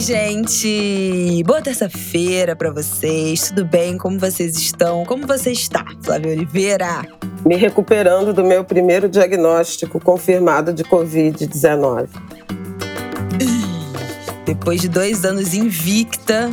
Oi, 0.00 0.04
gente! 0.04 1.44
Boa 1.44 1.60
terça-feira 1.60 2.56
para 2.56 2.70
vocês. 2.70 3.50
Tudo 3.50 3.66
bem? 3.66 3.98
Como 3.98 4.18
vocês 4.18 4.56
estão? 4.56 5.04
Como 5.04 5.26
você 5.26 5.52
está, 5.52 5.84
Flávia 6.02 6.32
Oliveira? 6.32 7.06
Me 7.44 7.54
recuperando 7.54 8.32
do 8.32 8.42
meu 8.42 8.64
primeiro 8.64 9.10
diagnóstico 9.10 10.00
confirmado 10.00 10.72
de 10.72 10.84
Covid-19. 10.84 12.08
Depois 14.46 14.80
de 14.80 14.88
dois 14.88 15.22
anos 15.22 15.52
invicta. 15.52 16.50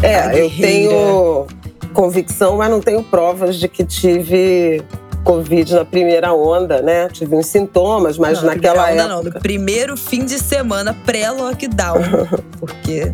É, 0.00 0.40
eu 0.40 0.48
tenho 0.48 1.48
convicção, 1.92 2.58
mas 2.58 2.70
não 2.70 2.80
tenho 2.80 3.02
provas 3.02 3.56
de 3.56 3.66
que 3.66 3.84
tive 3.84 4.80
Covid 5.24 5.74
na 5.74 5.84
primeira 5.84 6.32
onda, 6.32 6.82
né? 6.82 7.08
Tive 7.08 7.34
uns 7.34 7.46
sintomas, 7.46 8.18
mas 8.18 8.40
não, 8.40 8.48
naquela 8.48 8.82
onda, 8.82 8.90
época. 8.90 9.08
Não, 9.08 9.22
no 9.22 9.32
primeiro 9.32 9.96
fim 9.96 10.24
de 10.24 10.38
semana 10.38 10.96
pré-lockdown. 11.06 12.00
porque 12.58 13.12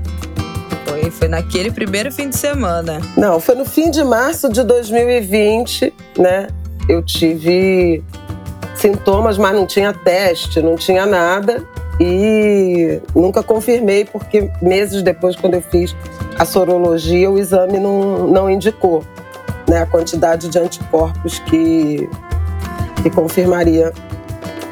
foi, 0.86 1.10
foi 1.10 1.28
naquele 1.28 1.70
primeiro 1.70 2.10
fim 2.10 2.28
de 2.28 2.36
semana. 2.36 3.00
Não, 3.16 3.38
foi 3.38 3.54
no 3.54 3.64
fim 3.64 3.90
de 3.90 4.02
março 4.02 4.48
de 4.48 4.62
2020, 4.62 5.92
né? 6.18 6.48
Eu 6.88 7.02
tive 7.02 8.02
sintomas, 8.74 9.36
mas 9.36 9.54
não 9.54 9.66
tinha 9.66 9.92
teste, 9.92 10.60
não 10.60 10.76
tinha 10.76 11.04
nada. 11.04 11.62
E 12.00 13.00
nunca 13.14 13.42
confirmei, 13.42 14.04
porque 14.04 14.50
meses 14.62 15.02
depois, 15.02 15.34
quando 15.34 15.54
eu 15.54 15.62
fiz 15.62 15.94
a 16.38 16.44
sorologia, 16.44 17.30
o 17.30 17.38
exame 17.38 17.78
não, 17.78 18.28
não 18.28 18.48
indicou 18.48 19.04
né, 19.68 19.82
a 19.82 19.86
quantidade 19.86 20.48
de 20.48 20.58
anticorpos 20.58 21.38
que, 21.40 22.08
que 23.02 23.10
confirmaria 23.10 23.92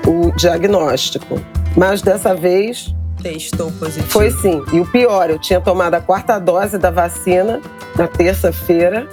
o 0.06 0.30
diagnóstico. 0.36 1.40
Mas 1.76 2.00
dessa 2.00 2.34
vez. 2.34 2.94
Testou 3.22 3.70
positivo. 3.72 4.08
Foi 4.08 4.30
sim. 4.30 4.62
E 4.72 4.80
o 4.80 4.86
pior, 4.86 5.30
eu 5.30 5.38
tinha 5.38 5.60
tomado 5.60 5.94
a 5.94 6.00
quarta 6.00 6.38
dose 6.38 6.78
da 6.78 6.90
vacina 6.90 7.60
na 7.96 8.06
terça-feira 8.06 9.08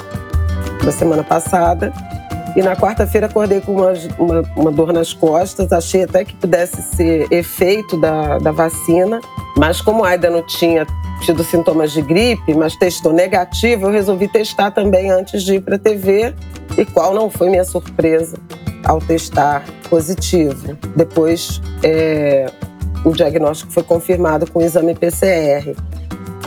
da 0.84 0.92
semana 0.92 1.24
passada. 1.24 1.92
E 2.56 2.62
na 2.62 2.76
quarta-feira 2.76 3.26
acordei 3.26 3.60
com 3.62 3.74
uma, 3.74 3.94
uma, 4.20 4.44
uma, 4.56 4.72
dor 4.72 4.94
nas 4.94 5.12
costas. 5.12 5.72
Achei 5.72 6.04
até 6.04 6.24
que 6.24 6.36
pudesse 6.36 6.82
ser 6.96 7.28
efeito 7.32 7.98
da, 7.98 8.38
da 8.38 8.52
vacina. 8.52 9.20
Mas 9.58 9.82
como 9.82 10.04
ainda 10.04 10.30
não 10.30 10.44
tinha 10.44 10.86
tido 11.22 11.44
sintomas 11.44 11.92
de 11.92 12.02
gripe, 12.02 12.54
mas 12.54 12.76
testou 12.76 13.14
negativo, 13.14 13.88
eu 13.88 13.92
resolvi 13.92 14.28
testar 14.28 14.72
também 14.72 15.10
antes 15.10 15.44
de 15.44 15.56
ir 15.56 15.62
para 15.62 15.76
a 15.76 15.80
TV. 15.80 16.34
E 16.78 16.86
qual 16.86 17.14
não 17.14 17.30
foi 17.30 17.50
minha 17.50 17.64
surpresa 17.64 18.38
ao 18.84 19.00
testar 19.00 19.64
positivo? 19.90 20.78
Depois, 20.96 21.62
é, 21.84 22.52
o 23.06 23.12
diagnóstico 23.12 23.72
foi 23.72 23.84
confirmado 23.84 24.50
com 24.52 24.60
o 24.60 24.62
exame 24.62 24.96
PCR. 24.96 25.76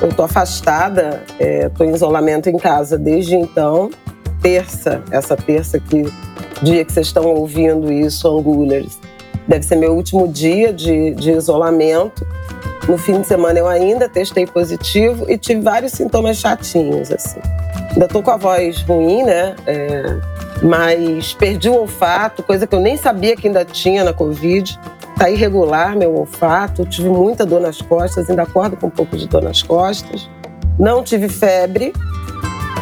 Eu 0.00 0.08
estou 0.08 0.24
afastada, 0.24 1.22
estou 1.38 1.86
é, 1.86 1.90
em 1.90 1.94
isolamento 1.94 2.48
em 2.48 2.58
casa 2.58 2.98
desde 2.98 3.34
então. 3.34 3.90
Terça, 4.42 5.02
essa 5.10 5.36
terça 5.36 5.80
que 5.80 6.04
dia 6.62 6.84
que 6.84 6.92
vocês 6.92 7.08
estão 7.08 7.24
ouvindo 7.26 7.92
isso, 7.92 8.28
Angulers, 8.28 8.98
deve 9.46 9.64
ser 9.64 9.76
meu 9.76 9.94
último 9.94 10.28
dia 10.28 10.72
de, 10.72 11.14
de 11.14 11.30
isolamento. 11.32 12.26
No 12.88 12.96
fim 12.96 13.20
de 13.20 13.26
semana 13.26 13.58
eu 13.58 13.66
ainda 13.66 14.08
testei 14.08 14.46
positivo 14.46 15.28
e 15.28 15.36
tive 15.36 15.60
vários 15.60 15.92
sintomas 15.92 16.36
chatinhos, 16.36 17.10
assim. 17.10 17.40
Ainda 17.92 18.06
tô 18.06 18.22
com 18.22 18.30
a 18.30 18.36
voz 18.36 18.80
ruim, 18.82 19.24
né? 19.24 19.56
É, 19.66 20.18
mas 20.62 21.32
perdi 21.34 21.68
o 21.68 21.74
olfato, 21.80 22.42
coisa 22.42 22.66
que 22.66 22.74
eu 22.74 22.80
nem 22.80 22.96
sabia 22.96 23.34
que 23.36 23.48
ainda 23.48 23.64
tinha 23.64 24.04
na 24.04 24.12
Covid. 24.12 24.78
Tá 25.18 25.30
irregular 25.30 25.96
meu 25.96 26.14
olfato, 26.14 26.84
tive 26.84 27.08
muita 27.08 27.44
dor 27.46 27.60
nas 27.60 27.80
costas, 27.80 28.28
ainda 28.28 28.42
acordo 28.42 28.76
com 28.76 28.86
um 28.88 28.90
pouco 28.90 29.16
de 29.16 29.26
dor 29.26 29.42
nas 29.42 29.62
costas. 29.62 30.28
Não 30.78 31.02
tive 31.02 31.28
febre, 31.28 31.92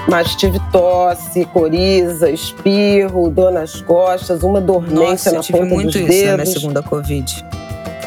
mas 0.08 0.34
tive 0.34 0.60
tosse, 0.72 1.44
coriza, 1.46 2.28
espirro, 2.28 3.30
dor 3.30 3.52
nas 3.52 3.80
costas, 3.80 4.42
uma 4.42 4.60
dormência 4.60 5.30
Nossa, 5.30 5.30
na 5.30 5.36
eu 5.38 5.42
tive 5.42 5.58
ponta 5.60 5.74
muito 5.74 5.86
dos 5.92 5.96
isso 5.96 6.08
dedos. 6.08 6.26
na 6.30 6.36
minha 6.36 6.46
segunda 6.46 6.82
Covid. 6.82 7.46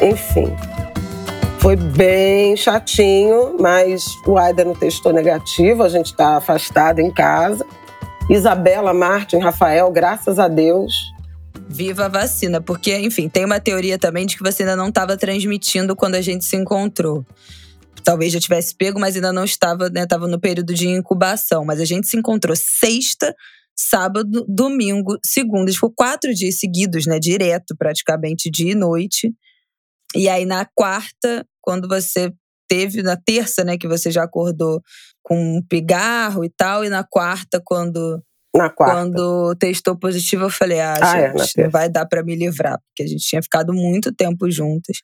Enfim, 0.02 0.54
foi 1.60 1.76
bem 1.76 2.56
chatinho, 2.56 3.56
mas 3.58 4.16
o 4.26 4.38
Aida 4.38 4.64
não 4.64 4.74
testou 4.74 5.12
negativo, 5.12 5.82
a 5.82 5.88
gente 5.88 6.06
está 6.06 6.36
afastado 6.36 7.00
em 7.00 7.10
casa. 7.10 7.66
Isabela, 8.30 8.94
Martin, 8.94 9.38
Rafael, 9.38 9.90
graças 9.90 10.38
a 10.38 10.48
Deus. 10.48 10.92
Viva 11.68 12.06
a 12.06 12.08
vacina, 12.08 12.60
porque, 12.60 12.96
enfim, 12.98 13.28
tem 13.28 13.44
uma 13.44 13.60
teoria 13.60 13.98
também 13.98 14.24
de 14.24 14.36
que 14.36 14.42
você 14.42 14.62
ainda 14.62 14.76
não 14.76 14.88
estava 14.88 15.16
transmitindo 15.16 15.96
quando 15.96 16.14
a 16.14 16.22
gente 16.22 16.44
se 16.44 16.56
encontrou. 16.56 17.24
Talvez 18.04 18.32
já 18.32 18.40
tivesse 18.40 18.74
pego, 18.76 19.00
mas 19.00 19.16
ainda 19.16 19.32
não 19.32 19.44
estava, 19.44 19.90
né? 19.90 20.04
Estava 20.04 20.26
no 20.28 20.40
período 20.40 20.72
de 20.72 20.88
incubação. 20.88 21.64
Mas 21.64 21.80
a 21.80 21.84
gente 21.84 22.06
se 22.06 22.16
encontrou 22.16 22.54
sexta, 22.56 23.34
sábado, 23.76 24.46
domingo, 24.48 25.18
segunda. 25.24 25.70
Ficou 25.72 25.92
quatro 25.94 26.32
dias 26.32 26.58
seguidos, 26.58 27.06
né? 27.06 27.18
Direto, 27.18 27.74
praticamente, 27.76 28.50
dia 28.50 28.72
e 28.72 28.74
noite. 28.74 29.34
E 30.14 30.28
aí, 30.28 30.44
na 30.44 30.66
quarta, 30.74 31.46
quando 31.60 31.86
você 31.88 32.32
teve, 32.68 33.02
na 33.02 33.16
terça, 33.16 33.64
né, 33.64 33.76
que 33.78 33.88
você 33.88 34.10
já 34.10 34.22
acordou 34.22 34.82
com 35.22 35.58
um 35.58 35.62
pigarro 35.62 36.44
e 36.44 36.50
tal, 36.50 36.84
e 36.84 36.88
na 36.88 37.04
quarta, 37.04 37.60
quando. 37.64 38.22
Na 38.54 38.70
quarta. 38.70 38.94
Quando 38.94 39.54
testou 39.56 39.96
positivo, 39.98 40.44
eu 40.44 40.50
falei, 40.50 40.80
ah, 40.80 40.98
Ah, 41.00 41.18
é, 41.18 41.32
não 41.62 41.70
vai 41.70 41.88
dar 41.88 42.06
para 42.06 42.22
me 42.22 42.34
livrar, 42.34 42.78
porque 42.88 43.02
a 43.02 43.06
gente 43.06 43.26
tinha 43.26 43.42
ficado 43.42 43.72
muito 43.72 44.12
tempo 44.12 44.50
juntas. 44.50 44.98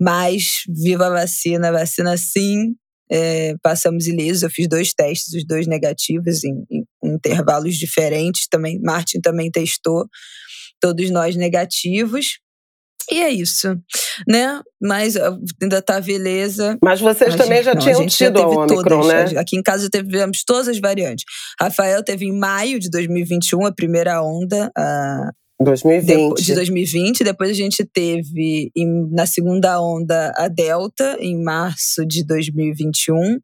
Mas, 0.00 0.62
viva 0.68 1.06
a 1.06 1.10
vacina, 1.10 1.68
a 1.68 1.72
vacina 1.72 2.16
sim, 2.16 2.74
é, 3.10 3.54
passamos 3.62 4.06
ilesos. 4.06 4.42
Eu 4.42 4.50
fiz 4.50 4.68
dois 4.68 4.92
testes, 4.92 5.34
os 5.34 5.44
dois 5.46 5.66
negativos, 5.66 6.44
em, 6.44 6.64
em 6.70 6.84
intervalos 7.02 7.76
diferentes. 7.76 8.46
Também, 8.48 8.80
Martin 8.80 9.20
também 9.20 9.50
testou, 9.50 10.06
todos 10.80 11.10
nós 11.10 11.36
negativos. 11.36 12.38
E 13.10 13.20
é 13.20 13.30
isso, 13.30 13.76
né? 14.28 14.60
Mas 14.80 15.16
uh, 15.16 15.38
ainda 15.60 15.82
tá 15.82 16.00
beleza. 16.00 16.78
Mas 16.82 17.00
vocês 17.00 17.34
A 17.34 17.36
também 17.38 17.62
gente- 17.62 17.64
já 17.64 17.74
não, 17.74 17.80
a 17.80 17.84
tinham 17.84 18.00
gente 18.02 18.18
já 18.18 18.26
tido 18.26 18.38
a 18.42 18.46
Omicron, 18.48 19.00
todas. 19.00 19.32
né? 19.32 19.38
Aqui 19.40 19.56
em 19.56 19.62
casa 19.62 19.88
tivemos 19.88 20.44
todas 20.44 20.68
as 20.68 20.78
variantes. 20.78 21.24
Rafael 21.60 22.02
teve 22.02 22.26
em 22.26 22.38
maio 22.38 22.78
de 22.78 22.88
2021 22.90 23.66
a 23.66 23.72
primeira 23.72 24.22
onda, 24.22 24.70
a 24.76 25.30
2020. 25.60 26.06
depo- 26.06 26.34
de 26.34 26.54
2020. 26.54 27.24
Depois 27.24 27.50
a 27.50 27.54
gente 27.54 27.84
teve 27.84 28.70
em- 28.76 29.08
na 29.10 29.26
segunda 29.26 29.80
onda 29.80 30.32
a 30.36 30.48
Delta, 30.48 31.16
em 31.20 31.42
março 31.42 32.04
de 32.06 32.24
2021. 32.24 33.38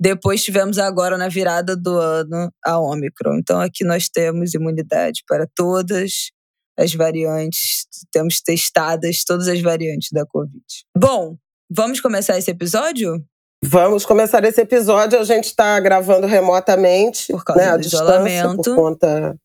Depois 0.00 0.42
tivemos 0.42 0.78
agora 0.78 1.16
na 1.16 1.28
virada 1.28 1.76
do 1.76 1.96
ano 1.96 2.50
a 2.64 2.78
Ômicron. 2.78 3.38
Então 3.38 3.60
aqui 3.60 3.84
nós 3.84 4.08
temos 4.08 4.52
imunidade 4.52 5.22
para 5.28 5.46
todas 5.54 6.30
as 6.76 6.94
variantes, 6.94 7.86
temos 8.10 8.40
testadas 8.40 9.24
todas 9.24 9.48
as 9.48 9.60
variantes 9.60 10.08
da 10.12 10.26
Covid. 10.26 10.64
Bom, 10.96 11.36
vamos 11.70 12.00
começar 12.00 12.38
esse 12.38 12.50
episódio? 12.50 13.24
Vamos 13.62 14.04
começar 14.04 14.44
esse 14.44 14.60
episódio. 14.60 15.18
A 15.18 15.24
gente 15.24 15.46
está 15.46 15.80
gravando 15.80 16.26
remotamente, 16.26 17.32
Por 17.32 17.44
causa 17.44 17.62
né, 17.62 17.78
do 17.78 17.86
isolamento. 17.86 18.62
por 18.62 18.74
conta 18.76 19.36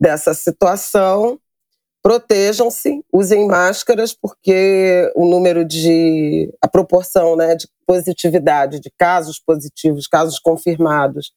dessa 0.00 0.34
situação. 0.34 1.38
Protejam-se, 2.02 3.00
usem 3.12 3.46
máscaras, 3.46 4.12
porque 4.12 5.10
o 5.14 5.24
número 5.24 5.64
de. 5.64 6.52
a 6.60 6.68
proporção 6.68 7.36
né, 7.36 7.54
de 7.54 7.68
positividade, 7.86 8.80
de 8.80 8.90
casos 8.98 9.38
positivos, 9.38 10.08
casos 10.08 10.38
confirmados 10.40 11.32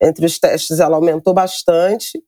entre 0.00 0.24
os 0.26 0.38
testes, 0.38 0.78
ela 0.78 0.96
aumentou 0.96 1.34
bastante. 1.34 2.22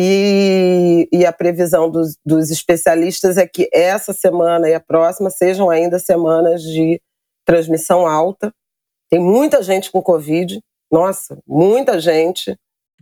E, 0.00 1.08
e 1.12 1.26
a 1.26 1.32
previsão 1.32 1.90
dos, 1.90 2.16
dos 2.24 2.52
especialistas 2.52 3.36
é 3.36 3.48
que 3.48 3.68
essa 3.72 4.12
semana 4.12 4.70
e 4.70 4.74
a 4.74 4.78
próxima 4.78 5.28
sejam 5.28 5.68
ainda 5.68 5.98
semanas 5.98 6.62
de 6.62 7.02
transmissão 7.44 8.06
alta. 8.06 8.54
Tem 9.10 9.18
muita 9.18 9.60
gente 9.60 9.90
com 9.90 10.00
Covid, 10.00 10.60
nossa, 10.88 11.42
muita 11.44 11.98
gente. 11.98 12.56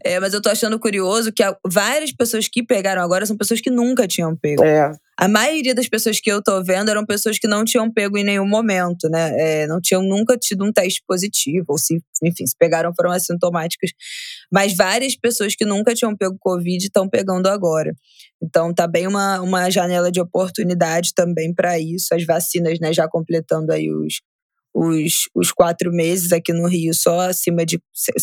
É, 0.05 0.21
mas 0.21 0.35
eu 0.35 0.43
tô 0.43 0.49
achando 0.49 0.79
curioso 0.79 1.33
que 1.33 1.43
várias 1.67 2.13
pessoas 2.13 2.49
que 2.49 2.63
pegaram 2.63 3.03
agora 3.03 3.25
são 3.25 3.37
pessoas 3.37 3.61
que 3.61 3.71
nunca 3.71 4.07
tinham 4.07 4.37
pego. 4.37 4.63
É. 4.63 4.93
A 5.19 5.29
maioria 5.29 5.75
das 5.75 5.89
pessoas 5.89 6.21
que 6.21 6.31
eu 6.31 6.43
tô 6.43 6.63
vendo 6.63 6.91
eram 6.91 7.07
pessoas 7.07 7.39
que 7.39 7.49
não 7.49 7.65
tinham 7.65 7.91
pego 7.91 8.19
em 8.19 8.25
nenhum 8.25 8.47
momento, 8.47 9.09
né? 9.09 9.63
É, 9.63 9.67
não 9.67 9.81
tinham 9.81 10.03
nunca 10.03 10.37
tido 10.37 10.63
um 10.63 10.71
teste 10.71 11.03
positivo, 11.09 11.65
ou 11.69 11.79
se, 11.79 12.03
enfim, 12.23 12.47
se 12.47 12.55
pegaram 12.59 12.93
foram 12.95 13.11
assintomáticas. 13.11 13.93
Mas 14.53 14.77
várias 14.77 15.17
pessoas 15.17 15.55
que 15.55 15.65
nunca 15.65 15.95
tinham 15.95 16.15
pego 16.15 16.37
Covid 16.39 16.85
estão 16.85 17.09
pegando 17.09 17.47
agora. 17.47 17.95
Então 18.43 18.75
tá 18.75 18.87
bem 18.87 19.07
uma, 19.07 19.41
uma 19.41 19.71
janela 19.71 20.13
de 20.13 20.21
oportunidade 20.21 21.15
também 21.15 21.55
para 21.55 21.79
isso. 21.79 22.15
As 22.15 22.25
vacinas, 22.27 22.79
né, 22.79 22.93
já 22.93 23.09
completando 23.09 23.73
aí 23.73 23.91
os 23.91 24.21
os, 24.77 25.31
os 25.35 25.51
quatro 25.51 25.91
meses 25.91 26.33
aqui 26.33 26.53
no 26.53 26.69
Rio 26.69 26.93
só 26.93 27.31
acima 27.31 27.65
de. 27.65 27.81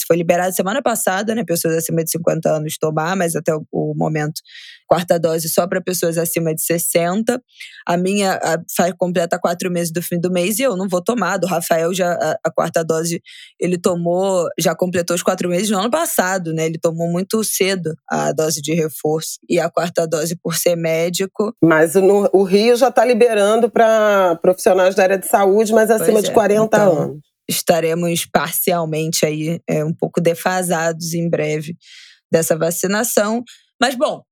Foi 0.07 0.15
liberado 0.15 0.55
semana 0.55 0.83
passada, 0.83 1.33
né? 1.33 1.44
Pessoas 1.44 1.75
acima 1.75 2.03
de 2.03 2.11
50 2.11 2.47
anos 2.47 2.77
tomar, 2.77 3.15
mas 3.15 3.35
até 3.35 3.55
o, 3.55 3.65
o 3.71 3.95
momento, 3.95 4.39
quarta 4.88 5.19
dose 5.19 5.50
só 5.50 5.65
para 5.65 5.81
pessoas 5.81 6.15
acima 6.15 6.53
de 6.53 6.61
60. 6.61 7.41
A 7.88 7.97
minha 7.97 8.33
a, 8.33 8.94
completa 8.94 9.39
quatro 9.39 9.71
meses 9.71 9.91
do 9.91 10.00
fim 10.00 10.19
do 10.19 10.31
mês 10.31 10.59
e 10.59 10.61
eu 10.61 10.77
não 10.77 10.88
vou 10.88 11.03
tomar. 11.03 11.38
Do 11.38 11.47
Rafael, 11.47 11.91
já 11.91 12.13
a, 12.13 12.38
a, 12.45 12.51
quarta 12.51 12.83
dose, 12.83 13.19
ele 13.59 13.79
tomou, 13.79 14.47
já 14.59 14.75
completou 14.75 15.15
os 15.15 15.23
quatro 15.23 15.50
meses 15.50 15.71
no 15.71 15.79
ano 15.79 15.89
passado, 15.89 16.53
né? 16.53 16.67
Ele 16.67 16.77
tomou 16.77 17.11
muito 17.11 17.44
cedo 17.44 17.95
a 18.07 18.31
dose 18.31 18.61
de 18.61 18.75
reforço. 18.75 19.39
E 19.50 19.59
a 19.59 19.71
quarta 19.71 20.05
dose 20.05 20.35
por 20.35 20.53
ser 20.53 20.75
médico. 20.75 21.51
Mas 21.63 21.95
no, 21.95 22.29
o 22.31 22.44
Rio 22.44 22.75
já 22.75 22.89
está 22.89 23.03
liberando 23.03 23.71
para 23.71 24.35
profissionais 24.35 24.94
da 24.94 25.01
área 25.01 25.17
de 25.17 25.27
saúde, 25.27 25.73
mas 25.73 25.89
acima 25.89 26.21
de 26.21 26.31
40 26.31 26.43
40 26.48 26.66
então, 26.66 27.01
anos. 27.01 27.19
Estaremos 27.50 28.25
parcialmente 28.25 29.25
aí 29.25 29.60
é, 29.68 29.84
um 29.84 29.94
pouco 29.94 30.22
defasados 30.22 31.13
em 31.13 31.30
breve 31.30 31.75
dessa 32.31 32.57
vacinação. 32.57 33.44
Mas, 33.80 33.95
bom, 33.95 34.24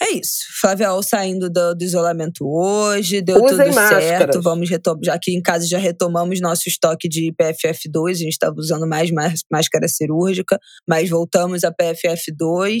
é 0.00 0.10
isso. 0.12 0.46
Flávia 0.60 0.92
Ol 0.92 1.02
saindo 1.02 1.48
do, 1.48 1.74
do, 1.74 1.84
isolamento 1.84 2.44
hoje, 2.44 3.20
deu 3.20 3.36
Usem 3.36 3.66
tudo 3.66 3.74
máscaras. 3.74 4.04
certo. 4.04 4.42
Vamos 4.42 4.68
retomar. 4.68 5.00
Já 5.04 5.14
aqui 5.14 5.32
em 5.32 5.42
casa 5.42 5.66
já 5.66 5.78
retomamos 5.78 6.40
nosso 6.40 6.68
estoque 6.68 7.08
de 7.08 7.32
PFF2. 7.40 8.10
A 8.10 8.14
gente 8.14 8.32
estava 8.32 8.54
usando 8.56 8.86
mais 8.86 9.10
máscara 9.50 9.86
cirúrgica, 9.86 10.58
mas 10.88 11.08
voltamos 11.08 11.62
a 11.62 11.72
PFF2. 11.72 12.80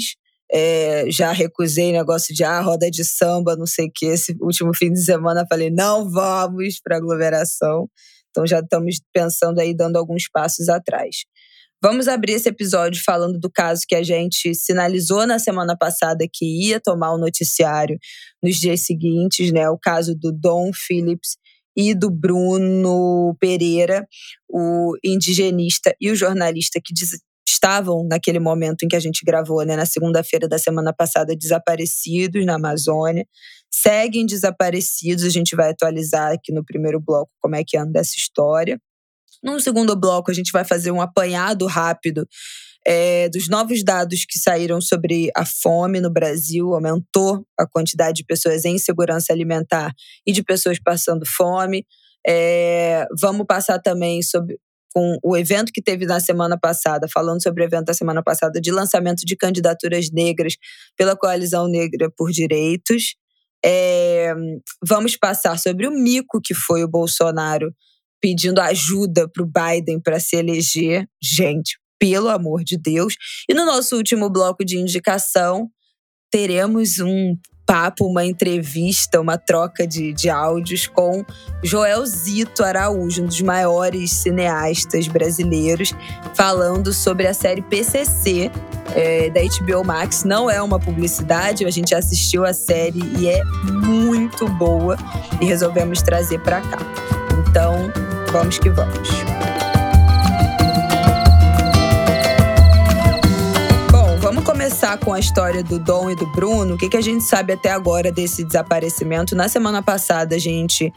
É, 0.54 1.04
já 1.08 1.32
recusei 1.32 1.92
negócio 1.92 2.34
de 2.34 2.44
ah, 2.44 2.60
roda 2.60 2.90
de 2.90 3.04
samba, 3.04 3.56
não 3.56 3.66
sei 3.66 3.86
o 3.86 3.90
que. 3.94 4.06
Esse 4.06 4.36
último 4.40 4.74
fim 4.74 4.92
de 4.92 5.02
semana 5.02 5.46
falei, 5.48 5.70
não 5.70 6.10
vamos 6.10 6.80
para 6.82 6.96
aglomeração. 6.96 7.88
Então 8.32 8.46
já 8.46 8.58
estamos 8.60 8.96
pensando 9.12 9.60
aí, 9.60 9.76
dando 9.76 9.96
alguns 9.96 10.28
passos 10.28 10.68
atrás. 10.68 11.24
Vamos 11.84 12.06
abrir 12.08 12.34
esse 12.34 12.48
episódio 12.48 13.02
falando 13.04 13.38
do 13.38 13.50
caso 13.50 13.82
que 13.88 13.94
a 13.94 14.02
gente 14.02 14.54
sinalizou 14.54 15.26
na 15.26 15.38
semana 15.38 15.76
passada 15.76 16.24
que 16.32 16.68
ia 16.68 16.80
tomar 16.80 17.12
o 17.12 17.18
noticiário 17.18 17.98
nos 18.42 18.56
dias 18.56 18.86
seguintes, 18.86 19.52
né? 19.52 19.68
O 19.68 19.76
caso 19.76 20.14
do 20.14 20.32
Dom 20.32 20.70
Phillips 20.72 21.36
e 21.76 21.94
do 21.94 22.10
Bruno 22.10 23.36
Pereira, 23.40 24.06
o 24.48 24.94
indigenista 25.04 25.94
e 26.00 26.10
o 26.10 26.14
jornalista 26.14 26.80
que 26.82 26.94
estavam 27.48 28.06
naquele 28.08 28.38
momento 28.38 28.84
em 28.84 28.88
que 28.88 28.96
a 28.96 29.00
gente 29.00 29.24
gravou, 29.24 29.64
né, 29.64 29.76
na 29.76 29.86
segunda-feira 29.86 30.48
da 30.48 30.58
semana 30.58 30.92
passada, 30.92 31.34
desaparecidos 31.36 32.44
na 32.46 32.54
Amazônia 32.54 33.26
seguem 33.72 34.26
desaparecidos. 34.26 35.24
A 35.24 35.30
gente 35.30 35.56
vai 35.56 35.70
atualizar 35.70 36.32
aqui 36.32 36.52
no 36.52 36.64
primeiro 36.64 37.00
bloco 37.00 37.30
como 37.40 37.56
é 37.56 37.64
que 37.66 37.76
anda 37.76 38.00
essa 38.00 38.16
história. 38.16 38.80
No 39.42 39.60
segundo 39.60 39.96
bloco, 39.96 40.30
a 40.30 40.34
gente 40.34 40.52
vai 40.52 40.64
fazer 40.64 40.90
um 40.90 41.00
apanhado 41.00 41.66
rápido 41.66 42.26
é, 42.86 43.28
dos 43.28 43.48
novos 43.48 43.82
dados 43.82 44.24
que 44.24 44.38
saíram 44.38 44.80
sobre 44.80 45.30
a 45.36 45.44
fome 45.44 46.00
no 46.00 46.10
Brasil. 46.10 46.72
Aumentou 46.74 47.44
a 47.58 47.66
quantidade 47.66 48.18
de 48.18 48.24
pessoas 48.24 48.64
em 48.64 48.78
segurança 48.78 49.32
alimentar 49.32 49.92
e 50.26 50.32
de 50.32 50.42
pessoas 50.42 50.78
passando 50.78 51.24
fome. 51.26 51.84
É, 52.26 53.04
vamos 53.20 53.46
passar 53.46 53.80
também 53.80 54.22
sobre 54.22 54.58
com 54.94 55.16
o 55.22 55.36
evento 55.36 55.72
que 55.72 55.82
teve 55.82 56.04
na 56.04 56.20
semana 56.20 56.58
passada, 56.58 57.08
falando 57.08 57.42
sobre 57.42 57.62
o 57.62 57.66
evento 57.66 57.86
da 57.86 57.94
semana 57.94 58.22
passada 58.22 58.60
de 58.60 58.70
lançamento 58.70 59.24
de 59.24 59.34
candidaturas 59.34 60.10
negras 60.10 60.54
pela 60.96 61.16
Coalizão 61.16 61.66
Negra 61.66 62.10
por 62.14 62.30
Direitos. 62.30 63.14
É, 63.64 64.34
vamos 64.86 65.16
passar 65.16 65.58
sobre 65.58 65.86
o 65.86 65.90
mico 65.90 66.40
que 66.42 66.54
foi 66.54 66.82
o 66.82 66.88
Bolsonaro 66.88 67.72
pedindo 68.20 68.60
ajuda 68.60 69.28
para 69.28 69.42
o 69.42 69.46
Biden 69.46 70.00
para 70.00 70.20
se 70.20 70.36
eleger. 70.36 71.06
Gente, 71.22 71.78
pelo 71.98 72.28
amor 72.28 72.64
de 72.64 72.76
Deus. 72.76 73.14
E 73.48 73.54
no 73.54 73.64
nosso 73.64 73.96
último 73.96 74.30
bloco 74.30 74.64
de 74.64 74.78
indicação, 74.78 75.68
teremos 76.30 76.98
um 77.00 77.36
papo, 77.66 78.06
uma 78.06 78.24
entrevista, 78.24 79.20
uma 79.20 79.38
troca 79.38 79.86
de, 79.86 80.12
de 80.12 80.28
áudios 80.28 80.86
com 80.86 81.24
Joel 81.62 82.04
Zito 82.06 82.62
Araújo, 82.64 83.22
um 83.22 83.26
dos 83.26 83.40
maiores 83.40 84.12
cineastas 84.12 85.08
brasileiros, 85.08 85.94
falando 86.34 86.92
sobre 86.92 87.26
a 87.26 87.34
série 87.34 87.62
PCC 87.62 88.50
é, 88.94 89.30
da 89.30 89.40
HBO 89.40 89.84
Max. 89.84 90.24
Não 90.24 90.50
é 90.50 90.60
uma 90.60 90.78
publicidade, 90.78 91.64
a 91.64 91.70
gente 91.70 91.94
assistiu 91.94 92.44
a 92.44 92.52
série 92.52 93.02
e 93.18 93.28
é 93.28 93.44
muito 93.44 94.48
boa 94.48 94.96
e 95.40 95.44
resolvemos 95.44 96.02
trazer 96.02 96.40
para 96.40 96.60
cá. 96.60 96.78
Então, 97.48 97.92
vamos 98.32 98.58
que 98.58 98.70
vamos. 98.70 99.51
Começar 104.82 104.98
com 104.98 105.12
a 105.12 105.20
história 105.20 105.62
do 105.62 105.78
Dom 105.78 106.10
e 106.10 106.16
do 106.16 106.26
Bruno, 106.32 106.74
o 106.74 106.76
que, 106.76 106.88
que 106.88 106.96
a 106.96 107.00
gente 107.00 107.22
sabe 107.22 107.52
até 107.52 107.70
agora 107.70 108.10
desse 108.10 108.42
desaparecimento? 108.42 109.36
Na 109.36 109.48
semana 109.48 109.80
passada, 109.80 110.34
a 110.34 110.38
gente 110.40 110.92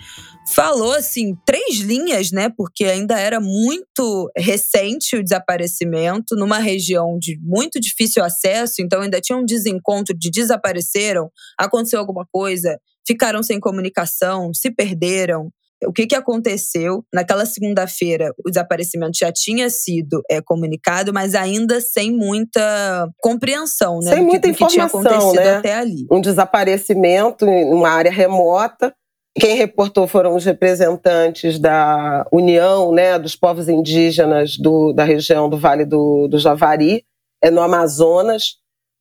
falou 0.51 0.93
assim, 0.93 1.35
três 1.45 1.77
linhas, 1.81 2.31
né? 2.31 2.49
Porque 2.57 2.85
ainda 2.85 3.19
era 3.19 3.39
muito 3.39 4.31
recente 4.35 5.15
o 5.15 5.23
desaparecimento, 5.23 6.35
numa 6.35 6.57
região 6.57 7.19
de 7.19 7.37
muito 7.43 7.79
difícil 7.79 8.23
acesso, 8.23 8.81
então 8.81 9.01
ainda 9.01 9.21
tinha 9.21 9.37
um 9.37 9.45
desencontro 9.45 10.17
de 10.17 10.31
desapareceram, 10.31 11.29
aconteceu 11.55 11.99
alguma 11.99 12.25
coisa, 12.31 12.79
ficaram 13.05 13.43
sem 13.43 13.59
comunicação, 13.59 14.51
se 14.51 14.71
perderam 14.71 15.51
o 15.83 15.91
que, 15.91 16.07
que 16.07 16.15
aconteceu. 16.15 17.03
Naquela 17.13 17.45
segunda-feira, 17.45 18.33
o 18.45 18.49
desaparecimento 18.49 19.17
já 19.17 19.31
tinha 19.31 19.69
sido 19.69 20.21
é, 20.29 20.41
comunicado, 20.41 21.13
mas 21.13 21.35
ainda 21.35 21.81
sem 21.81 22.11
muita 22.11 23.09
compreensão, 23.19 23.99
né? 23.99 24.13
Sem 24.13 24.23
muita 24.23 24.47
informação, 24.47 24.67
que 24.67 24.73
tinha 24.73 24.85
acontecido 24.85 25.43
né? 25.43 25.57
até 25.57 25.73
ali. 25.75 26.07
Um 26.11 26.21
desaparecimento 26.21 27.45
em 27.45 27.73
uma 27.73 27.89
área 27.89 28.11
remota. 28.11 28.93
Quem 29.37 29.57
reportou 29.57 30.07
foram 30.07 30.35
os 30.35 30.45
representantes 30.45 31.59
da 31.59 32.25
União 32.31 32.93
né, 32.93 33.19
dos 33.19 33.35
Povos 33.35 33.67
Indígenas 33.67 34.57
do, 34.57 34.93
da 34.93 35.03
região 35.03 35.49
do 35.49 35.57
Vale 35.57 35.83
do, 35.83 36.29
do 36.29 36.39
Javari, 36.39 37.03
é 37.43 37.51
no 37.51 37.61
Amazonas. 37.61 38.55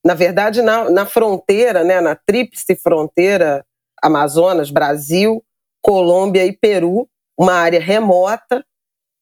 Na 0.04 0.14
verdade, 0.14 0.60
na, 0.60 0.90
na 0.90 1.06
fronteira, 1.06 1.84
né, 1.84 2.00
na 2.00 2.16
tríplice 2.16 2.74
fronteira 2.74 3.64
Amazonas, 4.02 4.70
Brasil, 4.70 5.42
Colômbia 5.84 6.46
e 6.46 6.56
Peru, 6.56 7.06
uma 7.38 7.52
área 7.52 7.78
remota, 7.78 8.64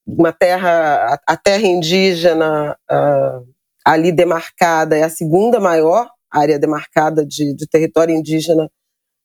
uma 0.07 0.31
terra, 0.31 1.19
a 1.27 1.35
terra 1.35 1.67
indígena 1.67 2.77
uh, 2.89 3.53
ali 3.85 4.13
demarcada 4.13 4.97
é 4.97 5.03
a 5.03 5.09
segunda 5.09 5.59
maior 5.59 6.09
área 6.31 6.57
demarcada 6.57 7.25
de, 7.25 7.53
de 7.53 7.67
território 7.67 8.15
indígena 8.15 8.69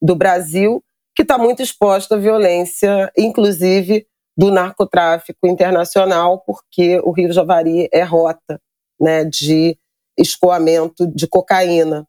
do 0.02 0.16
Brasil, 0.16 0.82
que 1.14 1.22
está 1.22 1.38
muito 1.38 1.62
exposta 1.62 2.16
à 2.16 2.18
violência, 2.18 3.10
inclusive 3.16 4.04
do 4.36 4.50
narcotráfico 4.50 5.46
internacional, 5.46 6.42
porque 6.44 7.00
o 7.04 7.12
Rio 7.12 7.32
Javari 7.32 7.88
é 7.92 8.02
rota 8.02 8.60
né, 9.00 9.24
de 9.24 9.78
escoamento 10.18 11.06
de 11.06 11.28
cocaína. 11.28 12.04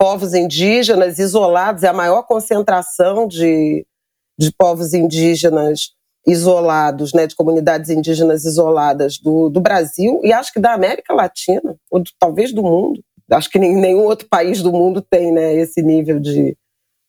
Povos 0.00 0.34
indígenas 0.34 1.18
isolados, 1.18 1.82
é 1.82 1.88
a 1.88 1.92
maior 1.92 2.22
concentração 2.22 3.26
de 3.26 3.84
de 4.38 4.52
povos 4.52 4.94
indígenas 4.94 5.92
isolados, 6.26 7.12
né, 7.12 7.26
de 7.26 7.34
comunidades 7.34 7.90
indígenas 7.90 8.44
isoladas 8.44 9.18
do, 9.18 9.48
do 9.48 9.60
Brasil 9.60 10.20
e 10.22 10.32
acho 10.32 10.52
que 10.52 10.60
da 10.60 10.74
América 10.74 11.14
Latina, 11.14 11.76
ou 11.90 12.00
do, 12.00 12.10
talvez 12.18 12.52
do 12.52 12.62
mundo. 12.62 13.02
Acho 13.30 13.50
que 13.50 13.58
nenhum 13.58 14.04
outro 14.04 14.28
país 14.28 14.62
do 14.62 14.72
mundo 14.72 15.02
tem 15.02 15.32
né, 15.32 15.54
esse 15.54 15.82
nível 15.82 16.18
de 16.18 16.56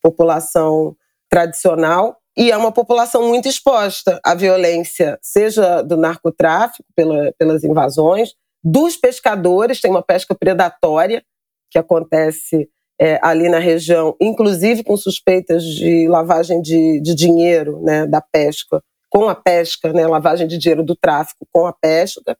população 0.01 0.95
tradicional. 1.29 2.17
E 2.37 2.51
é 2.51 2.57
uma 2.57 2.71
população 2.71 3.27
muito 3.27 3.47
exposta 3.47 4.19
à 4.23 4.33
violência, 4.33 5.19
seja 5.21 5.81
do 5.81 5.97
narcotráfico, 5.97 6.85
pela, 6.95 7.33
pelas 7.37 7.63
invasões, 7.63 8.33
dos 8.63 8.97
pescadores, 8.97 9.79
tem 9.79 9.89
uma 9.89 10.03
pesca 10.03 10.35
predatória 10.35 11.23
que 11.71 11.77
acontece 11.77 12.69
é, 12.99 13.17
ali 13.21 13.47
na 13.47 13.59
região, 13.59 14.15
inclusive 14.19 14.83
com 14.83 14.97
suspeitas 14.97 15.63
de 15.63 16.07
lavagem 16.07 16.61
de, 16.61 16.99
de 16.99 17.15
dinheiro 17.15 17.81
né, 17.81 18.05
da 18.05 18.21
pesca, 18.21 18.83
com 19.09 19.29
a 19.29 19.35
pesca, 19.35 19.93
né, 19.93 20.05
lavagem 20.05 20.47
de 20.47 20.57
dinheiro 20.57 20.83
do 20.83 20.95
tráfico 20.95 21.47
com 21.51 21.65
a 21.65 21.73
pesca, 21.73 22.37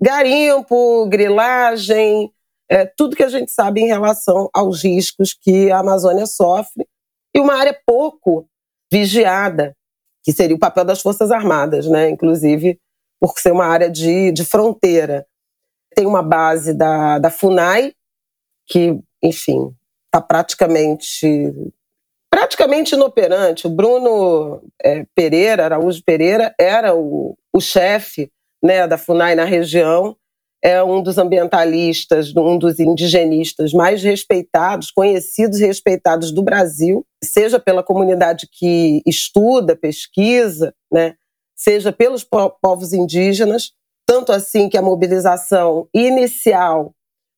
garimpo, 0.00 1.06
grilagem, 1.08 2.32
é, 2.70 2.86
tudo 2.86 3.16
que 3.16 3.22
a 3.22 3.28
gente 3.28 3.50
sabe 3.50 3.80
em 3.80 3.86
relação 3.86 4.48
aos 4.54 4.82
riscos 4.82 5.34
que 5.34 5.70
a 5.70 5.78
Amazônia 5.78 6.26
sofre 6.26 6.86
e 7.34 7.40
uma 7.40 7.54
área 7.54 7.78
pouco 7.86 8.48
vigiada, 8.90 9.76
que 10.24 10.32
seria 10.32 10.56
o 10.56 10.58
papel 10.58 10.84
das 10.84 11.00
Forças 11.00 11.30
Armadas, 11.30 11.86
né? 11.86 12.08
inclusive 12.08 12.78
por 13.20 13.38
ser 13.38 13.52
uma 13.52 13.66
área 13.66 13.90
de, 13.90 14.32
de 14.32 14.44
fronteira. 14.44 15.26
Tem 15.94 16.06
uma 16.06 16.22
base 16.22 16.72
da, 16.72 17.18
da 17.18 17.30
FUNAI, 17.30 17.92
que, 18.66 18.98
enfim, 19.22 19.74
está 20.08 20.20
praticamente 20.20 21.52
praticamente 22.30 22.94
inoperante. 22.94 23.66
O 23.66 23.70
Bruno 23.70 24.62
é, 24.82 25.04
Pereira, 25.14 25.64
Araújo 25.64 26.02
Pereira, 26.04 26.54
era 26.58 26.94
o, 26.94 27.36
o 27.52 27.60
chefe 27.60 28.30
né, 28.62 28.86
da 28.86 28.98
FUNAI 28.98 29.34
na 29.34 29.44
região, 29.44 30.16
é 30.62 30.82
um 30.82 31.02
dos 31.02 31.18
ambientalistas, 31.18 32.34
um 32.36 32.58
dos 32.58 32.80
indigenistas 32.80 33.72
mais 33.72 34.02
respeitados, 34.02 34.90
conhecidos 34.90 35.60
e 35.60 35.66
respeitados 35.66 36.32
do 36.32 36.42
Brasil, 36.42 37.06
seja 37.22 37.60
pela 37.60 37.82
comunidade 37.82 38.48
que 38.50 39.00
estuda, 39.06 39.76
pesquisa, 39.76 40.74
né, 40.92 41.14
seja 41.56 41.92
pelos 41.92 42.24
povos 42.24 42.92
indígenas, 42.92 43.72
tanto 44.06 44.32
assim 44.32 44.68
que 44.68 44.76
a 44.76 44.82
mobilização 44.82 45.88
inicial 45.94 46.92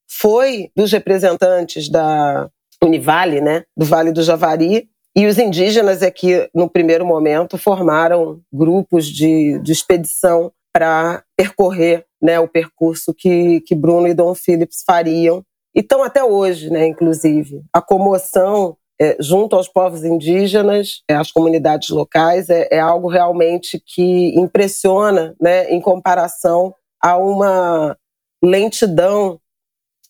foi 0.08 0.70
dos 0.74 0.90
representantes 0.90 1.88
da 1.90 2.50
Univale, 2.82 3.40
né, 3.40 3.64
do 3.76 3.84
Vale 3.84 4.12
do 4.12 4.22
Javari, 4.22 4.88
e 5.16 5.26
os 5.26 5.38
indígenas 5.38 6.02
é 6.02 6.10
que, 6.10 6.48
no 6.54 6.68
primeiro 6.68 7.04
momento, 7.04 7.58
formaram 7.58 8.40
grupos 8.52 9.06
de, 9.06 9.58
de 9.58 9.72
expedição 9.72 10.52
para 10.72 11.24
percorrer 11.36 12.06
né, 12.22 12.38
o 12.38 12.46
percurso 12.46 13.12
que, 13.12 13.60
que 13.62 13.74
Bruno 13.74 14.06
e 14.06 14.14
Dom 14.14 14.34
Phillips 14.34 14.84
fariam. 14.86 15.44
E 15.74 15.80
estão 15.80 16.02
até 16.02 16.22
hoje, 16.22 16.70
né, 16.70 16.86
inclusive. 16.86 17.62
A 17.72 17.82
comoção 17.82 18.76
é, 19.00 19.16
junto 19.18 19.56
aos 19.56 19.66
povos 19.66 20.04
indígenas, 20.04 21.02
é, 21.08 21.14
às 21.14 21.32
comunidades 21.32 21.88
locais, 21.88 22.50
é, 22.50 22.68
é, 22.70 22.78
algo 22.78 23.08
realmente 23.08 23.82
que 23.84 24.38
impressiona 24.38 25.34
né, 25.40 25.70
em 25.70 25.80
comparação 25.80 26.74
a 27.02 27.16
uma 27.16 27.96
lentidão 28.44 29.40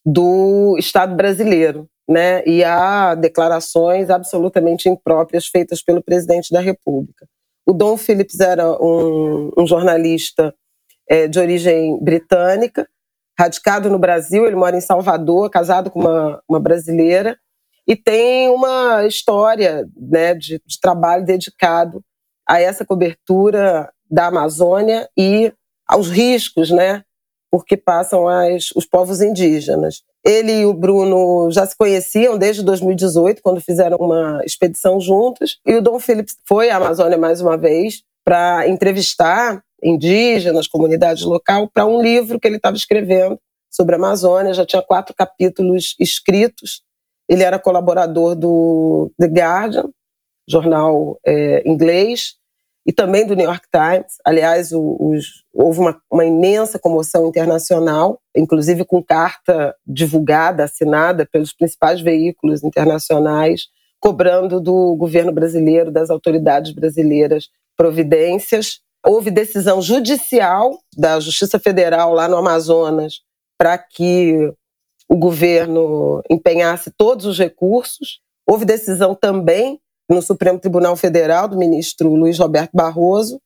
do 0.05 0.77
Estado 0.79 1.15
brasileiro. 1.15 1.89
Né, 2.11 2.43
e 2.45 2.65
há 2.65 3.15
declarações 3.15 4.11
absolutamente 4.11 4.89
impróprias 4.89 5.47
feitas 5.47 5.81
pelo 5.81 6.03
presidente 6.03 6.53
da 6.53 6.59
República. 6.59 7.25
O 7.65 7.73
Dom 7.73 7.97
Phillips 7.97 8.41
era 8.41 8.69
um, 8.83 9.53
um 9.57 9.65
jornalista 9.65 10.53
é, 11.09 11.29
de 11.29 11.39
origem 11.39 12.03
britânica, 12.03 12.89
radicado 13.39 13.89
no 13.89 13.99
Brasil, 13.99 14.45
ele 14.45 14.57
mora 14.57 14.77
em 14.77 14.81
Salvador, 14.81 15.49
casado 15.51 15.89
com 15.89 16.01
uma, 16.01 16.43
uma 16.49 16.59
brasileira, 16.59 17.39
e 17.87 17.97
tem 17.97 18.49
uma 18.49 19.07
história 19.07 19.89
né, 19.97 20.35
de, 20.35 20.61
de 20.67 20.81
trabalho 20.81 21.25
dedicado 21.25 22.05
a 22.47 22.61
essa 22.61 22.85
cobertura 22.85 23.91
da 24.11 24.27
Amazônia 24.27 25.09
e 25.17 25.53
aos 25.87 26.09
riscos, 26.09 26.71
né, 26.71 27.05
porque 27.51 27.77
passam 27.77 28.29
as, 28.29 28.71
os 28.77 28.85
povos 28.85 29.21
indígenas. 29.21 30.03
Ele 30.25 30.61
e 30.61 30.67
o 30.67 30.75
Bruno 30.75 31.51
já 31.51 31.65
se 31.67 31.77
conheciam 31.77 32.37
desde 32.37 32.63
2018, 32.63 33.41
quando 33.43 33.61
fizeram 33.61 33.97
uma 33.99 34.43
expedição 34.45 35.01
juntos. 35.01 35.59
E 35.67 35.75
o 35.75 35.83
Dom 35.83 35.99
Phillips 35.99 36.37
foi 36.47 36.71
à 36.71 36.77
Amazônia 36.77 37.17
mais 37.17 37.41
uma 37.41 37.57
vez 37.57 38.03
para 38.25 38.69
entrevistar 38.69 39.63
indígenas, 39.83 40.67
comunidades 40.67 41.25
local, 41.25 41.71
para 41.73 41.87
um 41.87 42.03
livro 42.03 42.39
que 42.39 42.47
ele 42.47 42.57
estava 42.57 42.77
escrevendo 42.77 43.39
sobre 43.71 43.95
a 43.95 43.99
Amazônia. 43.99 44.53
Já 44.53 44.67
tinha 44.67 44.83
quatro 44.83 45.15
capítulos 45.15 45.97
escritos. 45.99 46.83
Ele 47.29 47.43
era 47.43 47.59
colaborador 47.59 48.35
do 48.35 49.11
The 49.19 49.27
Guardian, 49.27 49.89
jornal 50.49 51.19
é, 51.25 51.63
inglês, 51.67 52.35
e 52.87 52.93
também 52.93 53.27
do 53.27 53.37
New 53.37 53.45
York 53.47 53.67
Times. 53.71 54.17
Aliás, 54.25 54.73
os, 54.73 55.45
houve 55.53 55.81
uma, 55.81 56.01
uma, 56.11 56.25
imensa 56.25 56.79
comoção 56.79 57.29
internacional, 57.29 58.21
inclusive 58.37 58.85
com 58.85 59.03
carta 59.03 59.75
divulgada, 59.87 60.65
assinada 60.65 61.27
pelos 61.31 61.53
principais 61.53 62.01
veículos 62.01 62.65
internacionais, 62.65 63.69
cobrando 64.01 64.61
do 64.61 64.97
governo 64.97 65.33
brasileiro, 65.33 65.91
das 65.91 66.11
autoridades 66.11 66.73
brasileiras, 66.73 67.49
providências. 67.77 68.81
Houve 69.07 69.31
decisão 69.31 69.81
judicial 69.83 70.79
da 70.97 71.21
Justiça 71.21 71.59
Federal 71.59 72.13
lá 72.13 72.29
no 72.29 72.37
Amazonas 72.37 73.21
para 73.59 73.77
que 73.77 74.53
o 75.09 75.17
governo 75.17 76.23
empenhasse 76.31 76.91
todos 76.91 77.27
os 77.27 77.39
recursos. 77.39 78.21
Houve 78.47 78.65
decisão 78.65 79.15
também 79.15 79.81
no 80.11 80.21
Supremo 80.21 80.59
Tribunal 80.59 80.97
Federal, 80.97 81.47
do 81.47 81.57
ministro 81.57 82.13
Luiz 82.13 82.39
Roberto 82.39 82.73
Barroso, 82.75 83.41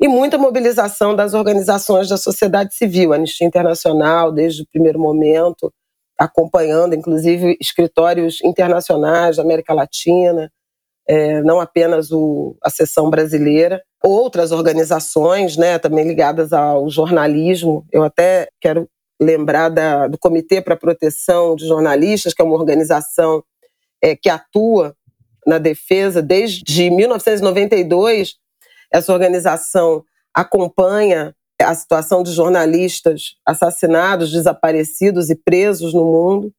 e 0.00 0.08
muita 0.08 0.36
mobilização 0.36 1.14
das 1.14 1.34
organizações 1.34 2.08
da 2.08 2.16
sociedade 2.16 2.74
civil, 2.74 3.12
Anistia 3.12 3.46
Internacional, 3.46 4.32
desde 4.32 4.62
o 4.62 4.66
primeiro 4.72 4.98
momento, 4.98 5.72
acompanhando, 6.18 6.94
inclusive, 6.94 7.56
escritórios 7.60 8.42
internacionais 8.42 9.36
da 9.36 9.42
América 9.42 9.72
Latina, 9.72 10.50
é, 11.06 11.42
não 11.42 11.60
apenas 11.60 12.10
o, 12.10 12.56
a 12.62 12.70
seção 12.70 13.08
brasileira, 13.08 13.82
outras 14.02 14.52
organizações, 14.52 15.56
né, 15.56 15.78
também 15.78 16.06
ligadas 16.06 16.52
ao 16.52 16.88
jornalismo. 16.88 17.84
Eu 17.92 18.02
até 18.02 18.48
quero 18.60 18.88
lembrar 19.20 19.68
da, 19.68 20.08
do 20.08 20.18
Comitê 20.18 20.62
para 20.62 20.74
a 20.74 20.78
Proteção 20.78 21.54
de 21.54 21.66
Jornalistas, 21.68 22.32
que 22.32 22.40
é 22.40 22.44
uma 22.44 22.56
organização 22.56 23.44
é, 24.02 24.16
que 24.16 24.30
atua 24.30 24.94
na 25.50 25.58
defesa 25.58 26.22
desde 26.22 26.88
1992. 26.88 28.36
Essa 28.92 29.12
organização 29.12 30.04
acompanha 30.32 31.34
a 31.60 31.74
situação 31.74 32.22
de 32.22 32.32
jornalistas 32.32 33.34
assassinados, 33.44 34.30
desaparecidos 34.30 35.28
e 35.28 35.34
presos 35.34 35.92
no 35.92 36.04
mundo. 36.04 36.52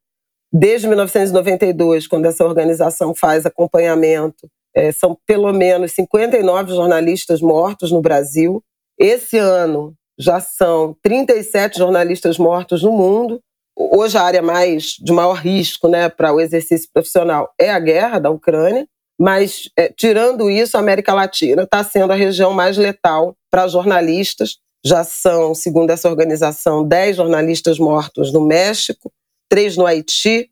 Desde 0.53 0.87
1992, 0.87 2.05
quando 2.05 2.25
essa 2.25 2.43
organização 2.43 3.15
faz 3.15 3.45
acompanhamento, 3.45 4.49
é, 4.75 4.91
são 4.91 5.17
pelo 5.25 5.51
menos 5.53 5.93
59 5.93 6.73
jornalistas 6.75 7.41
mortos 7.41 7.91
no 7.91 8.01
Brasil. 8.01 8.61
Esse 8.99 9.37
ano 9.37 9.95
já 10.19 10.41
são 10.41 10.95
37 11.01 11.77
jornalistas 11.77 12.37
mortos 12.37 12.83
no 12.83 12.91
mundo. 12.91 13.41
Hoje 13.89 14.17
a 14.17 14.21
área 14.21 14.41
mais 14.41 14.95
de 14.99 15.11
maior 15.11 15.33
risco 15.33 15.87
né, 15.87 16.09
para 16.09 16.33
o 16.33 16.39
exercício 16.39 16.89
profissional 16.93 17.51
é 17.59 17.71
a 17.71 17.79
guerra 17.79 18.19
da 18.19 18.29
Ucrânia, 18.29 18.87
mas 19.19 19.69
é, 19.77 19.89
tirando 19.89 20.49
isso, 20.49 20.77
a 20.77 20.79
América 20.79 21.13
Latina 21.13 21.63
está 21.63 21.83
sendo 21.83 22.11
a 22.11 22.15
região 22.15 22.53
mais 22.53 22.77
letal 22.77 23.35
para 23.49 23.67
jornalistas. 23.67 24.57
Já 24.83 25.03
são, 25.03 25.53
segundo 25.53 25.91
essa 25.91 26.09
organização, 26.09 26.87
10 26.87 27.17
jornalistas 27.17 27.77
mortos 27.77 28.33
no 28.33 28.41
México, 28.41 29.11
três 29.47 29.77
no 29.77 29.85
Haiti, 29.85 30.49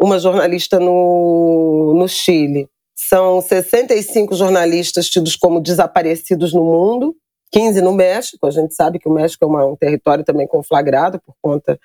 uma 0.00 0.18
jornalista 0.18 0.80
no, 0.80 1.94
no 1.96 2.08
Chile. 2.08 2.68
São 2.96 3.40
65 3.40 4.34
jornalistas 4.34 5.08
tidos 5.08 5.36
como 5.36 5.60
desaparecidos 5.60 6.52
no 6.52 6.64
mundo, 6.64 7.14
15 7.52 7.80
no 7.82 7.92
México. 7.92 8.46
A 8.46 8.50
gente 8.50 8.74
sabe 8.74 8.98
que 8.98 9.08
o 9.08 9.12
México 9.12 9.44
é 9.44 9.48
uma, 9.48 9.64
um 9.64 9.76
território 9.76 10.24
também 10.24 10.46
conflagrado 10.46 11.20
por 11.24 11.34
conta 11.40 11.78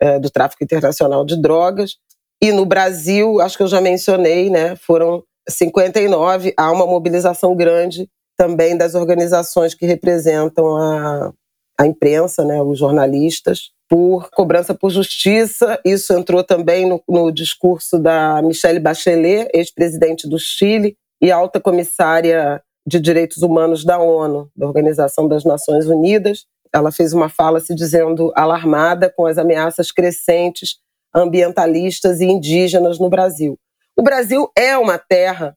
é, 0.00 0.18
do 0.18 0.30
tráfico 0.30 0.62
internacional 0.62 1.24
de 1.24 1.40
drogas. 1.40 1.96
E 2.42 2.52
no 2.52 2.66
Brasil, 2.66 3.40
acho 3.40 3.56
que 3.56 3.62
eu 3.62 3.68
já 3.68 3.80
mencionei, 3.80 4.50
né, 4.50 4.76
foram 4.76 5.22
59. 5.48 6.52
Há 6.56 6.70
uma 6.70 6.86
mobilização 6.86 7.54
grande 7.54 8.08
também 8.36 8.76
das 8.76 8.94
organizações 8.94 9.74
que 9.74 9.86
representam 9.86 10.76
a, 10.76 11.32
a 11.80 11.86
imprensa, 11.86 12.44
né, 12.44 12.60
os 12.62 12.78
jornalistas, 12.78 13.70
por 13.88 14.28
cobrança 14.30 14.74
por 14.74 14.90
justiça. 14.90 15.80
Isso 15.84 16.12
entrou 16.12 16.44
também 16.44 16.86
no, 16.86 17.02
no 17.08 17.30
discurso 17.30 17.98
da 17.98 18.42
Michelle 18.42 18.80
Bachelet, 18.80 19.48
ex-presidente 19.54 20.28
do 20.28 20.38
Chile 20.38 20.96
e 21.22 21.30
alta 21.30 21.60
comissária 21.60 22.62
de 22.86 23.00
Direitos 23.00 23.42
Humanos 23.42 23.84
da 23.84 23.98
ONU, 23.98 24.50
da 24.54 24.66
Organização 24.66 25.26
das 25.26 25.44
Nações 25.44 25.86
Unidas. 25.86 26.44
Ela 26.76 26.92
fez 26.92 27.14
uma 27.14 27.30
fala 27.30 27.58
se 27.58 27.74
dizendo 27.74 28.30
alarmada 28.36 29.10
com 29.10 29.24
as 29.24 29.38
ameaças 29.38 29.90
crescentes 29.90 30.76
ambientalistas 31.14 32.20
e 32.20 32.26
indígenas 32.26 32.98
no 32.98 33.08
Brasil. 33.08 33.58
O 33.96 34.02
Brasil 34.02 34.50
é 34.54 34.76
uma 34.76 34.98
terra 34.98 35.56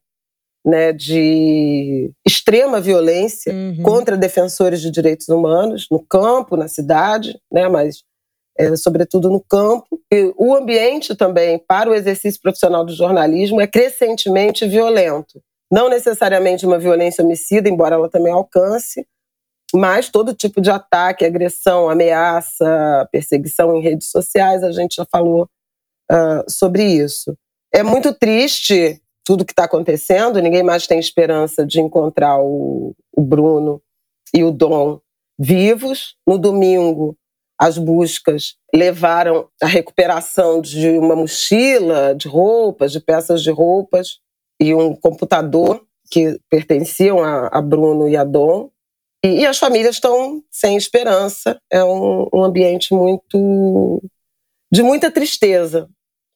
né, 0.65 0.93
de 0.93 2.09
extrema 2.25 2.79
violência 2.79 3.53
uhum. 3.53 3.83
contra 3.83 4.15
defensores 4.15 4.81
de 4.81 4.89
direitos 4.89 5.27
humanos, 5.27 5.87
no 5.91 5.99
campo, 5.99 6.55
na 6.55 6.69
cidade, 6.69 7.37
né, 7.51 7.67
mas 7.67 8.03
é, 8.57 8.73
sobretudo 8.77 9.29
no 9.29 9.41
campo. 9.41 9.99
E 10.09 10.33
o 10.37 10.55
ambiente 10.55 11.15
também 11.15 11.59
para 11.59 11.89
o 11.89 11.93
exercício 11.93 12.41
profissional 12.41 12.85
do 12.85 12.93
jornalismo 12.93 13.59
é 13.59 13.67
crescentemente 13.67 14.65
violento. 14.65 15.41
Não 15.69 15.89
necessariamente 15.89 16.65
uma 16.65 16.79
violência 16.79 17.23
homicida, 17.23 17.67
embora 17.67 17.95
ela 17.95 18.09
também 18.09 18.31
alcance, 18.31 19.05
Mas 19.73 20.09
todo 20.09 20.33
tipo 20.33 20.61
de 20.61 20.71
ataque, 20.71 21.25
agressão, 21.25 21.89
ameaça, 21.89 23.07
perseguição 23.11 23.75
em 23.75 23.81
redes 23.81 24.09
sociais, 24.09 24.63
a 24.63 24.71
gente 24.71 24.95
já 24.95 25.05
falou 25.11 25.47
uh, 26.11 26.49
sobre 26.49 26.83
isso. 26.83 27.37
É 27.73 27.83
muito 27.83 28.13
triste 28.13 28.99
tudo 29.23 29.45
que 29.45 29.51
está 29.51 29.65
acontecendo, 29.65 30.41
ninguém 30.41 30.63
mais 30.63 30.87
tem 30.87 30.99
esperança 30.99 31.63
de 31.65 31.79
encontrar 31.79 32.39
o, 32.39 32.95
o 33.15 33.21
Bruno 33.21 33.79
e 34.33 34.43
o 34.43 34.51
Dom 34.51 34.99
vivos. 35.37 36.15
No 36.27 36.39
domingo, 36.39 37.15
as 37.59 37.77
buscas 37.77 38.55
levaram 38.73 39.47
a 39.61 39.67
recuperação 39.67 40.61
de 40.61 40.97
uma 40.97 41.15
mochila 41.15 42.15
de 42.15 42.27
roupas, 42.27 42.91
de 42.91 42.99
peças 42.99 43.43
de 43.43 43.51
roupas 43.51 44.19
e 44.59 44.73
um 44.73 44.95
computador 44.95 45.83
que 46.09 46.39
pertenciam 46.49 47.23
a, 47.23 47.47
a 47.47 47.61
Bruno 47.61 48.07
e 48.07 48.17
a 48.17 48.23
Dom. 48.23 48.69
E, 49.23 49.41
e, 49.41 49.45
as 49.45 49.57
famílias 49.57 49.95
estão 49.95 50.41
sem 50.51 50.77
esperança. 50.77 51.59
É 51.71 51.83
um, 51.83 52.27
um 52.33 52.43
ambiente 52.43 52.93
muito 52.93 54.01
de 54.71 54.81
muita 54.81 55.11
tristeza, 55.11 55.89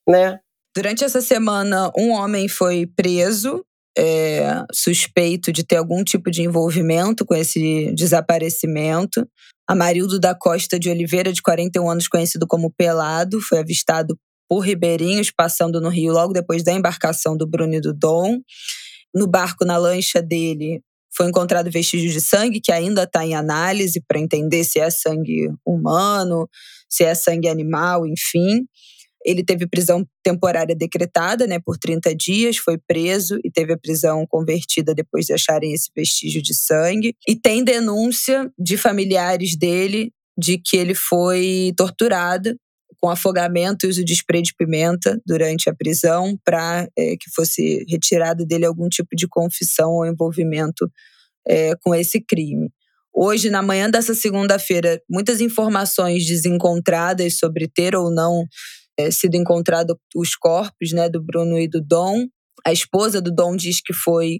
né? 0.08 0.40
Durante 0.76 1.04
essa 1.04 1.22
semana, 1.22 1.92
um 1.96 2.12
homem 2.12 2.48
foi 2.48 2.88
preso, 2.88 3.64
é, 3.96 4.64
suspeito 4.74 5.52
de 5.52 5.64
ter 5.64 5.76
algum 5.76 6.04
tipo 6.04 6.32
de 6.32 6.42
envolvimento 6.42 7.24
com 7.26 7.36
esse 7.36 7.94
desaparecimento. 7.94 9.28
Amarildo 9.70 10.20
da 10.20 10.36
Costa 10.36 10.80
de 10.80 10.90
Oliveira, 10.90 11.32
de 11.32 11.42
41 11.42 11.90
anos, 11.90 12.08
conhecido 12.08 12.48
como 12.48 12.74
Pelado, 12.76 13.40
foi 13.40 13.60
avistado 13.60 14.18
por 14.50 14.60
ribeirinhos 14.60 15.32
passando 15.32 15.80
no 15.80 15.90
rio 15.90 16.12
logo 16.12 16.34
depois 16.34 16.64
da 16.64 16.74
embarcação 16.74 17.38
do 17.38 17.48
Bruno 17.48 17.76
e 17.76 17.82
do 17.82 17.94
Dom. 17.94 18.40
No 19.14 19.28
barco, 19.28 19.64
na 19.64 19.78
lancha 19.78 20.22
dele, 20.22 20.82
foi 21.16 21.28
encontrado 21.28 21.70
vestígios 21.72 22.14
de 22.14 22.22
sangue, 22.22 22.62
que 22.62 22.72
ainda 22.72 23.04
está 23.04 23.26
em 23.26 23.36
análise 23.36 24.02
para 24.08 24.20
entender 24.20 24.64
se 24.64 24.80
é 24.80 24.90
sangue 24.90 25.50
humano, 25.66 26.48
se 26.90 27.04
é 27.04 27.14
sangue 27.14 27.48
animal, 27.48 28.06
enfim. 28.06 28.66
Ele 29.26 29.44
teve 29.44 29.68
prisão 29.68 30.06
temporária 30.22 30.76
decretada 30.76 31.48
né, 31.48 31.60
por 31.60 31.78
30 31.78 32.14
dias, 32.16 32.58
foi 32.58 32.78
preso 32.78 33.40
e 33.44 33.50
teve 33.50 33.74
a 33.74 33.78
prisão 33.78 34.26
convertida 34.28 34.94
depois 34.94 35.26
de 35.26 35.34
acharem 35.34 35.74
esse 35.74 35.90
vestígio 35.96 36.42
de 36.42 36.54
sangue. 36.54 37.16
E 37.28 37.36
tem 37.36 37.64
denúncia 37.64 38.52
de 38.60 38.76
familiares 38.76 39.56
dele 39.56 40.12
de 40.38 40.58
que 40.58 40.76
ele 40.76 40.96
foi 40.96 41.74
torturado 41.78 42.56
com 43.04 43.10
afogamento 43.10 43.86
e 43.86 43.90
uso 43.90 44.02
de 44.02 44.14
spray 44.14 44.42
de 44.42 44.56
pimenta 44.56 45.22
durante 45.26 45.70
a 45.70 45.76
prisão 45.76 46.40
para 46.42 46.88
é, 46.98 47.18
que 47.18 47.30
fosse 47.36 47.84
retirado 47.90 48.46
dele 48.46 48.66
algum 48.66 48.88
tipo 48.88 49.14
de 49.14 49.28
confissão 49.28 49.92
ou 49.92 50.06
envolvimento 50.06 50.90
é, 51.46 51.76
com 51.84 51.94
esse 51.94 52.22
crime. 52.22 52.72
Hoje, 53.14 53.50
na 53.50 53.62
manhã 53.62 53.90
dessa 53.90 54.14
segunda-feira, 54.14 55.02
muitas 55.10 55.42
informações 55.42 56.26
desencontradas 56.26 57.38
sobre 57.38 57.68
ter 57.68 57.94
ou 57.94 58.10
não 58.10 58.48
é, 58.98 59.12
sido 59.12 59.36
encontrado 59.36 60.00
os 60.16 60.38
corpos 60.38 60.94
né, 60.94 61.10
do 61.10 61.22
Bruno 61.22 61.60
e 61.60 61.68
do 61.68 61.82
Dom. 61.82 62.26
A 62.66 62.72
esposa 62.72 63.22
do 63.22 63.36
Dom 63.36 63.58
diz 63.58 63.82
que 63.82 63.92
foi 63.92 64.40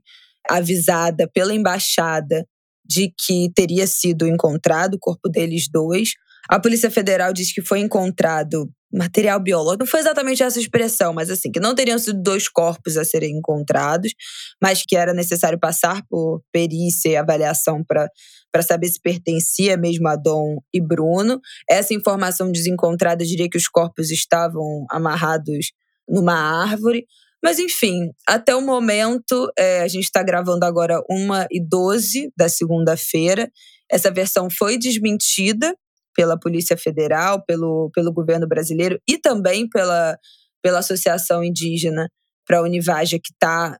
avisada 0.50 1.30
pela 1.34 1.54
embaixada 1.54 2.48
de 2.86 3.14
que 3.20 3.52
teria 3.54 3.86
sido 3.86 4.26
encontrado 4.26 4.94
o 4.94 5.00
corpo 5.00 5.28
deles 5.28 5.68
dois. 5.70 6.14
A 6.50 6.60
Polícia 6.60 6.92
Federal 6.92 7.32
diz 7.32 7.54
que 7.54 7.62
foi 7.62 7.80
encontrado 7.80 8.70
material 8.94 9.40
biológico. 9.40 9.80
Não 9.80 9.88
foi 9.88 10.02
exatamente 10.02 10.44
essa 10.44 10.60
expressão, 10.60 11.14
mas 11.14 11.30
assim, 11.30 11.52
que 11.52 11.60
não 11.60 11.74
teriam 11.74 11.98
sido 11.98 12.22
dois 12.22 12.48
corpos 12.48 12.96
a 12.96 13.04
serem 13.04 13.38
encontrados, 13.38 14.14
mas 14.62 14.84
que 14.88 14.96
era 14.96 15.14
necessário 15.14 15.60
passar 15.60 16.04
por 16.08 16.42
perícia 16.52 17.10
e 17.10 17.16
avaliação 17.16 17.84
para 17.84 18.62
saber 18.62 18.88
se 18.88 19.02
pertencia 19.02 19.76
mesmo 19.76 20.08
a 20.08 20.16
Dom 20.16 20.58
e 20.72 20.80
Bruno. 20.80 21.40
Essa 21.68 21.94
informação 21.94 22.52
desencontrada 22.52 23.26
diria 23.26 23.50
que 23.50 23.58
os 23.58 23.68
corpos 23.68 24.12
estavam 24.12 24.86
amarrados 24.92 25.72
numa 26.08 26.36
árvore. 26.36 27.06
Mas, 27.44 27.60
enfim, 27.60 28.12
até 28.28 28.56
o 28.56 28.62
momento, 28.62 29.52
é, 29.58 29.82
a 29.82 29.88
gente 29.88 30.06
está 30.06 30.24
gravando 30.24 30.66
agora 30.66 31.02
1 31.10 31.48
e 31.52 31.60
12 31.60 32.32
da 32.38 32.48
segunda-feira. 32.48 33.50
Essa 33.92 34.10
versão 34.12 34.50
foi 34.50 34.78
desmentida 34.78 35.76
pela 36.16 36.40
Polícia 36.40 36.78
Federal, 36.78 37.44
pelo, 37.46 37.90
pelo 37.94 38.14
governo 38.14 38.48
brasileiro 38.48 39.00
e 39.08 39.18
também 39.18 39.68
pela, 39.68 40.18
pela 40.62 40.80
Associação 40.80 41.44
Indígena 41.44 42.10
para 42.46 42.60
a 42.60 42.62
Univaja, 42.62 43.18
que 43.18 43.32
está 43.32 43.78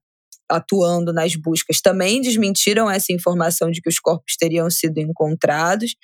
atuando 0.50 1.12
nas 1.14 1.36
buscas 1.36 1.82
também 1.82 2.22
desmentiram 2.22 2.90
essa 2.90 3.12
informação 3.12 3.72
de 3.72 3.82
que 3.82 3.90
os 3.90 4.00
corpos 4.00 4.36
teriam 4.38 4.70
sido 4.70 5.00
encontrados. 5.00 5.96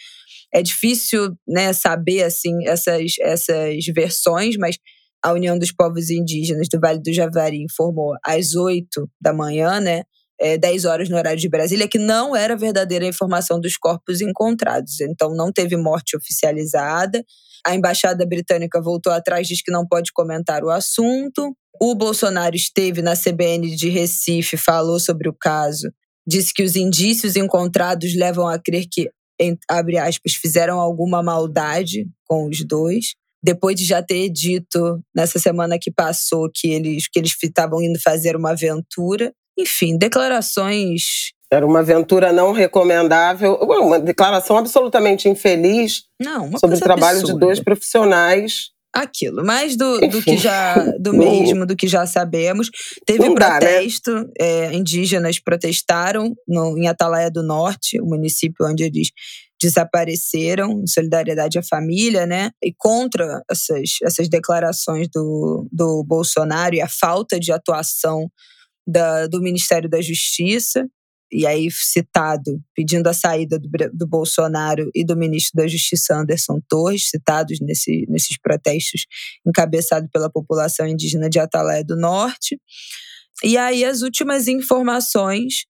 É 0.54 0.62
difícil 0.62 1.36
né, 1.48 1.74
saber 1.74 2.24
assim 2.24 2.68
essas, 2.68 3.13
essas 3.20 3.86
versões, 3.94 4.58
mas 4.58 4.78
a 5.24 5.34
União 5.34 5.58
dos 5.58 5.72
Povos 5.72 6.10
Indígenas 6.10 6.68
do 6.72 6.80
Vale 6.80 7.02
do 7.02 7.13
Javari 7.13 7.62
informou 7.62 8.15
às 8.26 8.56
8 8.56 9.08
da 9.22 9.34
manhã, 9.34 9.80
né, 9.80 10.04
é, 10.39 10.58
10 10.58 10.86
horas 10.86 11.10
no 11.10 11.17
horário 11.17 11.39
de 11.39 11.49
Brasília, 11.49 11.88
que 11.88 11.99
não 11.99 12.36
era 12.36 12.56
verdadeira 12.56 13.06
a 13.06 13.10
informação 13.10 13.60
dos 13.60 13.78
corpos 13.78 14.21
encontrados. 14.21 15.02
Então, 15.02 15.34
não 15.36 15.52
teve 15.52 15.75
morte 15.75 16.15
oficializada. 16.15 17.23
A 17.65 17.75
embaixada 17.75 18.25
britânica 18.25 18.82
voltou 18.82 19.12
atrás, 19.12 19.47
diz 19.47 19.62
que 19.62 19.71
não 19.71 19.86
pode 19.86 20.12
comentar 20.13 20.63
o 20.63 20.69
assunto. 20.69 21.54
O 21.82 21.95
Bolsonaro 21.95 22.56
esteve 22.56 23.02
na 23.02 23.15
CBN 23.15 23.75
de 23.75 23.89
Recife, 23.89 24.58
falou 24.58 24.99
sobre 24.99 25.30
o 25.30 25.34
caso, 25.34 25.91
disse 26.28 26.54
que 26.54 26.63
os 26.63 26.75
indícios 26.75 27.36
encontrados 27.36 28.15
levam 28.15 28.47
a 28.47 28.60
crer 28.60 28.86
que, 28.91 29.10
abre 29.69 29.97
aspas, 29.97 30.34
fizeram 30.34 30.80
alguma 30.80 31.23
maldade 31.23 32.06
com 32.25 32.47
os 32.47 32.65
dois. 32.65 33.15
Depois 33.41 33.75
de 33.75 33.86
já 33.86 34.04
ter 34.04 34.30
dito 34.30 35.02
nessa 35.15 35.39
semana 35.39 35.78
que 35.80 35.89
passou 35.89 36.49
que 36.54 36.67
eles 36.67 37.08
que 37.08 37.17
eles 37.17 37.34
estavam 37.41 37.82
indo 37.82 37.99
fazer 38.02 38.36
uma 38.36 38.52
aventura. 38.52 39.34
Enfim, 39.60 39.98
declarações 39.98 41.34
era 41.52 41.65
uma 41.65 41.80
aventura 41.80 42.32
não 42.32 42.52
recomendável, 42.52 43.56
uma 43.56 44.00
declaração 44.00 44.58
absolutamente 44.58 45.28
infeliz 45.28 46.04
não, 46.22 46.56
sobre 46.60 46.78
o 46.78 46.80
trabalho 46.80 47.19
absurda. 47.19 47.34
de 47.34 47.39
dois 47.39 47.60
profissionais. 47.60 48.69
Aquilo, 48.93 49.43
mais 49.43 49.76
do, 49.76 50.00
do 50.00 50.22
que 50.22 50.38
já 50.38 50.76
do 51.00 51.13
mesmo, 51.13 51.65
do 51.65 51.76
que 51.76 51.88
já 51.88 52.06
sabemos. 52.06 52.69
Teve 53.06 53.30
um 53.30 53.36
protesto, 53.36 54.13
dá, 54.13 54.22
né? 54.22 54.30
é, 54.39 54.74
indígenas 54.74 55.39
protestaram 55.39 56.36
no, 56.48 56.78
em 56.78 56.88
Atalaia 56.88 57.32
do 57.32 57.43
Norte, 57.43 58.00
o 58.00 58.06
município 58.06 58.65
onde 58.67 58.84
eles 58.84 59.10
desapareceram, 59.62 60.82
em 60.82 60.88
solidariedade 60.88 61.60
à 61.60 61.63
família, 61.63 62.26
né? 62.26 62.52
E 62.63 62.74
contra 62.78 63.43
essas, 63.50 63.98
essas 64.04 64.30
declarações 64.30 65.08
do, 65.13 65.67
do 65.72 66.04
Bolsonaro 66.04 66.76
e 66.76 66.82
a 66.82 66.88
falta 66.88 67.39
de 67.39 67.52
atuação 67.52 68.28
da, 68.89 69.28
do 69.28 69.41
Ministério 69.41 69.89
da 69.89 70.02
Justiça 70.02 70.88
e 71.32 71.45
aí 71.45 71.69
citado, 71.71 72.60
pedindo 72.75 73.08
a 73.08 73.13
saída 73.13 73.60
do, 73.60 73.69
do, 73.93 74.08
Bolsonaro 74.08 74.89
e 74.95 75.06
do 75.06 75.15
ministro 75.15 75.62
da 75.62 75.67
Justiça 75.67 76.15
Anderson 76.15 76.60
Torres, 76.67 77.10
citados 77.10 77.60
nesse, 77.62 78.06
nesses 78.10 78.38
protestos 78.41 79.06
encabeçados 79.45 80.10
pela 80.12 80.30
população 80.30 80.88
indígena 80.88 81.30
de 81.30 81.39
Atalaia 81.39 81.84
do 81.84 81.95
Norte. 81.95 82.60
E 83.43 83.58
aí 83.58 83.86
as 83.86 84.02
últimas 84.02 84.47
informações 84.47 85.65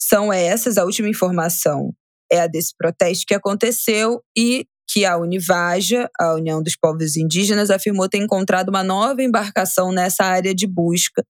são 0.00 0.32
essas, 0.32 0.78
a 0.78 0.84
última 0.84 1.08
informação 1.08 1.92
é 2.30 2.40
a 2.40 2.46
desse 2.46 2.74
protesto 2.76 3.26
que 3.26 3.34
aconteceu 3.34 4.22
e 4.36 4.66
que 4.88 5.04
a 5.04 5.16
Univaja, 5.16 6.08
a 6.18 6.34
União 6.34 6.62
dos 6.62 6.76
Povos 6.76 7.16
Indígenas, 7.16 7.70
afirmou 7.70 8.08
ter 8.08 8.18
encontrado 8.18 8.70
uma 8.70 8.82
nova 8.82 9.22
embarcação 9.22 9.92
nessa 9.92 10.24
área 10.24 10.54
de 10.54 10.66
busca 10.66 11.24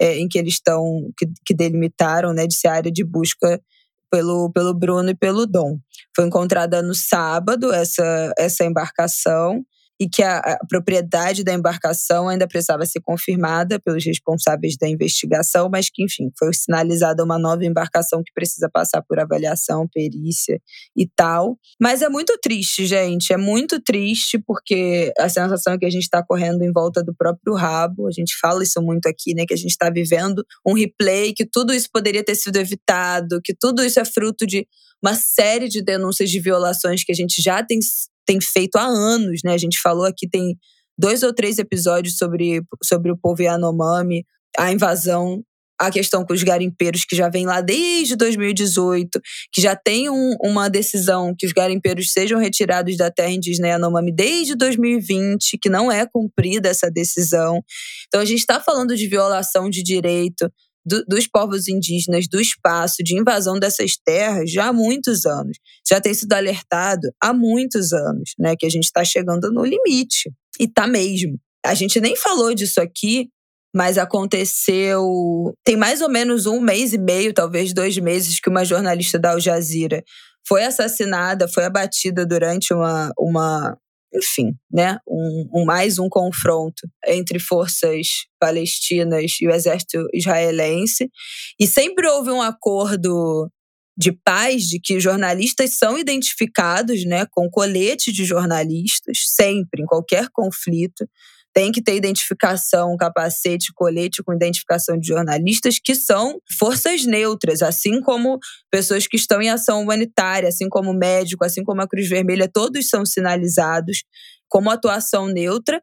é, 0.00 0.18
em 0.18 0.26
que 0.26 0.38
eles 0.38 0.54
estão, 0.54 1.10
que, 1.16 1.26
que 1.44 1.54
delimitaram, 1.54 2.32
né, 2.32 2.46
de 2.46 2.54
ser 2.54 2.68
área 2.68 2.90
de 2.90 3.04
busca 3.04 3.60
pelo, 4.10 4.50
pelo 4.52 4.74
Bruno 4.74 5.10
e 5.10 5.14
pelo 5.14 5.46
Dom. 5.46 5.78
Foi 6.16 6.26
encontrada 6.26 6.82
no 6.82 6.94
sábado 6.94 7.72
essa, 7.72 8.32
essa 8.38 8.64
embarcação 8.64 9.64
e 10.00 10.08
que 10.08 10.22
a, 10.22 10.38
a, 10.38 10.58
propriedade 10.66 11.44
da 11.44 11.52
embarcação 11.52 12.26
ainda 12.26 12.48
precisava 12.48 12.86
ser 12.86 13.00
confirmada 13.00 13.78
pelos 13.78 14.02
responsáveis 14.02 14.78
da 14.78 14.88
investigação, 14.88 15.68
mas 15.70 15.90
que, 15.90 16.02
enfim, 16.02 16.30
foi 16.38 16.54
sinalizada 16.54 17.22
uma 17.22 17.38
nova 17.38 17.66
embarcação 17.66 18.22
que 18.24 18.32
precisa 18.32 18.70
passar 18.72 19.02
por 19.02 19.18
avaliação, 19.18 19.86
perícia 19.92 20.58
e 20.96 21.06
tal. 21.14 21.58
Mas 21.78 22.00
é 22.00 22.08
muito 22.08 22.38
triste, 22.38 22.86
gente, 22.86 23.30
é 23.30 23.36
muito 23.36 23.78
triste 23.78 24.38
porque 24.38 25.12
a 25.18 25.28
sensação 25.28 25.74
é 25.74 25.78
que 25.78 25.84
a 25.84 25.90
gente 25.90 26.04
está 26.04 26.24
correndo 26.24 26.62
em 26.62 26.72
volta 26.72 27.02
do 27.02 27.14
próprio 27.14 27.54
rabo, 27.54 28.08
a 28.08 28.12
gente 28.12 28.34
fala 28.40 28.62
isso 28.62 28.80
muito 28.80 29.06
aqui, 29.06 29.34
né, 29.34 29.44
que 29.46 29.52
a 29.52 29.58
gente 29.58 29.72
está 29.72 29.90
vivendo 29.90 30.42
um 30.66 30.72
replay, 30.72 31.34
que 31.34 31.44
tudo 31.44 31.74
isso 31.74 31.88
poderia 31.92 32.24
ter 32.24 32.36
sido 32.36 32.56
evitado, 32.56 33.38
que 33.44 33.54
tudo 33.54 33.84
isso 33.84 34.00
é 34.00 34.04
fruto 34.06 34.46
de 34.46 34.66
uma 35.02 35.14
série 35.14 35.68
de 35.68 35.82
denúncias 35.82 36.30
de 36.30 36.40
violações 36.40 37.04
que 37.04 37.12
a 37.12 37.14
gente 37.14 37.42
já 37.42 37.62
tem 37.62 37.78
tem 38.26 38.40
feito 38.40 38.76
há 38.76 38.84
anos, 38.84 39.40
né? 39.44 39.52
A 39.54 39.58
gente 39.58 39.80
falou 39.80 40.04
aqui, 40.04 40.28
tem 40.28 40.56
dois 40.98 41.22
ou 41.22 41.34
três 41.34 41.58
episódios 41.58 42.16
sobre, 42.16 42.62
sobre 42.82 43.10
o 43.10 43.16
povo 43.16 43.42
Yanomami, 43.42 44.24
a 44.58 44.72
invasão 44.72 45.42
a 45.80 45.90
questão 45.90 46.26
com 46.26 46.34
os 46.34 46.42
garimpeiros, 46.42 47.06
que 47.06 47.16
já 47.16 47.30
vem 47.30 47.46
lá 47.46 47.62
desde 47.62 48.14
2018, 48.14 49.18
que 49.50 49.62
já 49.62 49.74
tem 49.74 50.10
um, 50.10 50.36
uma 50.42 50.68
decisão 50.68 51.34
que 51.36 51.46
os 51.46 51.52
garimpeiros 51.52 52.12
sejam 52.12 52.38
retirados 52.38 52.98
da 52.98 53.10
terra 53.10 53.30
indígena 53.30 53.68
Yanomami 53.68 54.12
desde 54.14 54.54
2020, 54.54 55.56
que 55.60 55.70
não 55.70 55.90
é 55.90 56.06
cumprida 56.06 56.68
essa 56.68 56.90
decisão. 56.90 57.62
Então, 58.06 58.20
a 58.20 58.26
gente 58.26 58.40
está 58.40 58.60
falando 58.60 58.94
de 58.94 59.08
violação 59.08 59.70
de 59.70 59.82
direito 59.82 60.52
do, 60.84 61.04
dos 61.06 61.26
povos 61.26 61.68
indígenas, 61.68 62.26
do 62.28 62.40
espaço, 62.40 63.02
de 63.02 63.18
invasão 63.18 63.58
dessas 63.58 63.92
terras 64.04 64.50
já 64.50 64.68
há 64.68 64.72
muitos 64.72 65.26
anos. 65.26 65.58
Já 65.88 66.00
tem 66.00 66.14
sido 66.14 66.32
alertado 66.32 67.08
há 67.22 67.32
muitos 67.32 67.92
anos, 67.92 68.32
né? 68.38 68.54
Que 68.58 68.66
a 68.66 68.70
gente 68.70 68.84
está 68.84 69.04
chegando 69.04 69.52
no 69.52 69.64
limite. 69.64 70.30
E 70.58 70.68
tá 70.68 70.86
mesmo. 70.86 71.38
A 71.64 71.74
gente 71.74 72.00
nem 72.00 72.16
falou 72.16 72.54
disso 72.54 72.80
aqui, 72.80 73.28
mas 73.74 73.98
aconteceu. 73.98 75.54
Tem 75.64 75.76
mais 75.76 76.00
ou 76.00 76.08
menos 76.08 76.46
um 76.46 76.60
mês 76.60 76.92
e 76.92 76.98
meio, 76.98 77.32
talvez 77.32 77.72
dois 77.72 77.96
meses, 77.98 78.40
que 78.40 78.48
uma 78.48 78.64
jornalista 78.64 79.18
da 79.18 79.32
Al 79.32 79.40
Jazeera 79.40 80.02
foi 80.46 80.64
assassinada, 80.64 81.46
foi 81.46 81.64
abatida 81.64 82.26
durante 82.26 82.72
uma, 82.72 83.12
uma 83.18 83.76
enfim, 84.14 84.52
né, 84.70 84.98
um, 85.06 85.48
um, 85.54 85.64
mais 85.64 85.98
um 85.98 86.08
confronto 86.08 86.88
entre 87.06 87.38
forças 87.38 88.06
palestinas 88.38 89.36
e 89.40 89.46
o 89.46 89.50
exército 89.50 90.06
israelense. 90.12 91.08
E 91.58 91.66
sempre 91.66 92.08
houve 92.08 92.30
um 92.30 92.42
acordo 92.42 93.50
de 93.96 94.12
paz, 94.12 94.62
de 94.64 94.80
que 94.80 94.98
jornalistas 94.98 95.76
são 95.76 95.98
identificados 95.98 97.04
né, 97.04 97.26
com 97.30 97.50
colete 97.50 98.10
de 98.10 98.24
jornalistas, 98.24 99.18
sempre, 99.26 99.82
em 99.82 99.86
qualquer 99.86 100.28
conflito 100.32 101.06
tem 101.52 101.72
que 101.72 101.82
ter 101.82 101.96
identificação, 101.96 102.96
capacete, 102.96 103.72
colete 103.74 104.22
com 104.22 104.32
identificação 104.32 104.98
de 104.98 105.08
jornalistas 105.08 105.78
que 105.82 105.94
são 105.94 106.40
forças 106.58 107.04
neutras, 107.04 107.62
assim 107.62 108.00
como 108.00 108.38
pessoas 108.70 109.06
que 109.06 109.16
estão 109.16 109.42
em 109.42 109.50
ação 109.50 109.82
humanitária, 109.82 110.48
assim 110.48 110.68
como 110.68 110.92
médico, 110.92 111.44
assim 111.44 111.64
como 111.64 111.82
a 111.82 111.88
Cruz 111.88 112.08
Vermelha, 112.08 112.48
todos 112.52 112.88
são 112.88 113.04
sinalizados 113.04 114.04
como 114.48 114.70
atuação 114.70 115.26
neutra 115.26 115.82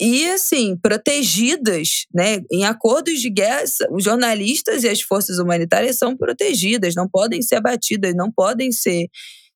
e 0.00 0.28
assim 0.30 0.76
protegidas, 0.76 2.06
né? 2.12 2.40
Em 2.50 2.64
acordos 2.64 3.20
de 3.20 3.30
guerra, 3.30 3.62
os 3.90 4.04
jornalistas 4.04 4.82
e 4.82 4.88
as 4.88 5.00
forças 5.00 5.38
humanitárias 5.38 5.98
são 5.98 6.16
protegidas, 6.16 6.94
não 6.96 7.08
podem 7.08 7.40
ser 7.42 7.56
abatidas, 7.56 8.12
não 8.14 8.30
podem 8.32 8.72
ser 8.72 9.06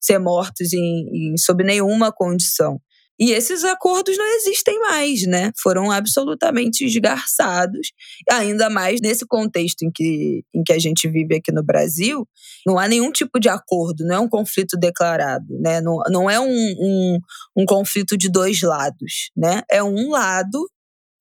ser 0.01 0.19
mortos 0.21 0.73
em, 0.73 1.33
em 1.33 1.37
sob 1.37 1.65
nenhuma 1.65 2.13
condição. 2.13 2.81
E 3.19 3.33
esses 3.33 3.65
acordos 3.65 4.17
não 4.17 4.27
existem 4.37 4.79
mais, 4.79 5.27
né? 5.27 5.51
Foram 5.61 5.91
absolutamente 5.91 6.85
esgarçados. 6.85 7.93
Ainda 8.31 8.71
mais 8.71 9.01
nesse 9.01 9.27
contexto 9.27 9.83
em 9.83 9.91
que, 9.91 10.45
em 10.55 10.63
que 10.63 10.73
a 10.73 10.79
gente 10.79 11.09
vive 11.09 11.37
aqui 11.37 11.51
no 11.51 11.63
Brasil, 11.63 12.29
não 12.65 12.79
há 12.79 12.87
nenhum 12.87 13.11
tipo 13.11 13.41
de 13.41 13.49
acordo, 13.49 14.05
não 14.05 14.15
é 14.15 14.21
um 14.21 14.29
conflito 14.29 14.77
declarado, 14.79 15.47
né? 15.61 15.81
Não, 15.81 15.99
não 16.11 16.31
é 16.31 16.39
um, 16.39 16.47
um, 16.47 17.19
um 17.57 17.65
conflito 17.67 18.17
de 18.17 18.31
dois 18.31 18.63
lados, 18.63 19.31
né? 19.37 19.63
É 19.71 19.83
um 19.83 20.11
lado 20.11 20.69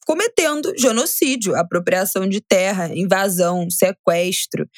cometendo 0.05 0.73
genocídio, 0.77 1.55
apropriação 1.55 2.29
de 2.29 2.39
terra, 2.39 2.95
invasão, 2.95 3.69
sequestro. 3.69 4.69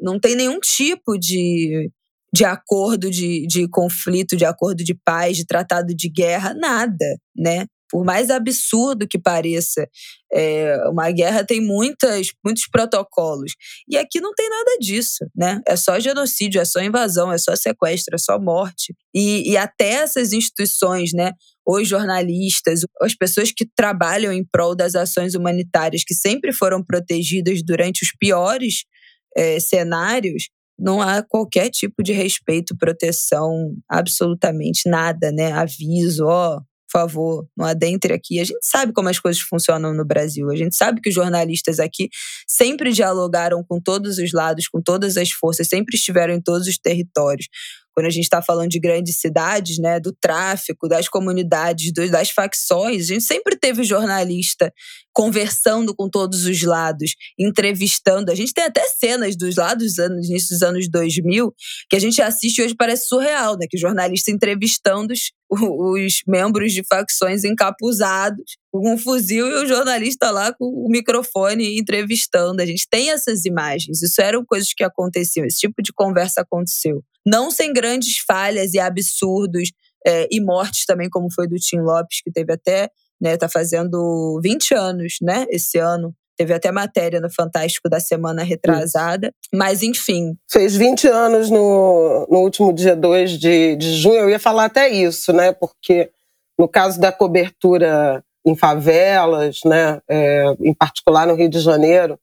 Não 0.00 0.18
tem 0.18 0.34
nenhum 0.34 0.58
tipo 0.60 1.18
de 1.18 1.90
de 2.34 2.44
acordo 2.44 3.10
de, 3.10 3.46
de 3.46 3.68
conflito, 3.68 4.36
de 4.36 4.44
acordo 4.44 4.82
de 4.82 4.94
paz, 4.94 5.36
de 5.36 5.46
tratado 5.46 5.94
de 5.94 6.08
guerra, 6.08 6.54
nada, 6.54 7.18
né? 7.36 7.66
Por 7.90 8.06
mais 8.06 8.30
absurdo 8.30 9.06
que 9.06 9.18
pareça, 9.18 9.86
é, 10.32 10.78
uma 10.88 11.10
guerra 11.10 11.44
tem 11.44 11.60
muitas, 11.60 12.28
muitos 12.42 12.66
protocolos. 12.66 13.52
E 13.86 13.98
aqui 13.98 14.18
não 14.18 14.32
tem 14.32 14.48
nada 14.48 14.78
disso, 14.80 15.26
né? 15.36 15.60
É 15.68 15.76
só 15.76 16.00
genocídio, 16.00 16.58
é 16.58 16.64
só 16.64 16.80
invasão, 16.80 17.30
é 17.30 17.36
só 17.36 17.54
sequestro, 17.54 18.14
é 18.14 18.18
só 18.18 18.40
morte. 18.40 18.94
E, 19.14 19.50
e 19.50 19.58
até 19.58 19.90
essas 19.90 20.32
instituições, 20.32 21.12
né? 21.12 21.32
Os 21.66 21.86
jornalistas, 21.86 22.80
as 23.02 23.14
pessoas 23.14 23.52
que 23.52 23.66
trabalham 23.76 24.32
em 24.32 24.42
prol 24.42 24.74
das 24.74 24.94
ações 24.94 25.34
humanitárias, 25.34 26.02
que 26.02 26.14
sempre 26.14 26.50
foram 26.50 26.82
protegidas 26.82 27.62
durante 27.62 28.02
os 28.02 28.12
piores 28.18 28.84
é, 29.36 29.60
cenários, 29.60 30.44
não 30.82 31.00
há 31.00 31.22
qualquer 31.22 31.70
tipo 31.70 32.02
de 32.02 32.12
respeito, 32.12 32.76
proteção, 32.76 33.74
absolutamente 33.88 34.88
nada, 34.88 35.30
né? 35.32 35.52
Aviso, 35.52 36.26
ó, 36.26 36.60
favor, 36.92 37.46
não 37.56 37.66
adentre 37.66 38.12
aqui. 38.12 38.38
A 38.38 38.44
gente 38.44 38.58
sabe 38.62 38.92
como 38.92 39.08
as 39.08 39.18
coisas 39.18 39.40
funcionam 39.40 39.94
no 39.94 40.04
Brasil. 40.04 40.50
A 40.50 40.56
gente 40.56 40.76
sabe 40.76 41.00
que 41.00 41.08
os 41.08 41.14
jornalistas 41.14 41.80
aqui 41.80 42.08
sempre 42.46 42.92
dialogaram 42.92 43.64
com 43.66 43.80
todos 43.80 44.18
os 44.18 44.32
lados, 44.32 44.68
com 44.68 44.82
todas 44.82 45.16
as 45.16 45.30
forças, 45.30 45.68
sempre 45.68 45.96
estiveram 45.96 46.34
em 46.34 46.40
todos 46.40 46.68
os 46.68 46.78
territórios 46.78 47.48
quando 47.94 48.06
a 48.06 48.10
gente 48.10 48.24
está 48.24 48.40
falando 48.40 48.70
de 48.70 48.80
grandes 48.80 49.18
cidades, 49.20 49.78
né, 49.78 50.00
do 50.00 50.12
tráfico, 50.12 50.88
das 50.88 51.08
comunidades, 51.08 51.92
das 52.10 52.30
facções, 52.30 53.04
a 53.04 53.14
gente 53.14 53.24
sempre 53.24 53.56
teve 53.56 53.84
jornalista 53.84 54.72
conversando 55.12 55.94
com 55.94 56.08
todos 56.08 56.46
os 56.46 56.62
lados, 56.62 57.14
entrevistando. 57.38 58.32
A 58.32 58.34
gente 58.34 58.54
tem 58.54 58.64
até 58.64 58.82
cenas 58.98 59.36
dos 59.36 59.56
lados 59.56 59.98
anos, 59.98 60.26
dos 60.28 60.62
anos 60.62 60.90
2000 60.90 61.54
que 61.90 61.96
a 61.96 62.00
gente 62.00 62.22
assiste 62.22 62.62
hoje 62.62 62.74
parece 62.74 63.06
surreal, 63.06 63.56
né, 63.58 63.66
que 63.68 63.76
jornalista 63.76 64.30
entrevistando 64.30 65.12
os, 65.12 65.30
os 65.60 66.22
membros 66.26 66.72
de 66.72 66.82
facções 66.82 67.44
encapuzados 67.44 68.56
com 68.70 68.94
um 68.94 68.96
fuzil 68.96 69.46
e 69.46 69.64
o 69.64 69.66
jornalista 69.66 70.30
lá 70.30 70.52
com 70.52 70.64
o 70.64 70.88
microfone 70.88 71.78
entrevistando. 71.78 72.62
A 72.62 72.66
gente 72.66 72.86
tem 72.90 73.10
essas 73.10 73.44
imagens. 73.44 74.02
Isso 74.02 74.20
eram 74.20 74.44
coisas 74.44 74.72
que 74.72 74.82
aconteciam, 74.82 75.46
esse 75.46 75.58
tipo 75.58 75.82
de 75.82 75.92
conversa 75.92 76.40
aconteceu 76.40 77.02
não 77.24 77.50
sem 77.50 77.72
grandes 77.72 78.18
falhas 78.26 78.74
e 78.74 78.78
absurdos 78.78 79.70
é, 80.06 80.26
e 80.30 80.40
mortes 80.40 80.84
também, 80.84 81.08
como 81.08 81.32
foi 81.32 81.46
do 81.46 81.56
Tim 81.56 81.78
Lopes, 81.78 82.20
que 82.22 82.32
teve 82.32 82.52
até, 82.52 82.90
né, 83.20 83.36
tá 83.36 83.48
fazendo 83.48 84.40
20 84.42 84.74
anos, 84.74 85.16
né, 85.22 85.46
esse 85.48 85.78
ano. 85.78 86.14
Teve 86.36 86.54
até 86.54 86.72
matéria 86.72 87.20
no 87.20 87.30
Fantástico 87.30 87.88
da 87.88 88.00
semana 88.00 88.42
retrasada. 88.42 89.32
Mas, 89.52 89.82
enfim. 89.82 90.36
Fez 90.50 90.74
20 90.74 91.06
anos 91.08 91.50
no, 91.50 92.26
no 92.30 92.38
último 92.38 92.72
dia 92.72 92.96
2 92.96 93.38
de, 93.38 93.76
de 93.76 93.94
junho. 93.96 94.20
Eu 94.20 94.30
ia 94.30 94.38
falar 94.38 94.66
até 94.66 94.88
isso, 94.88 95.32
né? 95.32 95.52
Porque 95.52 96.10
no 96.58 96.68
caso 96.68 97.00
da 97.00 97.12
cobertura 97.12 98.24
em 98.44 98.56
favelas, 98.56 99.60
né, 99.64 100.00
é, 100.08 100.54
em 100.60 100.74
particular 100.74 101.26
no 101.26 101.34
Rio 101.34 101.48
de 101.48 101.60
Janeiro, 101.60 102.18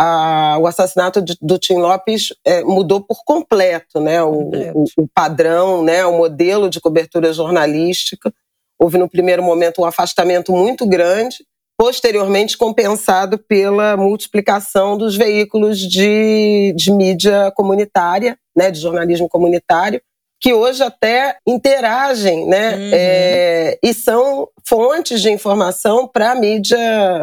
a, 0.00 0.56
o 0.58 0.66
assassinato 0.66 1.20
de, 1.20 1.36
do 1.42 1.58
Tim 1.58 1.76
Lopes 1.76 2.34
é, 2.44 2.62
mudou 2.64 3.02
por 3.02 3.22
completo, 3.22 4.00
né? 4.00 4.22
O, 4.22 4.50
o, 4.74 4.84
o, 4.96 5.08
padrão, 5.08 5.84
né? 5.84 6.06
o 6.06 6.16
modelo 6.16 6.70
de 6.70 6.80
cobertura 6.80 7.32
jornalística. 7.34 8.32
Houve, 8.78 8.96
no 8.96 9.10
primeiro 9.10 9.42
momento, 9.42 9.82
um 9.82 9.84
afastamento 9.84 10.52
muito 10.52 10.86
grande, 10.86 11.44
posteriormente 11.80 12.58
compensado 12.58 13.38
pela 13.38 13.96
multiplicação 13.96 14.98
dos 14.98 15.16
veículos 15.16 15.78
de, 15.78 16.74
de 16.76 16.92
mídia 16.92 17.50
comunitária, 17.56 18.36
né? 18.54 18.70
de 18.70 18.78
jornalismo 18.78 19.30
comunitário, 19.30 19.98
que 20.38 20.52
hoje 20.52 20.82
até 20.82 21.38
interagem 21.48 22.46
né? 22.46 22.74
Uhum. 22.74 22.90
É, 22.92 23.78
e 23.82 23.94
são 23.94 24.46
fontes 24.62 25.22
de 25.22 25.30
informação 25.30 26.06
para 26.06 26.32
a 26.32 26.34
mídia, 26.34 26.76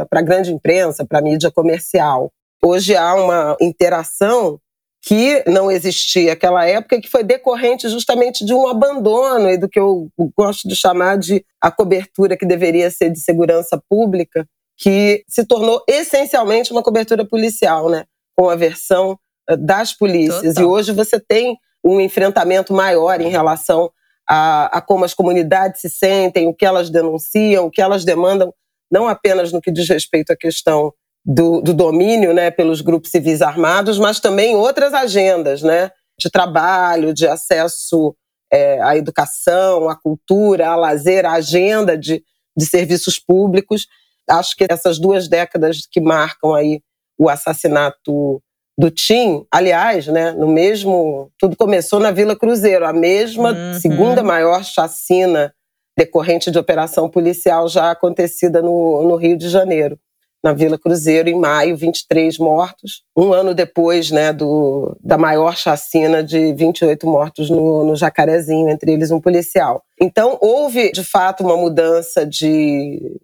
para 0.10 0.22
a 0.22 0.24
grande 0.24 0.52
imprensa, 0.52 1.06
para 1.06 1.20
a 1.20 1.22
mídia 1.22 1.52
comercial. 1.52 2.32
Hoje 2.66 2.96
há 2.96 3.14
uma 3.14 3.56
interação 3.62 4.60
que 5.08 5.42
não 5.48 5.72
existia 5.72 6.32
naquela 6.32 6.66
época, 6.66 7.00
que 7.00 7.08
foi 7.08 7.24
decorrente 7.24 7.88
justamente 7.88 8.46
de 8.46 8.54
um 8.54 8.68
abandono 8.68 9.50
e 9.50 9.58
do 9.58 9.70
que 9.70 9.80
eu 9.80 10.10
gosto 10.38 10.68
de 10.68 10.76
chamar 10.76 11.18
de 11.18 11.46
a 11.62 11.72
cobertura 11.72 12.36
que 12.36 12.46
deveria 12.46 12.92
ser 12.92 13.10
de 13.10 13.22
segurança 13.22 13.82
pública, 13.90 14.46
que 14.76 15.24
se 15.26 15.46
tornou 15.46 15.82
essencialmente 15.88 16.74
uma 16.74 16.84
cobertura 16.84 17.26
policial, 17.26 17.90
né? 17.90 18.04
com 18.36 18.50
a 18.50 18.56
versão 18.58 19.18
eh, 19.50 19.56
das 19.56 19.94
polícias. 19.94 20.56
Total. 20.56 20.64
E 20.64 20.66
hoje 20.66 20.92
você 20.92 21.22
tem 21.22 21.58
um 21.82 22.02
enfrentamento 22.02 22.74
maior 22.74 23.22
em 23.22 23.30
relação 23.30 23.90
a, 24.28 24.78
a 24.78 24.82
como 24.82 25.06
as 25.06 25.14
comunidades 25.14 25.80
se 25.80 25.90
sentem, 25.90 26.48
o 26.48 26.54
que 26.54 26.66
elas 26.66 26.90
denunciam, 26.90 27.68
o 27.68 27.72
que 27.72 27.82
elas 27.82 28.04
demandam, 28.04 28.54
não 28.92 29.08
apenas 29.08 29.54
no 29.54 29.62
que 29.62 29.72
diz 29.72 29.88
respeito 29.88 30.34
à 30.34 30.36
questão 30.36 30.94
do, 31.28 31.60
do 31.60 31.74
domínio 31.74 32.34
né, 32.34 32.50
pelos 32.50 32.80
grupos 32.80 33.12
civis 33.12 33.42
armados, 33.42 34.00
mas 34.00 34.22
também 34.22 34.56
outras 34.56 34.94
agendas 34.94 35.62
né, 35.62 35.92
de 36.18 36.30
trabalho, 36.30 37.14
de 37.14 37.28
acesso 37.28 38.16
é, 38.52 38.82
à 38.82 38.96
educação, 38.96 39.90
à 39.90 39.96
cultura, 39.96 40.70
ao 40.70 40.80
lazer, 40.80 41.26
à 41.26 41.34
agenda 41.34 41.98
de, 41.98 42.24
de 42.56 42.66
serviços 42.66 43.20
públicos. 43.20 43.88
Acho 44.30 44.56
que 44.56 44.66
essas 44.70 44.98
duas 44.98 45.28
décadas 45.28 45.82
que 45.92 46.00
marcam 46.00 46.56
aí 46.56 46.80
o 47.20 47.28
assassinato 47.28 48.42
do 48.80 48.90
Tim, 48.90 49.46
aliás, 49.52 50.08
né, 50.08 50.32
no 50.32 50.48
mesmo, 50.48 51.30
tudo 51.38 51.58
começou 51.58 52.00
na 52.00 52.12
Vila 52.12 52.38
Cruzeiro, 52.38 52.86
a 52.86 52.94
mesma 52.94 53.52
uhum. 53.52 53.74
segunda 53.82 54.24
maior 54.24 54.64
chacina 54.64 55.54
decorrente 55.98 56.52
de 56.52 56.60
operação 56.60 57.10
policial 57.10 57.68
já 57.68 57.90
acontecida 57.90 58.62
no, 58.62 59.04
no 59.04 59.16
Rio 59.16 59.36
de 59.36 59.50
Janeiro. 59.50 60.00
Na 60.44 60.54
Vila 60.54 60.78
Cruzeiro, 60.78 61.30
em 61.30 61.40
maio, 61.40 61.76
23 61.76 62.38
mortos, 62.38 63.04
um 63.16 63.34
ano 63.34 63.54
depois 63.54 64.12
né, 64.12 64.32
do, 64.32 64.96
da 65.04 65.18
maior 65.18 65.58
chacina 65.58 66.24
de 66.24 66.54
28 66.54 67.08
mortos 67.08 67.50
no, 67.50 67.84
no 67.84 67.96
Jacarezinho, 67.96 68.70
entre 68.70 68.92
eles 68.92 69.12
um 69.12 69.20
policial. 69.20 69.84
Então, 70.00 70.38
houve, 70.42 70.92
de 70.92 71.04
fato, 71.04 71.44
uma 71.44 71.58
mudança 71.58 72.26
de, 72.26 73.20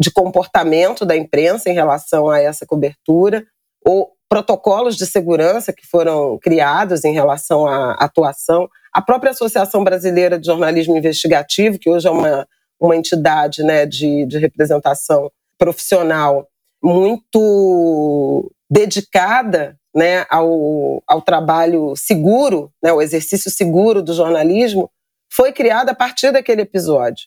de 0.00 0.10
comportamento 0.10 1.04
da 1.04 1.16
imprensa 1.16 1.68
em 1.68 1.74
relação 1.74 2.30
a 2.30 2.40
essa 2.40 2.64
cobertura, 2.64 3.44
ou 3.84 4.12
protocolos 4.28 4.96
de 4.96 5.06
segurança 5.06 5.72
que 5.72 5.86
foram 5.86 6.38
criados 6.38 7.04
em 7.04 7.12
relação 7.12 7.66
à 7.66 7.92
atuação. 7.92 8.68
A 8.92 9.02
própria 9.02 9.32
Associação 9.32 9.84
Brasileira 9.84 10.38
de 10.38 10.46
Jornalismo 10.46 10.96
Investigativo, 10.96 11.78
que 11.78 11.90
hoje 11.90 12.08
é 12.08 12.10
uma, 12.10 12.46
uma 12.80 12.96
entidade 12.96 13.62
né, 13.62 13.84
de, 13.84 14.24
de 14.26 14.38
representação 14.38 15.30
profissional 15.58 16.48
muito 16.82 18.50
dedicada 18.70 19.78
né, 19.94 20.26
ao, 20.28 21.02
ao 21.06 21.22
trabalho 21.22 21.94
seguro, 21.96 22.72
né, 22.82 22.92
o 22.92 23.00
exercício 23.00 23.50
seguro 23.50 24.02
do 24.02 24.12
jornalismo, 24.12 24.90
foi 25.32 25.52
criada 25.52 25.92
a 25.92 25.94
partir 25.94 26.32
daquele 26.32 26.62
episódio. 26.62 27.26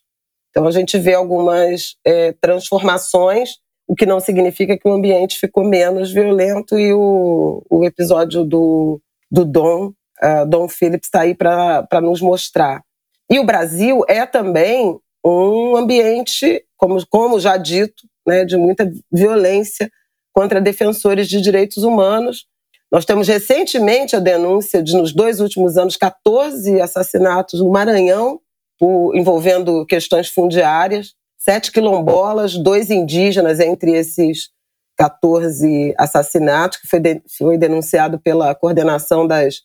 Então 0.49 0.67
a 0.67 0.71
gente 0.71 0.97
vê 0.97 1.13
algumas 1.13 1.95
é, 2.05 2.33
transformações, 2.33 3.57
o 3.87 3.95
que 3.95 4.05
não 4.05 4.19
significa 4.19 4.77
que 4.77 4.87
o 4.87 4.93
ambiente 4.93 5.39
ficou 5.39 5.63
menos 5.63 6.11
violento 6.11 6.77
e 6.77 6.93
o, 6.93 7.63
o 7.69 7.85
episódio 7.85 8.43
do, 8.43 9.01
do 9.31 9.45
Dom, 9.45 9.93
uh, 10.21 10.45
Dom 10.47 10.67
Phillips 10.67 11.07
está 11.07 11.21
aí 11.21 11.33
para 11.33 12.01
nos 12.01 12.21
mostrar. 12.21 12.81
E 13.29 13.39
o 13.39 13.45
Brasil 13.45 14.03
é 14.07 14.25
também 14.25 14.99
um 15.23 15.75
ambiente, 15.75 16.63
como, 16.77 17.05
como 17.07 17.39
já 17.39 17.57
dito, 17.57 18.03
né, 18.27 18.43
de 18.43 18.57
muita 18.57 18.91
violência 19.11 19.89
contra 20.33 20.61
defensores 20.61 21.27
de 21.27 21.41
direitos 21.41 21.83
humanos. 21.83 22.45
Nós 22.91 23.05
temos 23.05 23.27
recentemente 23.27 24.15
a 24.15 24.19
denúncia 24.19 24.83
de, 24.83 24.95
nos 24.95 25.13
dois 25.13 25.39
últimos 25.39 25.77
anos, 25.77 25.97
14 25.97 26.79
assassinatos 26.79 27.59
no 27.59 27.71
Maranhão, 27.71 28.39
por, 28.79 29.15
envolvendo 29.15 29.85
questões 29.85 30.29
fundiárias, 30.29 31.13
sete 31.37 31.71
quilombolas, 31.71 32.55
dois 32.55 32.89
indígenas 32.89 33.59
entre 33.59 33.91
esses 33.91 34.49
14 34.97 35.93
assassinatos, 35.97 36.79
que 36.79 36.87
foi, 36.87 36.99
de, 36.99 37.21
foi 37.37 37.57
denunciado 37.57 38.19
pela 38.19 38.53
coordenação 38.55 39.27
das 39.27 39.61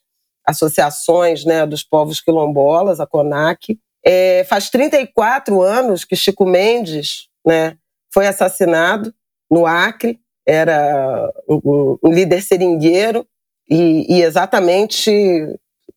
associações 0.46 1.44
né, 1.44 1.66
dos 1.66 1.82
povos 1.82 2.20
quilombolas, 2.20 3.00
a 3.00 3.06
CONAC. 3.06 3.78
É, 4.04 4.44
faz 4.44 4.68
34 4.68 5.62
anos 5.62 6.04
que 6.04 6.16
Chico 6.16 6.44
Mendes 6.44 7.28
né, 7.46 7.76
foi 8.12 8.26
assassinado 8.26 9.12
no 9.50 9.66
Acre, 9.66 10.20
era 10.46 11.32
um, 11.48 11.98
líder 12.04 12.42
seringueiro 12.42 13.26
e, 13.68 14.06
e, 14.16 14.22
exatamente 14.22 15.10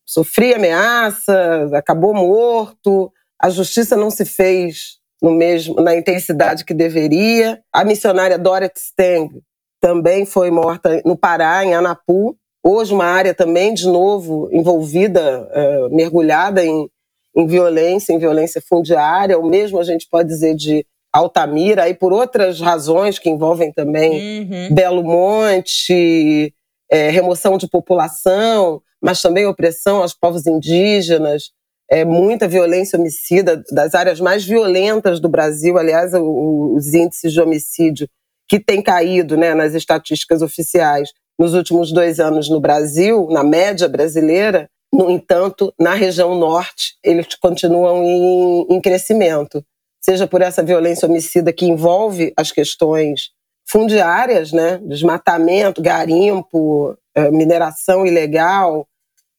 sofria 0.04 0.56
ameaças, 0.56 1.72
acabou 1.72 2.14
morto, 2.14 3.12
a 3.40 3.50
justiça 3.50 3.96
não 3.96 4.10
se 4.10 4.24
fez 4.24 4.98
no 5.20 5.30
mesmo, 5.30 5.76
na 5.76 5.96
intensidade 5.96 6.64
que 6.64 6.72
deveria. 6.72 7.60
A 7.72 7.84
missionária 7.84 8.38
Dorothy 8.38 8.80
Steng 8.80 9.42
também 9.80 10.24
foi 10.24 10.50
morta 10.50 11.02
no 11.04 11.16
Pará, 11.16 11.64
em 11.64 11.74
Anapu. 11.74 12.36
Hoje, 12.62 12.94
uma 12.94 13.04
área 13.04 13.34
também, 13.34 13.74
de 13.74 13.86
novo, 13.86 14.48
envolvida, 14.52 15.48
é, 15.52 15.88
mergulhada 15.90 16.64
em, 16.64 16.88
em 17.36 17.46
violência, 17.46 18.12
em 18.12 18.18
violência 18.18 18.60
fundiária. 18.60 19.38
O 19.38 19.46
mesmo 19.46 19.78
a 19.78 19.84
gente 19.84 20.08
pode 20.08 20.28
dizer 20.28 20.54
de 20.54 20.86
Altamira, 21.16 21.88
e 21.88 21.94
por 21.94 22.12
outras 22.12 22.60
razões 22.60 23.18
que 23.18 23.30
envolvem 23.30 23.72
também 23.72 24.42
uhum. 24.42 24.74
Belo 24.74 25.02
Monte, 25.02 26.52
é, 26.90 27.10
remoção 27.10 27.56
de 27.56 27.68
população, 27.68 28.80
mas 29.00 29.20
também 29.20 29.46
opressão 29.46 30.02
aos 30.02 30.12
povos 30.12 30.46
indígenas, 30.46 31.50
é, 31.90 32.04
muita 32.04 32.48
violência 32.48 32.98
homicida, 32.98 33.62
das 33.72 33.94
áreas 33.94 34.20
mais 34.20 34.44
violentas 34.44 35.20
do 35.20 35.28
Brasil. 35.28 35.78
Aliás, 35.78 36.12
o, 36.14 36.74
os 36.74 36.92
índices 36.92 37.32
de 37.32 37.40
homicídio 37.40 38.08
que 38.48 38.60
têm 38.60 38.82
caído 38.82 39.36
né, 39.36 39.54
nas 39.54 39.74
estatísticas 39.74 40.42
oficiais 40.42 41.10
nos 41.38 41.54
últimos 41.54 41.92
dois 41.92 42.18
anos 42.18 42.48
no 42.48 42.60
Brasil, 42.60 43.28
na 43.30 43.44
média 43.44 43.88
brasileira, 43.88 44.68
no 44.92 45.10
entanto, 45.10 45.72
na 45.78 45.94
região 45.94 46.34
norte, 46.34 46.94
eles 47.04 47.26
continuam 47.40 48.02
em, 48.02 48.66
em 48.70 48.80
crescimento 48.80 49.62
seja 50.08 50.24
por 50.24 50.40
essa 50.40 50.62
violência 50.62 51.08
homicida 51.08 51.52
que 51.52 51.66
envolve 51.66 52.32
as 52.36 52.52
questões 52.52 53.30
fundiárias, 53.68 54.52
né, 54.52 54.78
desmatamento, 54.78 55.82
garimpo, 55.82 56.96
é, 57.12 57.28
mineração 57.32 58.06
ilegal, 58.06 58.86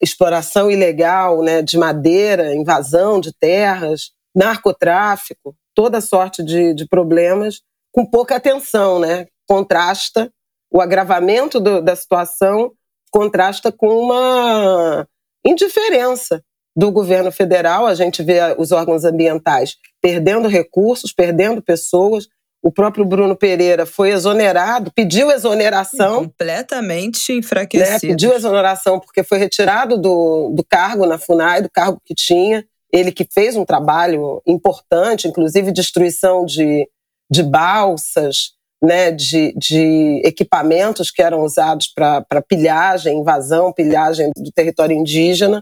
exploração 0.01 0.69
ilegal, 0.69 1.41
né, 1.41 1.61
de 1.61 1.77
madeira, 1.77 2.53
invasão 2.53 3.21
de 3.21 3.31
terras, 3.31 4.11
narcotráfico, 4.35 5.55
toda 5.73 6.01
sorte 6.01 6.43
de, 6.43 6.73
de 6.73 6.85
problemas 6.85 7.61
com 7.89 8.05
pouca 8.05 8.35
atenção, 8.35 8.99
né, 8.99 9.27
contrasta 9.47 10.29
o 10.69 10.81
agravamento 10.81 11.61
do, 11.61 11.81
da 11.81 11.95
situação 11.95 12.73
contrasta 13.09 13.71
com 13.71 13.87
uma 13.87 15.07
indiferença 15.45 16.43
do 16.77 16.91
governo 16.91 17.31
federal. 17.31 17.87
A 17.87 17.95
gente 17.95 18.21
vê 18.21 18.39
os 18.57 18.71
órgãos 18.71 19.03
ambientais 19.03 19.77
perdendo 20.07 20.47
recursos, 20.47 21.11
perdendo 21.11 21.61
pessoas. 21.61 22.29
O 22.63 22.71
próprio 22.71 23.03
Bruno 23.03 23.35
Pereira 23.35 23.85
foi 23.85 24.11
exonerado, 24.11 24.89
pediu 24.95 25.29
exoneração. 25.29 26.23
Completamente 26.23 27.33
enfraquecido. 27.33 27.91
Né? 27.91 27.99
Pediu 27.99 28.33
exoneração 28.33 29.01
porque 29.01 29.21
foi 29.21 29.37
retirado 29.37 29.97
do, 29.97 30.53
do 30.55 30.63
cargo 30.63 31.05
na 31.05 31.17
FUNAI, 31.17 31.61
do 31.61 31.69
cargo 31.69 32.01
que 32.05 32.15
tinha. 32.15 32.65
Ele 32.91 33.11
que 33.11 33.27
fez 33.29 33.57
um 33.57 33.65
trabalho 33.65 34.41
importante, 34.47 35.27
inclusive 35.27 35.73
destruição 35.73 36.45
de, 36.45 36.87
de 37.29 37.43
balsas, 37.43 38.53
né, 38.81 39.11
de, 39.11 39.53
de 39.57 40.21
equipamentos 40.23 41.11
que 41.11 41.21
eram 41.21 41.41
usados 41.41 41.87
para 41.93 42.41
pilhagem, 42.47 43.19
invasão, 43.19 43.73
pilhagem 43.73 44.31
do 44.37 44.51
território 44.53 44.95
indígena 44.95 45.61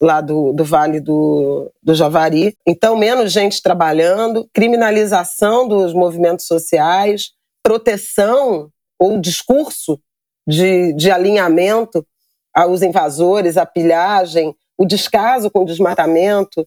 lá 0.00 0.20
do, 0.20 0.52
do 0.52 0.64
Vale 0.64 1.00
do, 1.00 1.72
do 1.82 1.94
Javari. 1.94 2.56
Então, 2.66 2.96
menos 2.96 3.32
gente 3.32 3.62
trabalhando, 3.62 4.48
criminalização 4.52 5.66
dos 5.66 5.92
movimentos 5.92 6.46
sociais, 6.46 7.32
proteção 7.62 8.70
ou 8.98 9.20
discurso 9.20 10.00
de, 10.46 10.92
de 10.94 11.10
alinhamento 11.10 12.06
aos 12.54 12.82
invasores, 12.82 13.56
à 13.56 13.66
pilhagem, 13.66 14.54
o 14.78 14.86
descaso 14.86 15.50
com 15.50 15.60
o 15.60 15.66
desmatamento, 15.66 16.66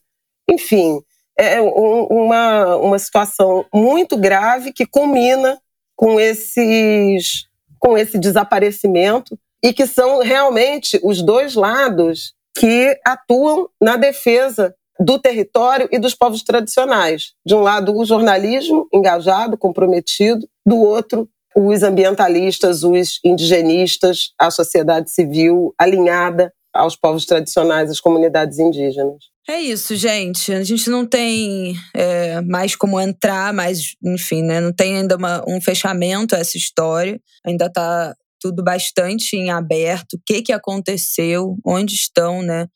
enfim, 0.50 1.02
é 1.38 1.62
uma, 1.62 2.76
uma 2.76 3.00
situação 3.00 3.66
muito 3.74 4.18
grave 4.18 4.74
que 4.74 4.86
culmina 4.86 5.60
com 5.96 6.20
esses 6.20 7.48
com 7.80 7.98
esse 7.98 8.20
desaparecimento 8.20 9.40
e 9.64 9.72
que 9.72 9.88
são 9.88 10.20
realmente 10.20 11.00
os 11.02 11.22
dois 11.22 11.56
lados 11.56 12.34
que 12.58 13.00
atuam 13.06 13.70
na 13.82 13.96
defesa 13.96 14.76
do 15.00 15.18
território 15.18 15.88
e 15.92 15.98
dos 15.98 16.14
povos 16.14 16.44
tradicionais. 16.44 17.34
De 17.46 17.56
um 17.56 17.62
lado, 17.62 17.96
o 17.96 18.06
jornalismo 18.06 18.88
engajado, 18.94 19.58
comprometido, 19.58 20.48
do 20.66 20.78
outro, 20.78 21.30
os 21.56 21.84
ambientalistas, 21.84 22.84
os 22.84 23.20
indigenistas, 23.24 24.34
a 24.38 24.52
sociedade 24.52 25.10
civil 25.10 25.74
alinhada 25.80 26.54
aos 26.74 26.96
povos 26.96 27.26
tradicionais, 27.26 27.90
às 27.90 28.00
comunidades 28.00 28.60
indígenas. 28.60 29.30
É 29.48 29.60
isso, 29.60 29.96
gente. 29.96 30.54
A 30.54 30.64
gente 30.64 30.92
não 30.92 31.08
tem 31.08 31.74
é, 31.96 32.40
mais 32.42 32.76
como 32.76 33.00
entrar, 33.00 33.52
mas, 33.52 33.96
enfim, 34.04 34.44
né? 34.44 34.62
Não 34.62 34.72
tem 34.72 34.98
ainda 34.98 35.18
uma, 35.18 35.44
um 35.48 35.60
fechamento 35.60 36.36
a 36.36 36.40
essa 36.40 36.56
história. 36.56 37.20
Ainda 37.44 37.66
está 37.66 38.16
tudo 38.40 38.64
bastante 38.64 39.36
em 39.36 39.50
aberto. 39.50 40.14
O 40.14 40.22
que, 40.26 40.42
que 40.42 40.54
aconteceu? 40.54 41.58
Onde 41.66 41.94
estão, 41.94 42.42
né? 42.42 42.68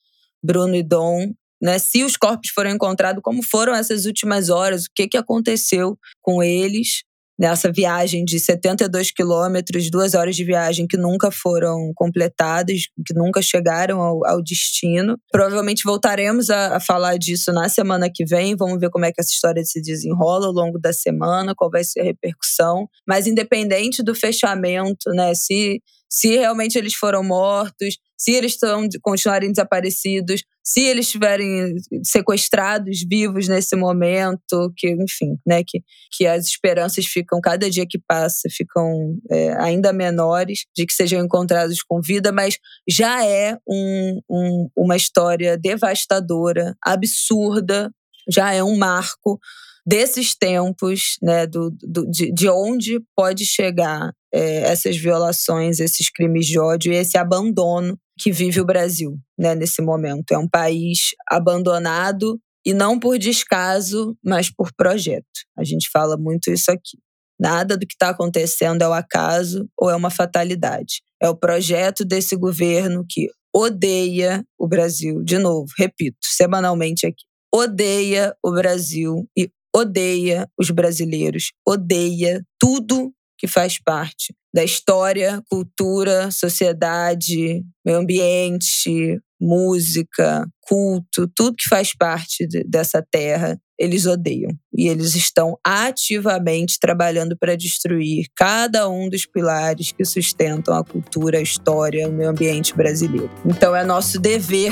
Bruno 0.44 0.76
e 0.76 0.84
Dom. 0.84 1.34
Né? 1.62 1.80
Se 1.80 2.04
os 2.04 2.18
corpos 2.18 2.50
foram 2.54 2.72
encontrados, 2.72 3.22
como 3.24 3.42
foram 3.42 3.74
essas 3.74 4.06
últimas 4.06 4.50
horas? 4.50 4.84
O 4.84 4.90
que, 4.94 5.08
que 5.08 5.18
aconteceu 5.18 5.98
com 6.22 6.44
eles? 6.44 7.04
Nessa 7.44 7.70
viagem 7.70 8.24
de 8.24 8.40
72 8.40 9.12
quilômetros, 9.12 9.92
duas 9.92 10.14
horas 10.14 10.34
de 10.34 10.46
viagem 10.46 10.88
que 10.88 10.96
nunca 10.96 11.30
foram 11.30 11.92
completadas, 11.94 12.84
que 13.06 13.14
nunca 13.14 13.42
chegaram 13.42 14.00
ao, 14.00 14.26
ao 14.26 14.42
destino. 14.42 15.18
Provavelmente 15.30 15.84
voltaremos 15.84 16.50
a, 16.50 16.78
a, 16.78 16.80
falar 16.80 17.18
disso 17.18 17.52
na 17.52 17.68
semana 17.68 18.10
que 18.10 18.24
vem. 18.24 18.56
Vamos 18.56 18.80
ver 18.80 18.90
como 18.90 19.04
é 19.04 19.12
que 19.12 19.20
essa 19.20 19.32
história 19.32 19.62
se 19.66 19.82
desenrola 19.82 20.48
ao 20.48 20.54
longo 20.54 20.80
da 20.80 20.94
semana, 20.94 21.54
qual 21.54 21.70
vai 21.70 21.84
ser 21.84 22.00
a 22.00 22.04
repercussão. 22.06 22.88
Mas 23.06 23.28
independente 23.28 24.02
do 24.02 24.16
fechamento, 24.16 25.10
né, 25.10 25.36
se, 25.36 25.82
se 26.14 26.38
realmente 26.38 26.78
eles 26.78 26.94
foram 26.94 27.24
mortos, 27.24 27.98
se 28.16 28.34
eles 28.34 28.52
estão 28.54 28.88
continuarem 29.02 29.50
desaparecidos, 29.50 30.44
se 30.64 30.82
eles 30.82 31.08
estiverem 31.08 31.74
sequestrados 32.06 33.04
vivos 33.10 33.48
nesse 33.48 33.76
momento, 33.76 34.72
que 34.78 34.92
enfim, 34.92 35.40
né, 35.46 35.64
que, 35.66 35.82
que 36.16 36.28
as 36.28 36.46
esperanças 36.46 37.08
ficam 37.08 37.42
cada 37.42 37.68
dia 37.68 37.88
que 37.90 37.98
passa 37.98 38.48
ficam 38.48 39.18
é, 39.32 39.54
ainda 39.60 39.92
menores 39.92 40.66
de 40.76 40.86
que 40.86 40.94
sejam 40.94 41.20
encontrados 41.20 41.82
com 41.82 42.00
vida, 42.00 42.32
mas 42.32 42.60
já 42.88 43.26
é 43.26 43.58
um, 43.68 44.22
um, 44.30 44.70
uma 44.78 44.96
história 44.96 45.58
devastadora, 45.58 46.76
absurda, 46.86 47.92
já 48.30 48.54
é 48.54 48.64
um 48.64 48.78
marco 48.78 49.40
desses 49.84 50.36
tempos, 50.36 51.18
né, 51.24 51.48
do, 51.48 51.72
do 51.82 52.10
de, 52.10 52.32
de 52.32 52.48
onde 52.48 53.02
pode 53.16 53.48
chegar 53.48 54.14
é, 54.34 54.64
essas 54.64 54.98
violações, 54.98 55.80
esses 55.80 56.10
crimes 56.10 56.48
de 56.48 56.60
ódio 56.60 56.92
e 56.92 56.96
esse 56.96 57.18
abandono 57.18 57.98
que 58.18 58.32
vive 58.32 58.60
o 58.60 58.66
Brasil 58.66 59.18
né, 59.38 59.54
nesse 59.54 59.82
momento. 59.82 60.32
É 60.32 60.38
um 60.38 60.48
país 60.48 61.12
abandonado 61.30 62.40
e 62.66 62.74
não 62.74 63.00
por 63.00 63.20
descaso, 63.20 64.18
mas 64.24 64.50
por 64.50 64.72
projeto. 64.76 65.26
A 65.58 65.64
gente 65.64 65.90
fala 65.92 66.18
muito 66.18 66.52
isso 66.52 66.72
aqui. 66.72 66.98
Nada 67.40 67.78
do 67.78 67.86
que 67.86 67.94
está 67.94 68.10
acontecendo 68.10 68.82
é 68.82 68.88
o 68.88 68.94
acaso 68.94 69.68
ou 69.78 69.90
é 69.90 69.96
uma 69.96 70.10
fatalidade. 70.10 71.02
É 71.22 71.30
o 71.30 71.36
projeto 71.36 72.06
desse 72.06 72.36
governo 72.36 73.06
que 73.08 73.28
odeia 73.54 74.44
o 74.58 74.68
Brasil. 74.68 75.22
De 75.24 75.38
novo, 75.38 75.68
repito, 75.78 76.18
semanalmente 76.24 77.06
aqui. 77.06 77.24
Odeia 77.54 78.36
o 78.44 78.52
Brasil 78.52 79.28
e 79.38 79.50
odeia 79.76 80.48
os 80.58 80.70
brasileiros, 80.70 81.52
odeia 81.68 82.44
tudo 82.60 83.12
que 83.44 83.48
faz 83.48 83.78
parte 83.78 84.34
da 84.56 84.64
história, 84.64 85.44
cultura, 85.50 86.32
sociedade, 86.32 87.62
meio 87.86 87.98
ambiente, 87.98 89.20
música, 89.38 90.48
culto, 90.62 91.30
tudo 91.36 91.58
que 91.58 91.68
faz 91.68 91.94
parte 91.94 92.48
de, 92.48 92.64
dessa 92.64 93.06
terra, 93.12 93.60
eles 93.78 94.06
odeiam. 94.06 94.50
E 94.74 94.88
eles 94.88 95.14
estão 95.14 95.58
ativamente 95.62 96.78
trabalhando 96.80 97.36
para 97.38 97.58
destruir 97.58 98.28
cada 98.34 98.88
um 98.88 99.10
dos 99.10 99.26
pilares 99.26 99.92
que 99.92 100.06
sustentam 100.06 100.74
a 100.74 100.86
cultura, 100.86 101.40
a 101.40 101.42
história, 101.42 102.08
o 102.08 102.14
meio 102.14 102.30
ambiente 102.30 102.74
brasileiro. 102.74 103.30
Então 103.46 103.76
é 103.76 103.84
nosso 103.84 104.22
dever 104.22 104.72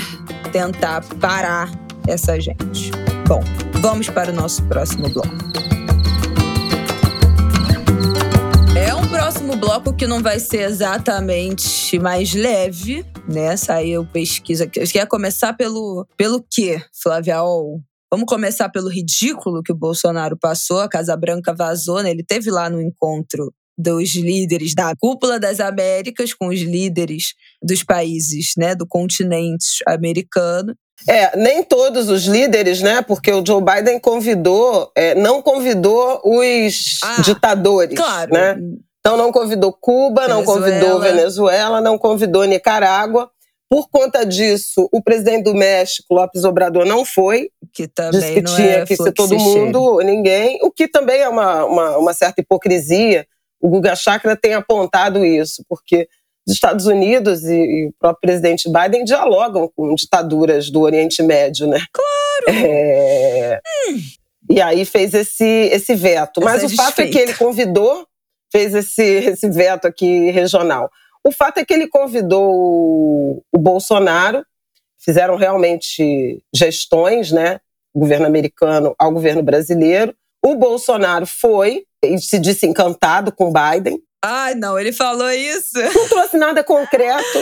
tentar 0.54 1.04
parar 1.20 1.70
essa 2.08 2.40
gente. 2.40 2.92
Bom, 3.28 3.42
vamos 3.82 4.10
para 4.10 4.32
o 4.32 4.34
nosso 4.34 4.64
próximo 4.64 5.10
bloco. 5.10 5.52
Próximo 9.52 9.56
bloco 9.58 9.94
que 9.94 10.08
não 10.08 10.22
vai 10.22 10.40
ser 10.40 10.62
exatamente 10.62 12.00
mais 12.00 12.34
leve, 12.34 13.06
né? 13.28 13.56
Saiu 13.58 14.06
pesquisa. 14.06 14.68
Quer 14.68 15.06
começar 15.08 15.54
pelo, 15.54 16.06
pelo 16.18 16.44
quê, 16.50 16.82
Flávia 17.02 17.44
Ol? 17.44 17.82
Vamos 18.12 18.26
começar 18.28 18.70
pelo 18.70 18.90
ridículo 18.90 19.64
que 19.64 19.72
o 19.72 19.76
Bolsonaro 19.76 20.38
passou. 20.38 20.80
A 20.80 20.90
Casa 20.90 21.16
Branca 21.16 21.54
vazou, 21.54 22.02
né? 22.02 22.12
Ele 22.12 22.24
teve 22.24 22.50
lá 22.50 22.70
no 22.70 22.82
encontro 22.82 23.54
dos 23.78 24.16
líderes 24.16 24.76
da 24.76 24.94
cúpula 25.00 25.40
das 25.40 25.60
Américas 25.60 26.34
com 26.34 26.48
os 26.48 26.60
líderes 26.60 27.34
dos 27.64 27.84
países, 27.84 28.52
né, 28.58 28.76
do 28.76 28.86
continente 28.86 29.82
americano. 29.88 30.76
É, 31.08 31.36
nem 31.36 31.64
todos 31.64 32.10
os 32.10 32.26
líderes, 32.26 32.82
né? 32.82 33.02
Porque 33.02 33.32
o 33.32 33.44
Joe 33.44 33.62
Biden 33.64 34.00
convidou, 34.00 34.92
é, 34.96 35.16
não 35.16 35.42
convidou 35.42 36.22
os 36.24 37.00
ah, 37.04 37.22
ditadores, 37.22 37.98
claro. 37.98 38.32
né? 38.32 38.56
Então 39.02 39.18
não 39.18 39.32
convidou 39.32 39.74
Cuba, 39.74 40.22
Venezuela. 40.22 40.40
não 40.40 40.46
convidou 40.46 41.00
Venezuela, 41.00 41.82
não 41.82 41.98
convidou 41.98 42.46
Nicarágua. 42.46 43.30
Por 43.68 43.90
conta 43.90 44.26
disso, 44.26 44.88
o 44.92 45.02
presidente 45.02 45.46
do 45.46 45.56
México, 45.56 46.14
López 46.14 46.44
Obrador, 46.44 46.86
não 46.86 47.04
foi. 47.04 47.50
Que 47.74 47.88
também 47.88 48.20
Disse 48.20 48.34
que 48.34 48.42
não 48.42 48.56
tinha 48.56 48.78
é 48.80 48.86
que 48.86 48.96
ser 48.96 49.12
todo 49.14 49.40
mundo, 49.40 50.00
ninguém. 50.00 50.60
O 50.62 50.70
que 50.70 50.88
também 50.88 51.22
é 51.22 51.30
uma, 51.30 51.66
uma, 51.66 51.98
uma 51.98 52.14
certa 52.14 52.42
hipocrisia. 52.42 53.26
O 53.62 53.70
Guga 53.70 53.96
Chakra 53.96 54.36
tem 54.36 54.54
apontado 54.54 55.26
isso, 55.26 55.64
porque 55.70 56.08
os 56.46 56.54
Estados 56.54 56.86
Unidos 56.86 57.44
e, 57.44 57.56
e, 57.56 57.88
o 57.88 57.94
próprio 57.98 58.22
presidente 58.22 58.70
Biden 58.70 59.04
dialogam 59.04 59.72
com 59.76 59.96
ditaduras 59.96 60.70
do 60.70 60.82
Oriente 60.82 61.24
Médio, 61.24 61.66
né? 61.66 61.80
Claro! 61.94 62.60
É... 62.60 63.60
Hum. 63.90 64.00
E 64.50 64.62
aí 64.62 64.84
fez 64.84 65.14
esse, 65.14 65.46
esse 65.46 65.96
veto. 65.96 66.42
Mas 66.44 66.64
Essa 66.64 66.74
o 66.74 66.76
fato 66.76 67.00
é 67.00 67.08
que 67.08 67.18
ele 67.18 67.34
convidou 67.36 68.06
fez 68.52 68.74
esse, 68.76 69.04
esse 69.32 69.50
veto 69.50 69.86
aqui 69.88 70.30
regional. 70.32 70.90
O 71.24 71.32
fato 71.32 71.60
é 71.60 71.66
que 71.66 71.74
ele 71.74 71.88
convidou 71.88 73.44
o, 73.52 73.58
Bolsonaro, 73.58 74.44
fizeram 75.00 75.36
realmente 75.36 76.44
gestões, 76.54 77.32
né? 77.32 77.60
O 77.94 78.00
governo 78.00 78.26
americano 78.26 78.96
ao 78.98 79.12
governo 79.12 79.44
brasileiro. 79.44 80.16
O 80.44 80.56
Bolsonaro 80.56 81.28
foi 81.28 81.84
e 82.04 82.18
se 82.18 82.40
disse 82.40 82.66
encantado 82.66 83.32
com 83.32 83.54
Biden. 83.54 84.00
Ai, 84.24 84.54
não, 84.56 84.78
ele 84.80 84.92
falou 84.92 85.30
isso. 85.32 85.74
Não 85.76 86.08
trouxe 86.08 86.38
nada 86.38 86.64
concreto. 86.64 87.40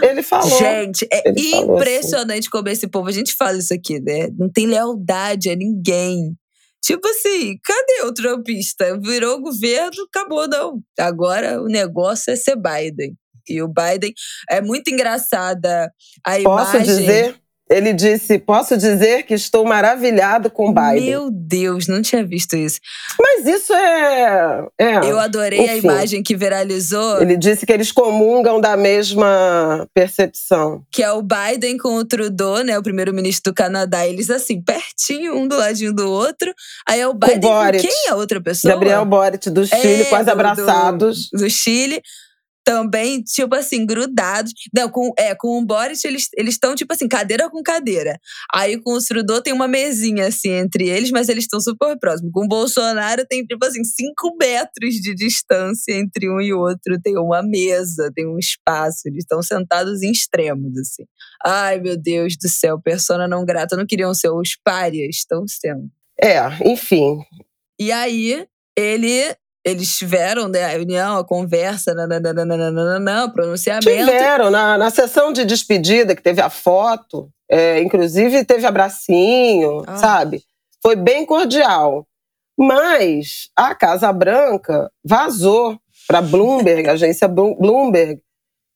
Ele 0.00 0.22
falou. 0.22 0.58
Gente, 0.58 1.06
é 1.12 1.28
impressionante 1.28 2.40
assim. 2.40 2.50
como 2.50 2.68
esse 2.68 2.86
povo. 2.86 3.08
A 3.08 3.12
gente 3.12 3.34
fala 3.34 3.58
isso 3.58 3.74
aqui, 3.74 4.00
né? 4.00 4.28
Não 4.38 4.48
tem 4.48 4.66
lealdade 4.66 5.50
a 5.50 5.56
ninguém. 5.56 6.36
Tipo 6.82 7.06
assim, 7.08 7.58
cadê 7.62 8.02
o 8.06 8.14
trumpista? 8.14 8.98
Virou 9.00 9.40
governo, 9.40 10.04
acabou, 10.08 10.48
não. 10.48 10.80
Agora 10.98 11.60
o 11.60 11.66
negócio 11.66 12.32
é 12.32 12.36
ser 12.36 12.56
Biden. 12.56 13.14
E 13.48 13.62
o 13.62 13.68
Biden 13.68 14.12
é 14.48 14.60
muito 14.60 14.90
engraçada 14.90 15.90
a 16.24 16.40
Posso 16.42 16.76
imagem. 16.76 16.80
Posso 16.80 16.84
dizer? 16.84 17.39
Ele 17.70 17.92
disse: 17.92 18.36
Posso 18.36 18.76
dizer 18.76 19.22
que 19.22 19.32
estou 19.32 19.64
maravilhado 19.64 20.50
com 20.50 20.74
Biden. 20.74 21.10
Meu 21.10 21.30
Deus, 21.30 21.86
não 21.86 22.02
tinha 22.02 22.24
visto 22.24 22.56
isso. 22.56 22.80
Mas 23.16 23.46
isso 23.46 23.72
é. 23.72 24.66
é 24.76 24.96
Eu 25.08 25.20
adorei 25.20 25.60
enfim, 25.60 25.70
a 25.70 25.76
imagem 25.76 26.20
que 26.20 26.36
viralizou. 26.36 27.22
Ele 27.22 27.36
disse 27.36 27.64
que 27.64 27.72
eles 27.72 27.92
comungam 27.92 28.60
da 28.60 28.76
mesma 28.76 29.88
percepção. 29.94 30.82
Que 30.90 31.04
é 31.04 31.12
o 31.12 31.22
Biden 31.22 31.78
com 31.78 31.94
o 31.94 32.04
Trudeau, 32.04 32.64
né? 32.64 32.76
O 32.76 32.82
primeiro-ministro 32.82 33.52
do 33.52 33.54
Canadá. 33.54 34.04
Eles 34.04 34.30
assim, 34.30 34.60
pertinho, 34.60 35.36
um 35.36 35.46
do 35.46 35.56
ladinho 35.56 35.94
do 35.94 36.10
outro. 36.10 36.52
Aí 36.88 37.00
é 37.00 37.06
o 37.06 37.14
Biden 37.14 37.40
com, 37.40 37.48
Boric, 37.48 37.86
com 37.86 37.88
quem 37.88 38.08
é 38.08 38.10
a 38.10 38.16
outra 38.16 38.40
pessoa? 38.40 38.74
Gabriel 38.74 39.04
Boric, 39.04 39.48
do 39.48 39.64
Chile, 39.64 40.02
é, 40.02 40.04
quase 40.06 40.24
do, 40.24 40.32
abraçados. 40.32 41.28
Do, 41.32 41.38
do 41.38 41.48
Chile 41.48 42.02
também, 42.70 43.20
tipo 43.20 43.52
assim, 43.56 43.84
grudados. 43.84 44.52
Não, 44.72 44.88
com, 44.88 45.12
é, 45.18 45.34
com 45.34 45.58
o 45.58 45.66
Boris, 45.66 46.04
eles 46.04 46.28
estão, 46.36 46.76
tipo 46.76 46.92
assim, 46.92 47.08
cadeira 47.08 47.50
com 47.50 47.60
cadeira. 47.64 48.16
Aí 48.54 48.80
com 48.80 48.92
o 48.92 49.02
Trudeau 49.02 49.42
tem 49.42 49.52
uma 49.52 49.66
mesinha, 49.66 50.28
assim, 50.28 50.50
entre 50.50 50.88
eles, 50.88 51.10
mas 51.10 51.28
eles 51.28 51.44
estão 51.44 51.60
super 51.60 51.98
próximos. 51.98 52.30
Com 52.32 52.44
o 52.44 52.48
Bolsonaro 52.48 53.26
tem, 53.28 53.44
tipo 53.44 53.66
assim, 53.66 53.82
cinco 53.82 54.36
metros 54.40 54.94
de 54.94 55.16
distância 55.16 55.92
entre 55.92 56.30
um 56.30 56.40
e 56.40 56.52
outro. 56.52 57.00
Tem 57.02 57.18
uma 57.18 57.42
mesa, 57.42 58.12
tem 58.14 58.24
um 58.24 58.38
espaço. 58.38 59.00
Eles 59.06 59.24
estão 59.24 59.42
sentados 59.42 60.00
em 60.02 60.12
extremos, 60.12 60.78
assim. 60.78 61.02
Ai, 61.44 61.80
meu 61.80 61.96
Deus 61.96 62.36
do 62.40 62.48
céu, 62.48 62.80
persona 62.80 63.26
não 63.26 63.44
grata. 63.44 63.76
Não 63.76 63.84
queriam 63.84 64.14
ser 64.14 64.30
os 64.30 64.56
párias, 64.64 65.16
estão 65.16 65.44
sendo. 65.48 65.90
É, 66.22 66.38
enfim. 66.64 67.18
E 67.80 67.90
aí, 67.90 68.46
ele 68.78 69.34
eles 69.64 69.96
tiveram 69.96 70.48
né, 70.48 70.64
a 70.64 70.68
reunião, 70.68 71.18
a 71.18 71.24
conversa, 71.24 71.94
o 73.26 73.32
pronunciamento. 73.32 73.86
Tiveram, 73.86 74.50
na, 74.50 74.78
na 74.78 74.90
sessão 74.90 75.32
de 75.32 75.44
despedida, 75.44 76.14
que 76.14 76.22
teve 76.22 76.40
a 76.40 76.48
foto, 76.48 77.30
é, 77.50 77.80
inclusive 77.80 78.44
teve 78.44 78.66
abracinho, 78.66 79.82
ah. 79.86 79.96
sabe? 79.96 80.42
Foi 80.82 80.96
bem 80.96 81.26
cordial. 81.26 82.06
Mas 82.58 83.48
a 83.56 83.74
Casa 83.74 84.12
Branca 84.12 84.90
vazou 85.04 85.78
para 86.06 86.20
Bloomberg, 86.20 86.88
a 86.88 86.92
agência 86.92 87.28
Bloomberg, 87.28 88.20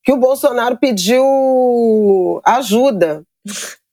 que 0.02 0.12
o 0.12 0.16
Bolsonaro 0.16 0.78
pediu 0.78 2.40
ajuda 2.44 3.24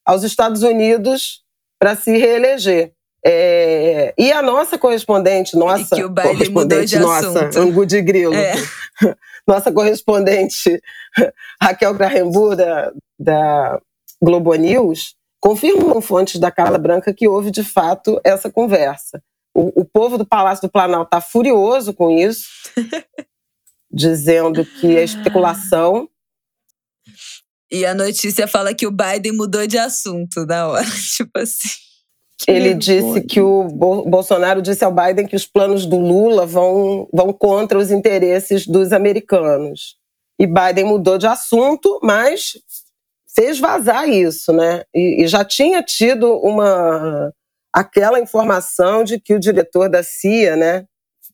aos 0.06 0.24
Estados 0.24 0.62
Unidos 0.64 1.44
para 1.80 1.96
se 1.96 2.18
reeleger. 2.18 2.94
É, 3.24 4.14
e 4.18 4.32
a 4.32 4.42
nossa 4.42 4.80
correspondente, 4.80 5.56
nossa 5.56 5.96
que 5.96 6.04
o 6.04 6.14
correspondente, 6.14 6.98
nossa, 6.98 7.52
Angu 7.60 7.86
de 7.86 8.02
Grilo, 8.02 8.34
é. 8.34 8.54
nossa 9.48 9.72
correspondente 9.72 10.82
Raquel 11.62 11.94
Grahembu 11.94 12.56
da, 12.56 12.92
da 13.20 13.80
Globo 14.20 14.56
News, 14.56 15.16
confirmou 15.40 16.02
fontes 16.02 16.40
da 16.40 16.50
Casa 16.52 16.78
Branca 16.80 17.14
que 17.14 17.28
houve 17.28 17.52
de 17.52 17.64
fato 17.64 18.20
essa 18.24 18.50
conversa. 18.50 19.22
O, 19.54 19.82
o 19.82 19.86
povo 19.86 20.18
do 20.18 20.26
Palácio 20.26 20.68
do 20.68 20.72
Planalto 20.72 21.08
está 21.08 21.22
furioso 21.22 21.94
com 21.94 22.10
isso, 22.10 22.48
dizendo 23.92 24.66
que 24.66 24.98
é 24.98 25.04
especulação. 25.04 26.10
E 27.70 27.86
a 27.86 27.94
notícia 27.94 28.48
fala 28.48 28.74
que 28.74 28.88
o 28.88 28.92
Biden 28.92 29.34
mudou 29.34 29.68
de 29.68 29.78
assunto 29.78 30.46
na 30.46 30.68
hora, 30.68 30.86
tipo 31.16 31.38
assim. 31.38 31.91
Ele 32.48 32.74
disse 32.74 33.22
que 33.22 33.40
o 33.40 33.68
Bolsonaro 34.06 34.62
disse 34.62 34.84
ao 34.84 34.92
Biden 34.92 35.28
que 35.28 35.36
os 35.36 35.46
planos 35.46 35.86
do 35.86 35.98
Lula 35.98 36.46
vão, 36.46 37.08
vão 37.14 37.32
contra 37.32 37.78
os 37.78 37.92
interesses 37.92 38.66
dos 38.66 38.92
americanos. 38.92 39.98
E 40.40 40.48
Biden 40.48 40.86
mudou 40.86 41.18
de 41.18 41.28
assunto, 41.28 42.00
mas 42.02 42.54
fez 43.36 43.60
vazar 43.60 44.10
isso, 44.10 44.52
né? 44.52 44.84
E, 44.94 45.24
e, 45.24 45.28
já 45.28 45.46
tinha 45.46 45.84
tido 45.84 46.34
uma 46.40 47.32
aquela 47.74 48.20
informação 48.20 49.04
de 49.04 49.20
que 49.20 49.34
o 49.34 49.40
diretor 49.40 49.90
da 49.90 50.04
CIA, 50.04 50.58
né, 50.58 50.86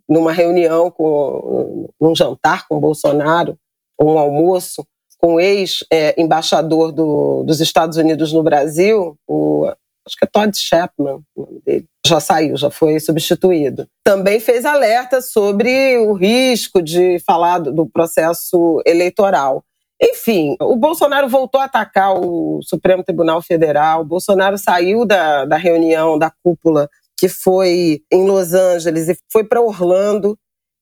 numa 0.07 0.32
reunião 0.32 0.91
com 0.91 1.89
um 1.99 2.15
jantar 2.15 2.67
com 2.67 2.79
Bolsonaro, 2.79 3.57
um 3.99 4.19
almoço 4.19 4.86
com 5.17 5.36
o 5.36 5.39
ex-embaixador 5.39 6.91
do, 6.91 7.43
dos 7.43 7.59
Estados 7.59 7.97
Unidos 7.97 8.32
no 8.32 8.43
Brasil, 8.43 9.17
o, 9.27 9.67
acho 10.08 10.16
que 10.18 10.26
é 10.26 10.28
Todd 10.28 10.58
Chapman, 10.58 11.20
o 11.36 11.41
nome 11.41 11.62
dele, 11.64 11.86
já 12.05 12.20
saiu, 12.20 12.58
já 12.58 12.72
foi 12.72 12.99
substituído. 12.99 13.88
Também 14.03 14.39
fez 14.39 14.66
alerta 14.66 15.22
sobre 15.22 15.97
o 15.99 16.14
risco 16.14 16.82
de 16.82 17.20
falar 17.26 17.60
do, 17.60 17.86
processo 17.88 18.82
eleitoral. 18.86 19.64
Enfim, 20.01 20.55
o 20.62 20.76
Bolsonaro 20.76 21.28
voltou 21.28 21.60
a 21.60 21.66
atacar 21.66 22.14
o 22.18 22.60
Supremo 22.64 23.03
Tribunal 23.03 23.41
Federal, 23.41 24.01
o 24.01 24.05
Bolsonaro 24.05 24.58
saiu 24.58 25.05
da, 25.05 25.45
da 25.45 25.58
reunião 25.58 26.18
da 26.18 26.32
cúpula 26.43 26.88
que 27.20 27.28
foi 27.28 28.01
em 28.12 28.28
Los 28.28 28.53
Angeles 28.53 29.10
e 29.10 29.18
foi 29.32 29.43
para 29.43 29.62
Orlando 29.62 30.38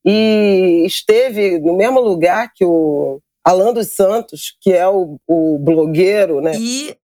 e 0.06 0.84
esteve 0.86 1.60
no 1.60 1.76
mesmo 1.76 2.00
lugar 2.02 2.52
que 2.54 2.66
o 2.66 3.22
Alan 3.46 3.72
dos 3.72 3.94
Santos, 3.94 4.56
que 4.60 4.74
é 4.74 4.88
o, 4.88 5.20
o 5.28 5.60
blogueiro, 5.60 6.42
né? 6.42 6.54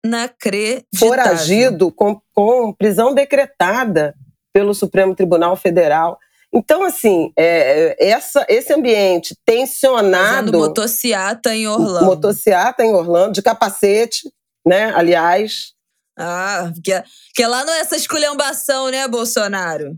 Inacreditável. 0.06 0.86
Foragido 0.96 1.92
com, 1.92 2.22
com 2.36 2.72
prisão 2.72 3.16
decretada 3.16 4.14
pelo 4.54 4.76
Supremo 4.76 5.16
Tribunal 5.16 5.56
Federal. 5.56 6.20
Então, 6.54 6.84
assim, 6.84 7.32
é, 7.36 7.96
é, 8.00 8.10
essa, 8.10 8.46
esse 8.48 8.72
ambiente 8.72 9.36
tensionado. 9.44 10.52
Fazendo 10.52 10.60
motociata 10.60 11.56
em 11.56 11.68
Orlando. 11.68 12.06
Motociata 12.06 12.84
em 12.84 12.94
Orlando, 12.94 13.34
de 13.34 13.42
capacete, 13.42 14.32
né? 14.66 14.94
Aliás. 14.96 15.74
Ah, 16.18 16.72
que, 16.84 17.04
que 17.36 17.46
lá 17.46 17.64
não 17.66 17.74
é 17.74 17.80
essa 17.80 17.96
esculhambação, 17.96 18.90
né, 18.90 19.08
Bolsonaro? 19.08 19.98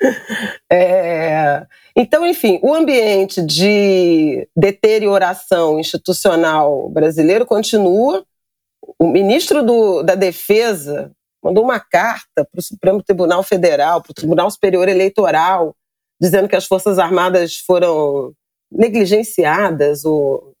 É, 0.70 1.66
então, 1.96 2.26
enfim, 2.26 2.60
o 2.62 2.74
ambiente 2.74 3.42
de 3.42 4.46
deterioração 4.54 5.80
institucional 5.80 6.88
brasileiro 6.90 7.46
continua. 7.46 8.24
O 8.98 9.06
ministro 9.08 9.62
do, 9.64 10.02
da 10.02 10.14
Defesa 10.14 11.10
mandou 11.42 11.64
uma 11.64 11.80
carta 11.80 12.44
para 12.44 12.58
o 12.58 12.62
Supremo 12.62 13.02
Tribunal 13.02 13.42
Federal, 13.42 14.02
para 14.02 14.10
o 14.10 14.14
Tribunal 14.14 14.50
Superior 14.50 14.88
Eleitoral, 14.88 15.74
dizendo 16.20 16.48
que 16.48 16.56
as 16.56 16.66
Forças 16.66 16.98
Armadas 16.98 17.56
foram 17.56 18.32
negligenciadas 18.70 20.04
ou 20.04 20.52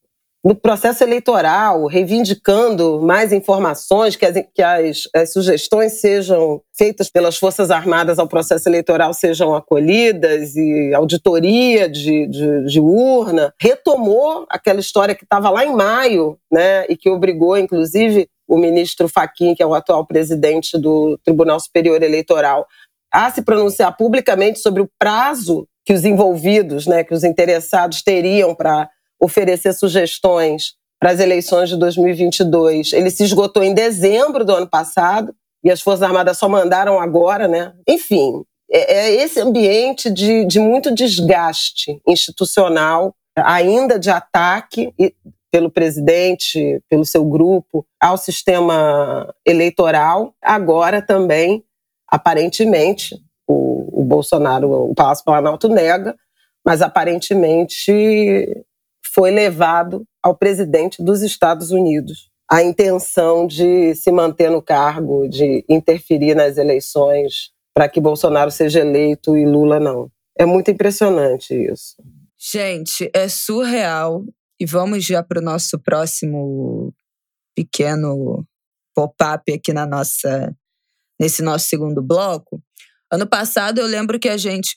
no 0.48 0.54
processo 0.54 1.04
eleitoral, 1.04 1.84
reivindicando 1.84 3.02
mais 3.02 3.34
informações, 3.34 4.16
que, 4.16 4.24
as, 4.24 4.34
que 4.54 4.62
as, 4.62 5.02
as, 5.14 5.30
sugestões 5.30 6.00
sejam 6.00 6.62
feitas 6.74 7.10
pelas 7.10 7.36
Forças 7.36 7.70
Armadas 7.70 8.18
ao 8.18 8.26
processo 8.26 8.66
eleitoral 8.66 9.12
sejam 9.12 9.54
acolhidas 9.54 10.56
e 10.56 10.94
auditoria 10.94 11.86
de, 11.86 12.26
de, 12.28 12.64
de 12.64 12.80
urna. 12.80 13.52
Retomou 13.60 14.46
aquela 14.48 14.80
história 14.80 15.14
que 15.14 15.24
estava 15.24 15.50
lá 15.50 15.66
em 15.66 15.76
maio, 15.76 16.38
né, 16.50 16.86
e 16.88 16.96
que 16.96 17.10
obrigou, 17.10 17.58
inclusive, 17.58 18.26
o 18.48 18.56
ministro 18.56 19.06
Faquim, 19.06 19.54
que 19.54 19.62
é 19.62 19.66
o 19.66 19.74
atual 19.74 20.06
presidente 20.06 20.78
do 20.78 21.18
Tribunal 21.22 21.60
Superior 21.60 22.02
Eleitoral, 22.02 22.66
a 23.12 23.30
se 23.30 23.42
pronunciar 23.42 23.94
publicamente 23.98 24.60
sobre 24.60 24.80
o 24.80 24.88
prazo 24.98 25.68
que 25.84 25.92
os 25.92 26.06
envolvidos, 26.06 26.86
né, 26.86 27.04
que 27.04 27.12
os 27.12 27.22
interessados 27.22 28.02
teriam 28.02 28.54
para 28.54 28.88
oferecer 29.20 29.72
sugestões 29.72 30.74
para 31.00 31.10
as 31.12 31.20
eleições 31.20 31.68
de 31.68 31.76
2022. 31.76 32.92
Ele 32.92 33.10
se 33.10 33.22
esgotou 33.22 33.62
em 33.62 33.74
dezembro 33.74 34.44
do 34.44 34.54
ano 34.54 34.68
passado 34.68 35.34
e 35.64 35.70
as 35.70 35.80
Forças 35.80 36.02
Armadas 36.02 36.38
só 36.38 36.48
mandaram 36.48 37.00
agora, 37.00 37.46
né? 37.46 37.72
Enfim, 37.88 38.44
é, 38.70 38.94
é 38.94 39.14
esse 39.14 39.40
ambiente 39.40 40.10
de, 40.10 40.44
de 40.44 40.60
muito 40.60 40.94
desgaste 40.94 42.00
institucional, 42.06 43.14
ainda 43.36 43.98
de 43.98 44.10
ataque 44.10 44.92
pelo 45.50 45.70
presidente, 45.70 46.82
pelo 46.88 47.04
seu 47.04 47.24
grupo, 47.24 47.86
ao 48.00 48.18
sistema 48.18 49.32
eleitoral, 49.46 50.34
agora 50.42 51.00
também 51.00 51.64
aparentemente, 52.08 53.16
o, 53.46 54.00
o 54.00 54.04
Bolsonaro, 54.04 54.90
o 54.90 54.94
Palácio 54.94 55.24
Planalto 55.24 55.68
nega, 55.68 56.16
mas 56.64 56.80
aparentemente 56.80 58.64
foi 59.12 59.30
levado 59.30 60.04
ao 60.22 60.36
presidente 60.36 61.02
dos 61.02 61.22
Estados 61.22 61.70
Unidos 61.70 62.30
a 62.50 62.62
intenção 62.62 63.46
de 63.46 63.94
se 63.94 64.10
manter 64.10 64.50
no 64.50 64.62
cargo, 64.62 65.28
de 65.28 65.64
interferir 65.68 66.34
nas 66.34 66.56
eleições 66.56 67.50
para 67.74 67.88
que 67.88 68.00
Bolsonaro 68.00 68.50
seja 68.50 68.80
eleito 68.80 69.36
e 69.36 69.44
Lula 69.44 69.78
não. 69.78 70.10
É 70.36 70.46
muito 70.46 70.70
impressionante 70.70 71.52
isso. 71.54 71.94
Gente, 72.38 73.10
é 73.14 73.28
surreal. 73.28 74.24
E 74.60 74.66
vamos 74.66 75.04
já 75.04 75.22
para 75.22 75.40
o 75.40 75.44
nosso 75.44 75.78
próximo 75.78 76.92
pequeno 77.54 78.44
pop-up 78.94 79.52
aqui 79.52 79.72
na 79.72 79.86
nossa 79.86 80.52
nesse 81.20 81.42
nosso 81.42 81.68
segundo 81.68 82.02
bloco. 82.02 82.60
Ano 83.12 83.26
passado 83.26 83.78
eu 83.78 83.86
lembro 83.86 84.18
que 84.18 84.28
a 84.28 84.36
gente. 84.36 84.76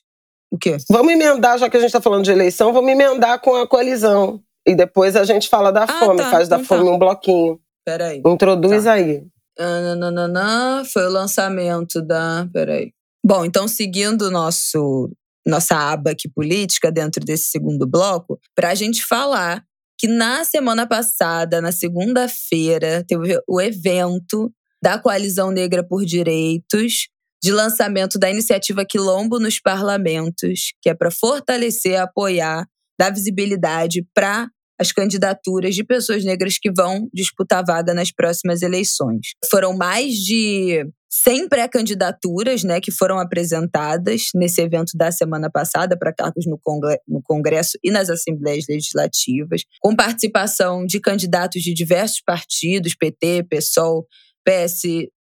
O 0.52 0.58
quê? 0.58 0.78
Vamos 0.89 1.14
emendar, 1.14 1.58
já 1.58 1.70
que 1.70 1.78
a 1.78 1.80
gente 1.80 1.89
está 1.89 2.02
falando 2.02 2.26
de 2.26 2.32
eleição, 2.32 2.74
vamos 2.74 2.91
emendar 2.91 3.39
com 3.39 3.56
a 3.56 3.68
coalizão. 3.68 4.41
E 4.68 4.76
depois 4.76 5.16
a 5.16 5.24
gente 5.24 5.47
fala 5.47 5.72
da 5.72 5.86
ah, 5.86 5.88
fome, 5.88 6.18
tá, 6.18 6.30
faz 6.30 6.47
então 6.47 6.60
da 6.60 6.66
fome 6.66 6.86
tá. 6.86 6.91
um 6.91 6.99
bloquinho. 6.99 7.60
Peraí. 7.86 8.22
Introduz 8.26 8.84
tá. 8.84 8.93
aí. 8.93 9.24
Nananana, 9.58 10.84
foi 10.91 11.06
o 11.06 11.12
lançamento 11.12 12.02
da. 12.02 12.47
Peraí. 12.52 12.91
Bom, 13.26 13.45
então 13.45 13.68
seguindo 13.68 14.30
nosso 14.30 15.10
nossa 15.45 15.76
aba 15.76 16.12
aqui 16.12 16.30
política 16.30 16.91
dentro 16.91 17.24
desse 17.26 17.45
segundo 17.45 17.88
bloco, 17.88 18.39
para 18.56 18.70
a 18.70 18.76
gente 18.76 19.04
falar 19.04 19.64
que 19.97 20.08
na 20.08 20.43
semana 20.43 20.88
passada, 20.88 21.62
na 21.62 21.72
segunda-feira, 21.72 23.04
teve 23.08 23.39
o 23.47 23.62
evento 23.62 24.52
da 24.84 24.97
Coalizão 24.97 25.52
Negra 25.52 25.84
por 25.84 26.04
Direitos, 26.04 27.08
de 27.44 27.52
lançamento 27.52 28.20
da 28.20 28.30
iniciativa 28.30 28.86
Quilombo 28.86 29.39
nos 29.39 29.60
parlamentos, 29.60 30.74
que 30.82 30.89
é 30.89 30.94
para 30.94 31.10
fortalecer, 31.10 32.00
apoiar, 32.00 32.66
dar 33.00 33.12
visibilidade 33.12 34.06
para 34.14 34.48
as 34.80 34.92
candidaturas 34.92 35.76
de 35.76 35.84
pessoas 35.84 36.24
negras 36.24 36.58
que 36.60 36.72
vão 36.72 37.08
disputar 37.14 37.64
vaga 37.66 37.94
nas 37.94 38.12
próximas 38.12 38.64
eleições. 38.64 39.28
Foram 39.50 39.78
mais 39.78 40.16
de 40.16 40.84
100 41.12 41.50
pré-candidaturas 41.50 42.64
né, 42.64 42.82
que 42.82 42.92
foram 42.92 43.20
apresentadas 43.20 44.30
nesse 44.34 44.62
evento 44.62 44.94
da 44.96 45.12
semana 45.12 45.52
passada 45.52 45.98
para 45.98 46.14
cargos 46.14 46.46
no, 46.48 46.60
no 47.08 47.22
Congresso 47.22 47.78
e 47.84 47.92
nas 47.92 48.10
Assembleias 48.10 48.66
Legislativas, 48.68 49.64
com 49.80 49.96
participação 49.96 50.86
de 50.86 51.00
candidatos 51.00 51.62
de 51.62 51.74
diversos 51.74 52.22
partidos, 52.26 52.96
PT, 52.96 53.46
PSOL, 53.50 54.08
PS, 54.44 54.82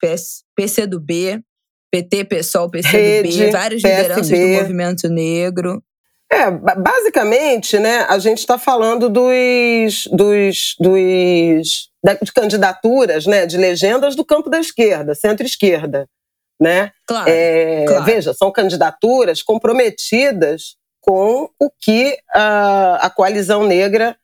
PS, 0.02 0.44
PCdoB, 0.56 1.42
PT, 2.04 2.26
PSOL, 2.26 2.70
PCdoB, 2.70 2.98
Rede, 2.98 3.52
várias 3.52 3.82
PSB. 3.82 4.02
lideranças 4.02 4.30
do 4.30 4.48
movimento 4.62 5.10
negro. 5.10 5.84
É, 6.30 6.52
basicamente, 6.52 7.80
né, 7.80 8.06
a 8.10 8.20
gente 8.20 8.40
está 8.40 8.58
falando 8.58 9.10
dos, 9.10 10.08
dos, 10.12 10.76
dos 10.78 11.90
de 12.22 12.32
candidaturas, 12.34 13.26
né, 13.26 13.46
de 13.46 13.58
legendas 13.58 14.16
do 14.16 14.26
campo 14.26 14.50
da 14.50 14.60
esquerda, 14.60 15.16
centro-esquerda, 15.16 16.08
né? 16.60 16.92
Claro, 17.08 17.30
é, 17.30 17.86
claro. 17.86 18.04
Veja, 18.04 18.34
são 18.34 18.52
candidaturas 18.52 19.42
comprometidas 19.42 20.76
com 21.00 21.50
o 21.58 21.70
que 21.80 22.18
a, 22.34 23.06
a 23.06 23.10
coalizão 23.10 23.66
negra 23.66 24.18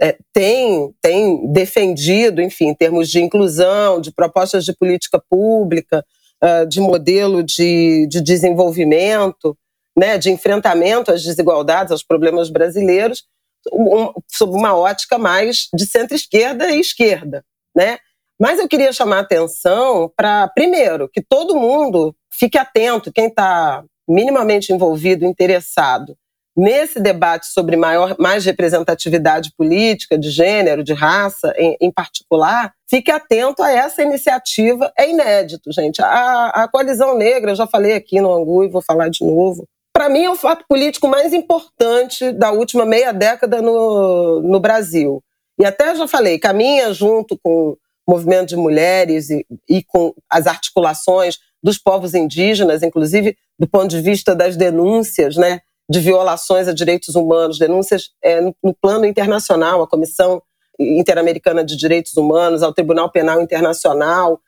é, 0.00 0.16
tem, 0.34 0.94
tem 1.00 1.50
defendido, 1.50 2.42
enfim, 2.42 2.66
em 2.66 2.74
termos 2.74 3.08
de 3.08 3.20
inclusão, 3.20 3.98
de 3.98 4.12
propostas 4.12 4.64
de 4.64 4.74
política 4.74 5.22
pública, 5.30 6.04
uh, 6.42 6.66
de 6.66 6.80
modelo 6.80 7.42
de, 7.42 8.06
de 8.08 8.20
desenvolvimento, 8.20 9.56
né, 9.96 10.18
de 10.18 10.30
enfrentamento 10.30 11.10
às 11.10 11.22
desigualdades, 11.22 11.92
aos 11.92 12.02
problemas 12.02 12.50
brasileiros, 12.50 13.24
um, 13.72 14.12
sob 14.30 14.52
uma 14.52 14.76
ótica 14.76 15.18
mais 15.18 15.68
de 15.74 15.86
centro-esquerda 15.86 16.70
e 16.70 16.80
esquerda. 16.80 17.44
Né? 17.74 17.98
Mas 18.38 18.58
eu 18.58 18.68
queria 18.68 18.92
chamar 18.92 19.18
a 19.18 19.20
atenção 19.20 20.12
para, 20.14 20.48
primeiro, 20.48 21.08
que 21.08 21.22
todo 21.22 21.56
mundo 21.56 22.14
fique 22.30 22.58
atento, 22.58 23.12
quem 23.12 23.28
está 23.28 23.82
minimamente 24.08 24.72
envolvido, 24.72 25.24
interessado 25.24 26.16
nesse 26.56 26.98
debate 26.98 27.46
sobre 27.46 27.76
maior, 27.76 28.16
mais 28.18 28.44
representatividade 28.44 29.52
política, 29.56 30.18
de 30.18 30.30
gênero, 30.30 30.82
de 30.82 30.94
raça 30.94 31.52
em, 31.58 31.76
em, 31.80 31.92
particular, 31.92 32.72
fique 32.88 33.10
atento 33.10 33.62
a 33.62 33.70
essa 33.70 34.02
iniciativa. 34.02 34.90
É 34.98 35.10
inédito, 35.10 35.70
gente. 35.70 36.00
A, 36.00 36.46
a 36.46 36.68
coalizão 36.68 37.16
negra, 37.16 37.50
eu 37.50 37.56
já 37.56 37.66
falei 37.66 37.94
aqui 37.94 38.20
no 38.20 38.32
Angu 38.32 38.64
e 38.64 38.68
vou 38.68 38.80
falar 38.80 39.10
de 39.10 39.24
novo. 39.24 39.68
Para 39.92 40.08
mim, 40.08 40.24
é 40.24 40.30
o 40.30 40.36
fato 40.36 40.64
político 40.68 41.08
mais 41.08 41.32
importante 41.32 42.32
da 42.32 42.50
última 42.50 42.84
meia 42.84 43.12
década 43.12 43.60
no, 43.60 44.40
no 44.42 44.60
Brasil. 44.60 45.22
E 45.58 45.64
até 45.64 45.94
já 45.94 46.06
falei, 46.06 46.38
caminha 46.38 46.92
junto 46.92 47.38
com 47.42 47.76
movimento 48.08 48.50
de 48.50 48.56
mulheres 48.56 49.30
e, 49.30 49.44
e 49.68 49.82
com 49.82 50.14
as 50.30 50.46
articulações 50.46 51.38
dos 51.62 51.78
povos 51.78 52.14
indígenas, 52.14 52.82
inclusive 52.82 53.36
do 53.58 53.66
ponto 53.66 53.88
de 53.88 54.00
vista 54.00 54.34
das 54.34 54.56
denúncias, 54.56 55.36
né, 55.36 55.60
de 55.88 56.00
violações 56.00 56.68
a 56.68 56.72
direitos 56.72 57.14
humanos, 57.14 57.58
denúncias 57.58 58.10
é, 58.22 58.40
no, 58.40 58.54
no 58.62 58.74
plano 58.74 59.04
internacional, 59.06 59.82
a 59.82 59.88
Comissão 59.88 60.42
Interamericana 60.78 61.64
de 61.64 61.76
Direitos 61.76 62.16
Humanos, 62.16 62.62
ao 62.62 62.72
Tribunal 62.72 63.10
Penal 63.10 63.40
Internacional, 63.40 64.40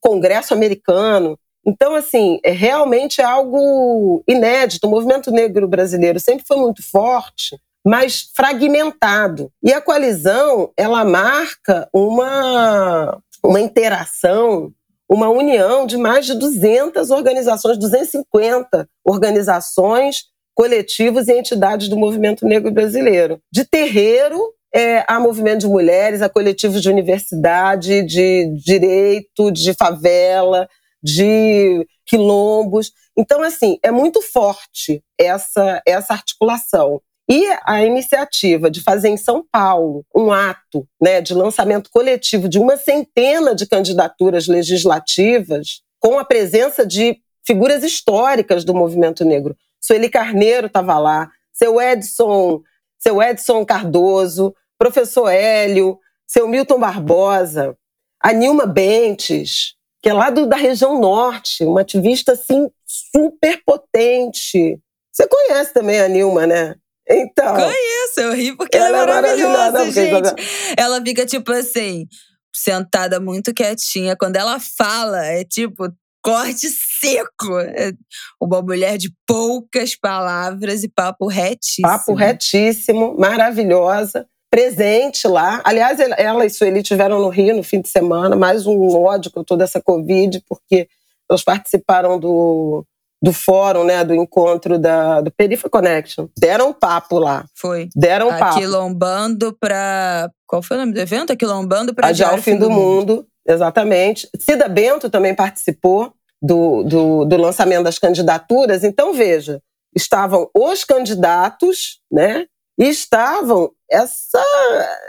Congresso 0.00 0.54
Americano. 0.54 1.38
Então, 1.64 1.94
assim, 1.94 2.38
é 2.44 2.50
realmente 2.50 3.20
algo 3.20 4.22
inédito. 4.26 4.86
O 4.86 4.90
movimento 4.90 5.30
negro 5.30 5.66
brasileiro 5.66 6.20
sempre 6.20 6.44
foi 6.46 6.56
muito 6.56 6.82
forte, 6.82 7.60
mas 7.84 8.30
fragmentado. 8.34 9.50
E 9.62 9.72
a 9.72 9.80
coalizão, 9.80 10.70
ela 10.76 11.04
marca 11.04 11.88
uma, 11.92 13.18
uma 13.44 13.60
interação, 13.60 14.72
uma 15.08 15.28
união 15.28 15.86
de 15.86 15.96
mais 15.96 16.26
de 16.26 16.34
200 16.34 17.10
organizações, 17.10 17.78
250 17.78 18.88
organizações, 19.04 20.24
coletivos 20.56 21.28
e 21.28 21.38
entidades 21.38 21.86
do 21.88 21.96
movimento 21.96 22.46
negro 22.46 22.72
brasileiro. 22.72 23.38
De 23.52 23.64
terreiro 23.64 24.40
é, 24.74 25.04
a 25.06 25.20
movimento 25.20 25.60
de 25.60 25.68
mulheres, 25.68 26.22
a 26.22 26.28
coletivos 26.28 26.82
de 26.82 26.88
universidade, 26.88 28.02
de 28.02 28.52
direito, 28.64 29.52
de 29.52 29.74
favela, 29.74 30.68
de 31.02 31.86
quilombos. 32.06 32.90
Então, 33.16 33.42
assim, 33.42 33.78
é 33.82 33.90
muito 33.90 34.20
forte 34.22 35.02
essa, 35.18 35.82
essa 35.86 36.14
articulação. 36.14 37.00
E 37.28 37.44
a 37.64 37.84
iniciativa 37.84 38.70
de 38.70 38.80
fazer 38.82 39.08
em 39.08 39.16
São 39.16 39.44
Paulo 39.50 40.04
um 40.14 40.32
ato 40.32 40.86
né, 41.00 41.20
de 41.20 41.34
lançamento 41.34 41.90
coletivo 41.90 42.48
de 42.48 42.58
uma 42.58 42.76
centena 42.76 43.54
de 43.54 43.66
candidaturas 43.66 44.46
legislativas, 44.46 45.82
com 46.00 46.18
a 46.18 46.24
presença 46.24 46.86
de 46.86 47.18
figuras 47.46 47.82
históricas 47.82 48.64
do 48.64 48.74
movimento 48.74 49.24
negro. 49.24 49.56
Sueli 49.86 50.08
Carneiro 50.08 50.66
estava 50.66 50.98
lá, 50.98 51.30
seu 51.52 51.80
Edson, 51.80 52.60
seu 52.98 53.22
Edson 53.22 53.64
Cardoso, 53.64 54.54
professor 54.76 55.28
Hélio, 55.28 55.98
seu 56.26 56.48
Milton 56.48 56.80
Barbosa, 56.80 57.76
a 58.20 58.32
Nilma 58.32 58.66
Bentes, 58.66 59.74
que 60.02 60.08
é 60.08 60.12
lá 60.12 60.30
do, 60.30 60.46
da 60.46 60.56
região 60.56 61.00
norte, 61.00 61.64
uma 61.64 61.82
ativista 61.82 62.32
assim 62.32 62.68
super 62.84 63.62
potente. 63.64 64.78
Você 65.12 65.28
conhece 65.28 65.72
também 65.72 66.00
a 66.00 66.08
Nilma, 66.08 66.46
né? 66.46 66.74
Então. 67.08 67.54
Conheço, 67.54 68.20
eu 68.20 68.34
ri 68.34 68.56
porque 68.56 68.76
ela, 68.76 68.88
ela 68.88 69.02
é 69.02 69.06
maravilhosa, 69.06 69.72
maravilhosa 69.72 70.34
gente. 70.36 70.74
Ela 70.76 71.00
fica 71.00 71.24
tipo 71.24 71.52
assim, 71.52 72.08
sentada 72.52 73.20
muito 73.20 73.54
quietinha. 73.54 74.16
Quando 74.16 74.34
ela 74.34 74.58
fala, 74.58 75.24
é 75.24 75.44
tipo 75.44 75.88
corte 76.26 76.68
seco. 76.68 77.58
É 77.60 77.92
uma 78.40 78.60
mulher 78.60 78.98
de 78.98 79.12
poucas 79.26 79.94
palavras 79.94 80.82
e 80.82 80.88
papo 80.88 81.28
retíssimo. 81.28 81.88
Papo 81.88 82.14
retíssimo, 82.14 83.16
maravilhosa. 83.16 84.26
Presente 84.50 85.28
lá. 85.28 85.60
Aliás, 85.64 86.00
ela 86.00 86.44
e 86.44 86.50
Sueli 86.50 86.82
tiveram 86.82 87.20
no 87.20 87.28
Rio 87.28 87.56
no 87.56 87.62
fim 87.62 87.80
de 87.80 87.88
semana, 87.88 88.34
mais 88.34 88.66
um 88.66 88.96
ódio 88.96 89.30
com 89.30 89.44
toda 89.44 89.64
essa 89.64 89.80
Covid, 89.80 90.42
porque 90.48 90.88
elas 91.30 91.44
participaram 91.44 92.18
do 92.18 92.84
do 93.22 93.32
fórum, 93.32 93.82
né, 93.82 94.04
do 94.04 94.14
encontro 94.14 94.78
da, 94.78 95.22
do 95.22 95.30
Perifa 95.30 95.70
Connection. 95.70 96.28
Deram 96.38 96.72
papo 96.72 97.18
lá. 97.18 97.46
Foi. 97.54 97.88
Deram 97.96 98.28
um 98.28 98.38
papo. 98.38 98.56
Aquilombando 98.56 99.56
para 99.58 100.30
Qual 100.46 100.62
foi 100.62 100.76
o 100.76 100.80
nome 100.80 100.92
do 100.92 101.00
evento? 101.00 101.32
Aquilombando 101.32 101.94
para 101.94 102.08
Adiar 102.08 102.34
o 102.34 102.42
Fim 102.42 102.56
do, 102.56 102.66
do 102.66 102.70
mundo. 102.70 103.14
mundo. 103.14 103.26
Exatamente. 103.48 104.28
Cida 104.38 104.68
Bento 104.68 105.08
também 105.08 105.34
participou 105.34 106.12
do, 106.42 106.82
do, 106.82 107.24
do 107.24 107.36
lançamento 107.36 107.84
das 107.84 107.98
candidaturas. 107.98 108.84
Então, 108.84 109.12
veja, 109.12 109.60
estavam 109.94 110.50
os 110.54 110.84
candidatos, 110.84 112.00
né? 112.10 112.46
E 112.78 112.88
estavam 112.88 113.70
essa, 113.90 114.44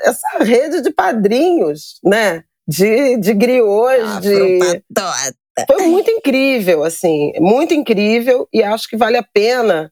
essa 0.04 0.40
rede 0.40 0.82
de 0.82 0.92
padrinhos, 0.92 2.00
né? 2.04 2.44
De, 2.68 3.18
de 3.18 3.34
griots, 3.34 4.18
ah, 4.18 4.20
de. 4.20 4.60
Foi 5.66 5.88
muito 5.88 6.12
incrível, 6.12 6.84
assim, 6.84 7.32
muito 7.40 7.74
incrível, 7.74 8.48
e 8.54 8.62
acho 8.62 8.88
que 8.88 8.96
vale 8.96 9.18
a 9.18 9.24
pena 9.24 9.92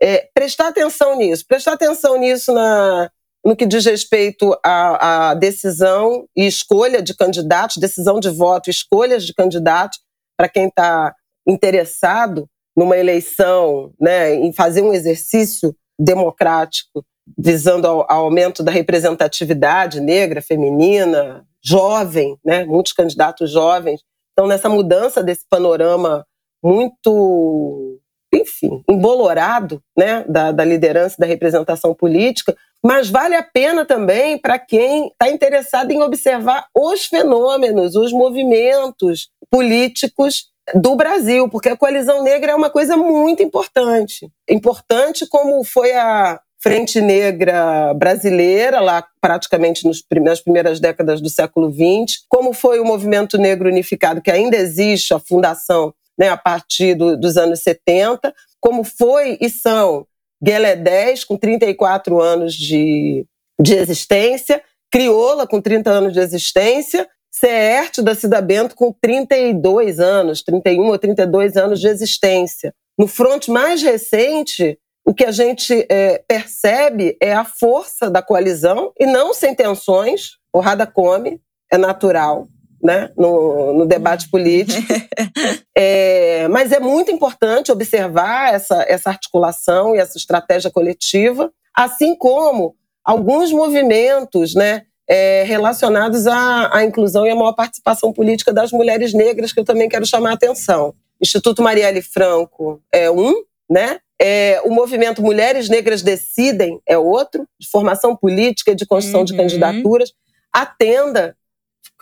é, 0.00 0.28
prestar 0.34 0.68
atenção 0.68 1.16
nisso. 1.18 1.44
Prestar 1.46 1.74
atenção 1.74 2.16
nisso 2.18 2.52
na, 2.52 3.10
no 3.44 3.54
que 3.54 3.66
diz 3.66 3.84
respeito 3.84 4.56
à, 4.64 5.30
à 5.30 5.34
decisão 5.34 6.26
e 6.36 6.46
escolha 6.46 7.02
de 7.02 7.14
candidatos, 7.14 7.76
decisão 7.76 8.18
de 8.20 8.30
voto, 8.30 8.70
escolhas 8.70 9.24
de 9.24 9.34
candidatos, 9.34 10.00
para 10.36 10.48
quem 10.48 10.68
está 10.68 11.14
interessado 11.46 12.48
numa 12.76 12.96
eleição, 12.96 13.92
né, 14.00 14.34
em 14.34 14.52
fazer 14.52 14.82
um 14.82 14.92
exercício 14.92 15.74
democrático 15.98 17.04
visando 17.38 17.86
ao, 17.86 18.10
ao 18.10 18.24
aumento 18.24 18.62
da 18.62 18.72
representatividade 18.72 20.00
negra, 20.00 20.42
feminina, 20.42 21.46
jovem, 21.64 22.36
né, 22.44 22.64
muitos 22.64 22.92
candidatos 22.92 23.50
jovens. 23.50 24.00
Então, 24.32 24.46
nessa 24.46 24.68
mudança 24.68 25.22
desse 25.22 25.46
panorama 25.48 26.26
muito, 26.62 28.00
enfim, 28.32 28.82
embolorado 28.88 29.82
né, 29.96 30.24
da, 30.28 30.52
da 30.52 30.64
liderança, 30.64 31.16
da 31.18 31.26
representação 31.26 31.94
política, 31.94 32.56
mas 32.82 33.08
vale 33.08 33.34
a 33.34 33.42
pena 33.42 33.84
também 33.84 34.38
para 34.38 34.58
quem 34.58 35.08
está 35.08 35.30
interessado 35.30 35.90
em 35.90 36.02
observar 36.02 36.66
os 36.74 37.06
fenômenos, 37.06 37.94
os 37.94 38.12
movimentos 38.12 39.28
políticos 39.50 40.50
do 40.74 40.96
Brasil, 40.96 41.48
porque 41.48 41.68
a 41.68 41.76
coalizão 41.76 42.22
negra 42.22 42.52
é 42.52 42.54
uma 42.54 42.70
coisa 42.70 42.96
muito 42.96 43.42
importante. 43.42 44.30
Importante 44.48 45.26
como 45.26 45.62
foi 45.64 45.92
a, 45.92 46.40
Frente 46.62 47.00
Negra 47.00 47.92
Brasileira, 47.92 48.78
lá 48.78 49.04
praticamente 49.20 49.84
nos, 49.84 50.00
nas 50.22 50.40
primeiras 50.40 50.78
décadas 50.78 51.20
do 51.20 51.28
século 51.28 51.72
XX, 51.72 52.24
como 52.28 52.52
foi 52.52 52.78
o 52.78 52.84
Movimento 52.84 53.36
Negro 53.36 53.68
Unificado, 53.68 54.22
que 54.22 54.30
ainda 54.30 54.56
existe, 54.56 55.12
a 55.12 55.18
fundação 55.18 55.92
né, 56.18 56.28
a 56.28 56.36
partir 56.36 56.94
do, 56.94 57.16
dos 57.16 57.36
anos 57.36 57.60
70, 57.60 58.34
como 58.60 58.84
foi 58.84 59.38
e 59.40 59.48
são 59.48 60.06
Guelé 60.42 60.76
10, 60.76 61.24
com 61.24 61.36
34 61.36 62.20
anos 62.20 62.54
de, 62.54 63.26
de 63.60 63.74
existência, 63.74 64.62
Crioula, 64.90 65.46
com 65.46 65.60
30 65.60 65.90
anos 65.90 66.12
de 66.12 66.20
existência, 66.20 67.08
CERT 67.30 68.02
da 68.02 68.14
Cida 68.14 68.42
Bento, 68.42 68.74
com 68.74 68.92
32 68.92 70.00
anos, 70.00 70.42
31 70.42 70.88
ou 70.88 70.98
32 70.98 71.56
anos 71.56 71.80
de 71.80 71.88
existência. 71.88 72.74
No 72.98 73.06
fronte 73.06 73.50
mais 73.50 73.82
recente, 73.82 74.78
o 75.04 75.14
que 75.14 75.24
a 75.24 75.32
gente 75.32 75.86
é, 75.88 76.22
percebe 76.28 77.16
é 77.20 77.32
a 77.32 77.44
força 77.44 78.10
da 78.10 78.22
coalizão 78.22 78.92
e 78.98 79.06
não 79.06 79.32
sem 79.32 79.54
tensões. 79.54 80.36
Porrada 80.52 80.86
come, 80.86 81.40
é 81.72 81.78
natural. 81.78 82.48
Né, 82.82 83.12
no, 83.16 83.72
no 83.74 83.86
debate 83.86 84.28
político. 84.28 84.82
é, 85.78 86.48
mas 86.48 86.72
é 86.72 86.80
muito 86.80 87.12
importante 87.12 87.70
observar 87.70 88.52
essa, 88.52 88.84
essa 88.88 89.08
articulação 89.08 89.94
e 89.94 90.00
essa 90.00 90.18
estratégia 90.18 90.68
coletiva, 90.68 91.52
assim 91.72 92.16
como 92.16 92.74
alguns 93.04 93.52
movimentos 93.52 94.56
né, 94.56 94.82
é, 95.08 95.44
relacionados 95.44 96.26
à, 96.26 96.76
à, 96.76 96.84
inclusão 96.84 97.26
e 97.26 97.30
à 97.30 97.34
maior 97.34 97.52
participação 97.52 98.12
política 98.12 98.52
das 98.52 98.72
mulheres 98.72 99.12
negras, 99.12 99.52
que 99.52 99.60
eu 99.60 99.64
também 99.64 99.88
quero 99.88 100.06
chamar 100.06 100.30
a 100.30 100.34
atenção. 100.34 100.94
Instituto 101.20 101.62
Marielle 101.62 102.02
Franco 102.02 102.82
é 102.92 103.10
um, 103.10 103.44
né? 103.70 103.98
É, 104.20 104.60
o 104.64 104.70
movimento 104.70 105.20
Mulheres 105.20 105.68
Negras 105.68 106.00
Decidem 106.00 106.80
é 106.86 106.96
outro, 106.96 107.46
de 107.58 107.68
formação 107.68 108.16
política, 108.16 108.74
de 108.74 108.86
construção 108.86 109.20
uhum. 109.20 109.26
de 109.26 109.36
candidaturas. 109.36 110.12
A 110.52 110.64
Tenda, 110.64 111.36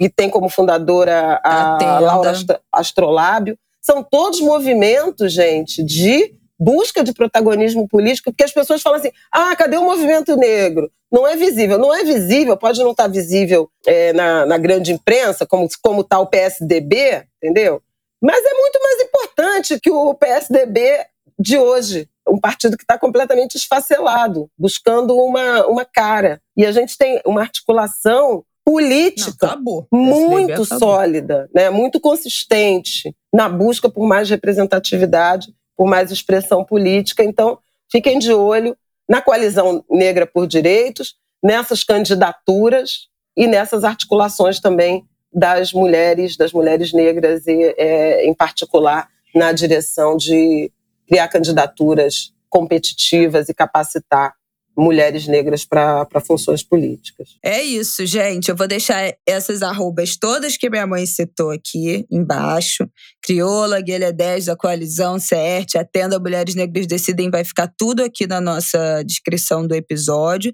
que 0.00 0.08
tem 0.08 0.30
como 0.30 0.48
fundadora 0.48 1.38
a, 1.44 1.96
a 1.96 1.98
Laura 2.00 2.32
Astrolábio. 2.72 3.58
São 3.82 4.02
todos 4.02 4.40
movimentos, 4.40 5.30
gente, 5.30 5.82
de 5.84 6.34
busca 6.58 7.04
de 7.04 7.12
protagonismo 7.12 7.86
político, 7.86 8.30
porque 8.30 8.44
as 8.44 8.52
pessoas 8.52 8.80
falam 8.80 8.98
assim: 8.98 9.10
ah, 9.30 9.54
cadê 9.54 9.76
o 9.76 9.84
movimento 9.84 10.34
negro? 10.36 10.90
Não 11.12 11.26
é 11.26 11.36
visível. 11.36 11.78
Não 11.78 11.94
é 11.94 12.02
visível, 12.02 12.56
pode 12.56 12.82
não 12.82 12.92
estar 12.92 13.08
visível 13.08 13.70
é, 13.86 14.14
na, 14.14 14.46
na 14.46 14.56
grande 14.56 14.90
imprensa, 14.90 15.46
como 15.46 15.68
está 16.00 16.18
o 16.18 16.26
PSDB, 16.26 17.26
entendeu? 17.36 17.82
Mas 18.22 18.42
é 18.42 18.54
muito 18.54 18.80
mais 18.82 19.02
importante 19.02 19.80
que 19.80 19.90
o 19.90 20.14
PSDB 20.14 21.04
de 21.38 21.58
hoje. 21.58 22.08
Um 22.28 22.38
partido 22.38 22.76
que 22.76 22.84
está 22.84 22.96
completamente 22.96 23.56
esfacelado, 23.56 24.48
buscando 24.56 25.16
uma, 25.16 25.66
uma 25.66 25.84
cara. 25.84 26.40
E 26.56 26.64
a 26.64 26.70
gente 26.70 26.96
tem 26.96 27.20
uma 27.26 27.40
articulação 27.40 28.44
política 28.64 29.48
Não, 29.92 30.28
muito 30.28 30.64
sólida, 30.64 31.48
né? 31.54 31.70
muito 31.70 32.00
consistente 32.00 33.14
na 33.32 33.48
busca 33.48 33.88
por 33.88 34.06
mais 34.06 34.28
representatividade, 34.28 35.52
por 35.76 35.88
mais 35.88 36.10
expressão 36.10 36.64
política. 36.64 37.24
Então, 37.24 37.58
fiquem 37.90 38.18
de 38.18 38.32
olho 38.32 38.76
na 39.08 39.20
coalizão 39.20 39.84
negra 39.90 40.26
por 40.26 40.46
direitos, 40.46 41.16
nessas 41.42 41.82
candidaturas 41.82 43.08
e 43.36 43.46
nessas 43.46 43.82
articulações 43.82 44.60
também 44.60 45.04
das 45.32 45.72
mulheres, 45.72 46.36
das 46.36 46.52
mulheres 46.52 46.92
negras, 46.92 47.46
e, 47.46 47.74
é, 47.78 48.26
em 48.26 48.34
particular 48.34 49.08
na 49.34 49.52
direção 49.52 50.16
de 50.16 50.70
criar 51.08 51.28
candidaturas 51.28 52.32
competitivas 52.48 53.48
e 53.48 53.54
capacitar 53.54 54.34
mulheres 54.80 55.26
negras 55.26 55.64
para 55.64 56.06
funções 56.26 56.62
políticas. 56.62 57.36
É 57.44 57.62
isso, 57.62 58.06
gente. 58.06 58.48
Eu 58.48 58.56
vou 58.56 58.66
deixar 58.66 59.14
essas 59.26 59.62
arrobas 59.62 60.16
todas 60.16 60.56
que 60.56 60.70
minha 60.70 60.86
mãe 60.86 61.04
citou 61.06 61.50
aqui 61.50 62.06
embaixo. 62.10 62.88
Crioula, 63.22 63.80
Guilha 63.80 64.12
10, 64.12 64.46
da 64.46 64.56
Coalizão, 64.56 65.18
CERT, 65.18 65.76
Atenda 65.76 66.18
Mulheres 66.18 66.54
Negras 66.54 66.86
Decidem, 66.86 67.30
vai 67.30 67.44
ficar 67.44 67.70
tudo 67.76 68.02
aqui 68.02 68.26
na 68.26 68.40
nossa 68.40 69.02
descrição 69.04 69.66
do 69.66 69.74
episódio. 69.74 70.52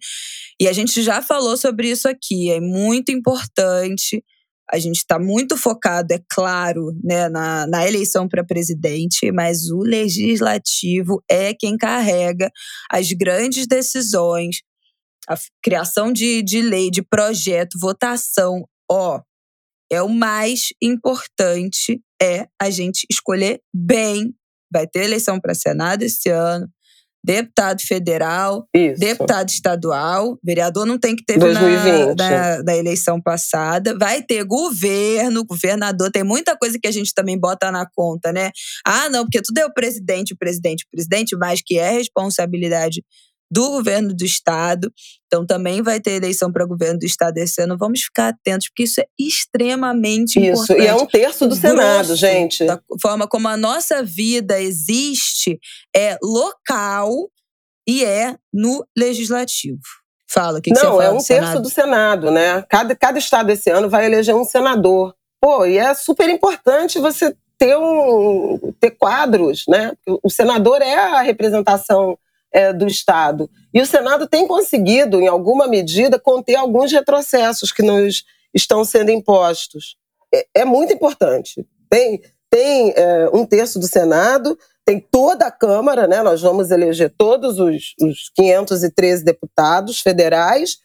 E 0.60 0.66
a 0.66 0.72
gente 0.72 1.02
já 1.02 1.22
falou 1.22 1.56
sobre 1.56 1.88
isso 1.88 2.08
aqui. 2.08 2.50
É 2.50 2.60
muito 2.60 3.12
importante 3.12 4.22
a 4.70 4.78
gente 4.78 4.96
está 4.96 5.18
muito 5.18 5.56
focado, 5.56 6.12
é 6.12 6.20
claro, 6.28 6.92
né, 7.02 7.28
na, 7.28 7.66
na 7.66 7.86
eleição 7.86 8.28
para 8.28 8.44
presidente, 8.44 9.30
mas 9.30 9.70
o 9.70 9.78
legislativo 9.78 11.22
é 11.30 11.54
quem 11.54 11.76
carrega 11.76 12.50
as 12.90 13.12
grandes 13.12 13.66
decisões, 13.66 14.62
a 15.28 15.36
criação 15.62 16.12
de, 16.12 16.42
de 16.42 16.60
lei, 16.62 16.90
de 16.90 17.02
projeto, 17.02 17.78
votação. 17.80 18.64
Ó, 18.90 19.20
é 19.90 20.02
o 20.02 20.08
mais 20.08 20.68
importante 20.82 22.00
é 22.20 22.46
a 22.60 22.70
gente 22.70 23.06
escolher 23.10 23.60
bem. 23.74 24.34
Vai 24.72 24.86
ter 24.86 25.04
eleição 25.04 25.40
para 25.40 25.54
Senado 25.54 26.02
esse 26.02 26.28
ano, 26.28 26.68
deputado 27.26 27.82
federal, 27.82 28.68
Isso. 28.72 29.00
deputado 29.00 29.48
estadual, 29.48 30.38
vereador 30.44 30.86
não 30.86 30.96
tem 30.96 31.16
que 31.16 31.24
ter 31.24 31.36
na, 32.14 32.62
na, 32.62 32.76
eleição 32.76 33.20
passada. 33.20 33.98
Vai 33.98 34.22
ter 34.22 34.44
governo, 34.44 35.44
governador, 35.44 36.08
tem 36.12 36.22
muita 36.22 36.56
coisa 36.56 36.78
que 36.80 36.86
a 36.86 36.92
gente 36.92 37.12
também 37.12 37.36
bota 37.36 37.72
na 37.72 37.84
conta, 37.84 38.32
né? 38.32 38.52
Ah, 38.86 39.10
não, 39.10 39.24
porque 39.24 39.42
tudo 39.42 39.58
é 39.58 39.66
o 39.66 39.74
presidente, 39.74 40.34
o 40.34 40.38
presidente, 40.38 40.84
o 40.84 40.90
presidente, 40.90 41.36
mas 41.36 41.60
que 41.60 41.76
é 41.76 41.90
responsabilidade 41.90 43.02
do 43.50 43.70
governo 43.70 44.14
do 44.14 44.24
estado. 44.24 44.92
Então 45.26 45.46
também 45.46 45.82
vai 45.82 46.00
ter 46.00 46.12
eleição 46.12 46.52
para 46.52 46.66
governo 46.66 46.98
do 46.98 47.06
estado 47.06 47.38
esse 47.38 47.60
ano. 47.62 47.76
Vamos 47.78 48.02
ficar 48.02 48.28
atentos, 48.28 48.68
porque 48.68 48.84
isso 48.84 49.00
é 49.00 49.06
extremamente 49.18 50.38
isso. 50.38 50.64
importante. 50.64 50.78
Isso, 50.78 50.82
e 50.82 50.86
é 50.86 50.94
um 50.94 51.06
terço 51.06 51.46
do 51.46 51.54
o 51.54 51.56
Senado, 51.56 52.16
gente. 52.16 52.64
Da 52.64 52.80
forma 53.00 53.26
como 53.26 53.48
a 53.48 53.56
nossa 53.56 54.02
vida 54.02 54.60
existe 54.60 55.58
é 55.94 56.18
local 56.22 57.10
e 57.88 58.04
é 58.04 58.36
no 58.52 58.84
legislativo. 58.96 59.80
Fala, 60.28 60.58
o 60.58 60.62
que, 60.62 60.72
que 60.72 60.76
Não, 60.76 60.92
você 60.92 60.96
fala 60.96 61.04
é 61.04 61.10
um 61.10 61.12
terço 61.12 61.24
Senado? 61.24 61.62
do 61.62 61.70
Senado, 61.70 62.30
né? 62.30 62.64
Cada, 62.68 62.96
cada 62.96 63.18
estado 63.18 63.50
esse 63.50 63.70
ano 63.70 63.88
vai 63.88 64.06
eleger 64.06 64.34
um 64.34 64.44
senador. 64.44 65.14
Pô, 65.40 65.64
e 65.64 65.78
é 65.78 65.94
super 65.94 66.28
importante 66.28 66.98
você 66.98 67.34
ter, 67.56 67.76
um, 67.76 68.74
ter 68.80 68.90
quadros, 68.90 69.64
né? 69.68 69.92
O 70.22 70.28
senador 70.28 70.82
é 70.82 70.94
a 70.94 71.20
representação 71.22 72.18
é, 72.52 72.72
do 72.72 72.86
Estado. 72.86 73.50
E 73.72 73.80
o 73.80 73.86
Senado 73.86 74.26
tem 74.26 74.46
conseguido, 74.46 75.20
em 75.20 75.28
alguma 75.28 75.66
medida, 75.66 76.18
conter 76.18 76.56
alguns 76.56 76.92
retrocessos 76.92 77.72
que 77.72 77.82
nos 77.82 78.24
estão 78.54 78.84
sendo 78.84 79.10
impostos. 79.10 79.96
É, 80.34 80.46
é 80.54 80.64
muito 80.64 80.92
importante. 80.92 81.66
Tem, 81.90 82.22
tem 82.50 82.92
é, 82.96 83.28
um 83.32 83.44
terço 83.44 83.78
do 83.78 83.86
Senado, 83.86 84.58
tem 84.84 85.00
toda 85.00 85.46
a 85.46 85.50
Câmara, 85.50 86.06
né? 86.06 86.22
nós 86.22 86.40
vamos 86.40 86.70
eleger 86.70 87.12
todos 87.16 87.58
os, 87.58 87.94
os 88.00 88.30
513 88.34 89.24
deputados 89.24 90.00
federais 90.00 90.78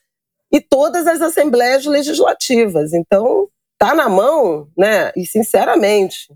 e 0.51 0.59
todas 0.59 1.07
as 1.07 1.21
assembleias 1.21 1.85
legislativas. 1.85 2.93
Então, 2.93 3.47
está 3.73 3.95
na 3.95 4.09
mão, 4.09 4.67
né? 4.77 5.11
e 5.15 5.25
sinceramente, 5.25 6.33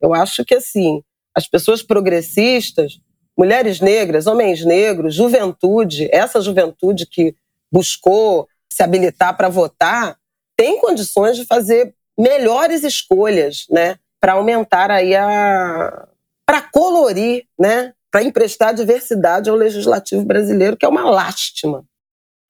eu 0.00 0.12
acho 0.12 0.44
que 0.44 0.54
assim, 0.54 1.02
as 1.34 1.46
pessoas 1.46 1.82
progressistas 1.82 2.98
mulheres 3.42 3.80
negras, 3.80 4.28
homens 4.28 4.64
negros, 4.64 5.16
juventude, 5.16 6.08
essa 6.12 6.40
juventude 6.40 7.04
que 7.04 7.34
buscou 7.72 8.46
se 8.72 8.84
habilitar 8.84 9.36
para 9.36 9.48
votar, 9.48 10.16
tem 10.56 10.80
condições 10.80 11.36
de 11.36 11.44
fazer 11.44 11.92
melhores 12.16 12.84
escolhas, 12.84 13.66
né, 13.68 13.96
para 14.20 14.34
aumentar 14.34 14.92
aí 14.92 15.16
a 15.16 16.06
para 16.46 16.62
colorir, 16.62 17.44
né, 17.58 17.92
para 18.12 18.22
emprestar 18.22 18.74
diversidade 18.74 19.50
ao 19.50 19.56
legislativo 19.56 20.24
brasileiro, 20.24 20.76
que 20.76 20.86
é 20.86 20.88
uma 20.88 21.10
lástima. 21.10 21.84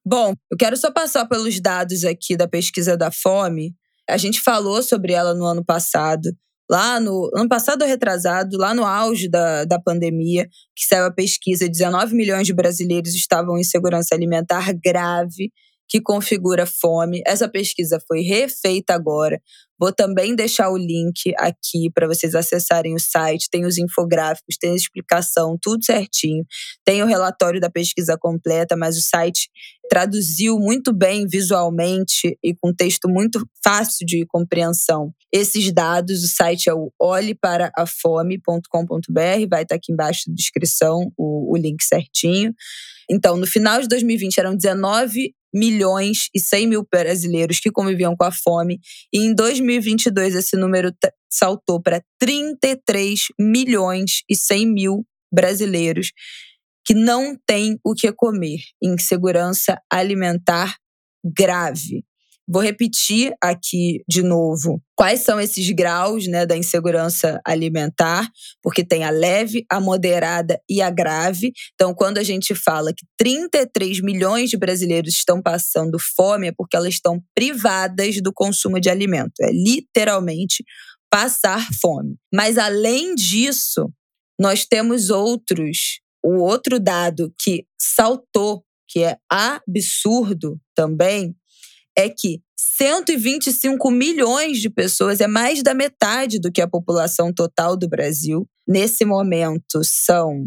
Bom, 0.04 0.34
eu 0.50 0.58
quero 0.58 0.76
só 0.76 0.90
passar 0.90 1.24
pelos 1.26 1.58
dados 1.58 2.04
aqui 2.04 2.36
da 2.36 2.46
pesquisa 2.46 2.98
da 2.98 3.10
fome. 3.10 3.74
A 4.06 4.18
gente 4.18 4.42
falou 4.42 4.82
sobre 4.82 5.14
ela 5.14 5.32
no 5.32 5.46
ano 5.46 5.64
passado 5.64 6.36
lá 6.70 6.98
no 6.98 7.30
ano 7.34 7.48
passado 7.48 7.84
retrasado, 7.84 8.56
lá 8.56 8.74
no 8.74 8.84
auge 8.84 9.28
da, 9.28 9.64
da 9.64 9.80
pandemia, 9.80 10.48
que 10.74 10.84
saiu 10.86 11.04
a 11.04 11.12
pesquisa, 11.12 11.68
19 11.68 12.14
milhões 12.14 12.46
de 12.46 12.54
brasileiros 12.54 13.14
estavam 13.14 13.58
em 13.58 13.64
segurança 13.64 14.14
alimentar 14.14 14.72
grave, 14.82 15.50
que 15.88 16.00
configura 16.00 16.64
fome. 16.64 17.22
Essa 17.26 17.48
pesquisa 17.48 18.00
foi 18.08 18.20
refeita 18.22 18.94
agora. 18.94 19.40
Vou 19.82 19.92
também 19.92 20.36
deixar 20.36 20.70
o 20.70 20.76
link 20.76 21.34
aqui 21.36 21.90
para 21.92 22.06
vocês 22.06 22.36
acessarem 22.36 22.94
o 22.94 23.00
site. 23.00 23.48
Tem 23.50 23.64
os 23.64 23.78
infográficos, 23.78 24.56
tem 24.56 24.70
a 24.70 24.76
explicação, 24.76 25.58
tudo 25.60 25.84
certinho. 25.84 26.44
Tem 26.84 27.02
o 27.02 27.06
relatório 27.06 27.60
da 27.60 27.68
pesquisa 27.68 28.16
completa, 28.16 28.76
mas 28.76 28.96
o 28.96 29.02
site 29.02 29.50
traduziu 29.90 30.56
muito 30.56 30.92
bem 30.92 31.26
visualmente 31.26 32.38
e 32.40 32.54
com 32.54 32.72
texto 32.72 33.08
muito 33.08 33.44
fácil 33.60 34.06
de 34.06 34.24
compreensão 34.26 35.12
esses 35.32 35.72
dados. 35.72 36.22
O 36.22 36.28
site 36.28 36.70
é 36.70 36.74
o 36.74 36.92
olheparafome.com.br, 37.00 39.48
vai 39.50 39.62
estar 39.62 39.66
tá 39.66 39.74
aqui 39.74 39.90
embaixo 39.90 40.22
na 40.28 40.34
descrição 40.36 41.12
o, 41.18 41.52
o 41.52 41.56
link 41.56 41.82
certinho. 41.82 42.54
Então, 43.10 43.36
no 43.36 43.48
final 43.48 43.80
de 43.80 43.88
2020 43.88 44.38
eram 44.38 44.54
19 44.54 45.34
milhões 45.52 46.28
e 46.34 46.40
100 46.40 46.66
mil 46.66 46.86
brasileiros 46.90 47.60
que 47.60 47.70
conviviam 47.70 48.16
com 48.16 48.24
a 48.24 48.32
fome. 48.32 48.80
E 49.12 49.18
em 49.18 49.34
2022, 49.34 50.34
esse 50.34 50.56
número 50.56 50.92
saltou 51.30 51.80
para 51.80 52.02
33 52.18 53.20
milhões 53.38 54.22
e 54.28 54.36
100 54.36 54.66
mil 54.66 55.06
brasileiros 55.32 56.12
que 56.84 56.94
não 56.94 57.36
têm 57.46 57.78
o 57.84 57.94
que 57.94 58.12
comer. 58.12 58.60
Insegurança 58.82 59.80
alimentar 59.90 60.76
grave. 61.24 62.04
Vou 62.48 62.60
repetir 62.60 63.32
aqui 63.40 64.02
de 64.08 64.22
novo 64.22 64.82
quais 64.96 65.20
são 65.20 65.40
esses 65.40 65.68
graus 65.70 66.26
né, 66.26 66.44
da 66.44 66.56
insegurança 66.56 67.40
alimentar, 67.46 68.28
porque 68.62 68.84
tem 68.84 69.04
a 69.04 69.10
leve, 69.10 69.64
a 69.70 69.80
moderada 69.80 70.60
e 70.68 70.82
a 70.82 70.90
grave. 70.90 71.52
Então, 71.74 71.94
quando 71.94 72.18
a 72.18 72.22
gente 72.22 72.54
fala 72.54 72.92
que 72.92 73.06
33 73.16 74.00
milhões 74.00 74.50
de 74.50 74.56
brasileiros 74.56 75.14
estão 75.14 75.40
passando 75.40 75.98
fome, 76.16 76.48
é 76.48 76.52
porque 76.52 76.76
elas 76.76 76.94
estão 76.94 77.22
privadas 77.34 78.20
do 78.20 78.32
consumo 78.32 78.80
de 78.80 78.90
alimento. 78.90 79.40
É 79.40 79.50
literalmente 79.52 80.64
passar 81.10 81.66
fome. 81.80 82.16
Mas, 82.32 82.58
além 82.58 83.14
disso, 83.14 83.88
nós 84.38 84.64
temos 84.64 85.10
outros. 85.10 86.00
O 86.24 86.40
outro 86.40 86.78
dado 86.78 87.32
que 87.40 87.66
saltou, 87.78 88.64
que 88.88 89.02
é 89.02 89.16
absurdo 89.28 90.60
também, 90.74 91.34
é 91.96 92.08
que 92.08 92.40
125 92.56 93.90
milhões 93.90 94.58
de 94.58 94.70
pessoas, 94.70 95.20
é 95.20 95.26
mais 95.26 95.62
da 95.62 95.74
metade 95.74 96.38
do 96.38 96.50
que 96.50 96.60
a 96.60 96.68
população 96.68 97.32
total 97.32 97.76
do 97.76 97.88
Brasil. 97.88 98.46
Nesse 98.66 99.04
momento 99.04 99.82
são. 99.82 100.46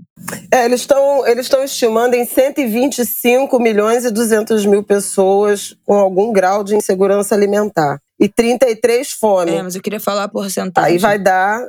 É, 0.50 0.66
eles 0.66 0.82
estão 0.82 1.28
eles 1.28 1.50
estimando 1.66 2.14
em 2.14 2.26
125 2.26 3.60
milhões 3.60 4.06
e 4.06 4.12
200 4.12 4.66
mil 4.66 4.82
pessoas 4.84 5.76
com 5.84 5.96
algum 5.96 6.32
grau 6.32 6.64
de 6.64 6.76
insegurança 6.76 7.36
alimentar. 7.36 8.00
E 8.20 8.30
33 8.30 9.12
fome. 9.12 9.52
É, 9.52 9.62
mas 9.62 9.76
eu 9.76 9.82
queria 9.82 10.00
falar 10.00 10.24
a 10.24 10.30
porcentagem. 10.30 10.94
Aí 10.94 10.98
vai 10.98 11.20
dar 11.20 11.68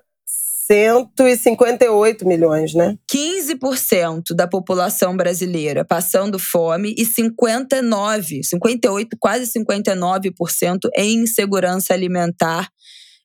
158 0.66 2.26
milhões, 2.26 2.74
né? 2.74 2.96
15% 3.12 3.35
da 4.34 4.48
população 4.48 5.16
brasileira 5.16 5.84
passando 5.84 6.38
fome 6.38 6.94
e 6.96 7.04
59, 7.04 8.42
58, 8.42 9.16
quase 9.18 9.52
59% 9.52 10.88
em 10.96 11.18
insegurança 11.22 11.94
alimentar 11.94 12.68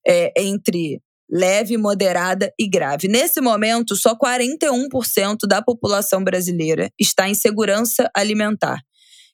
é, 0.07 0.31
entre 0.37 1.01
leve, 1.29 1.77
moderada 1.77 2.51
e 2.59 2.69
grave. 2.69 3.07
Nesse 3.07 3.39
momento, 3.39 3.95
só 3.95 4.15
41% 4.15 5.47
da 5.47 5.61
população 5.61 6.23
brasileira 6.23 6.91
está 6.99 7.29
em 7.29 7.33
segurança 7.33 8.09
alimentar 8.13 8.81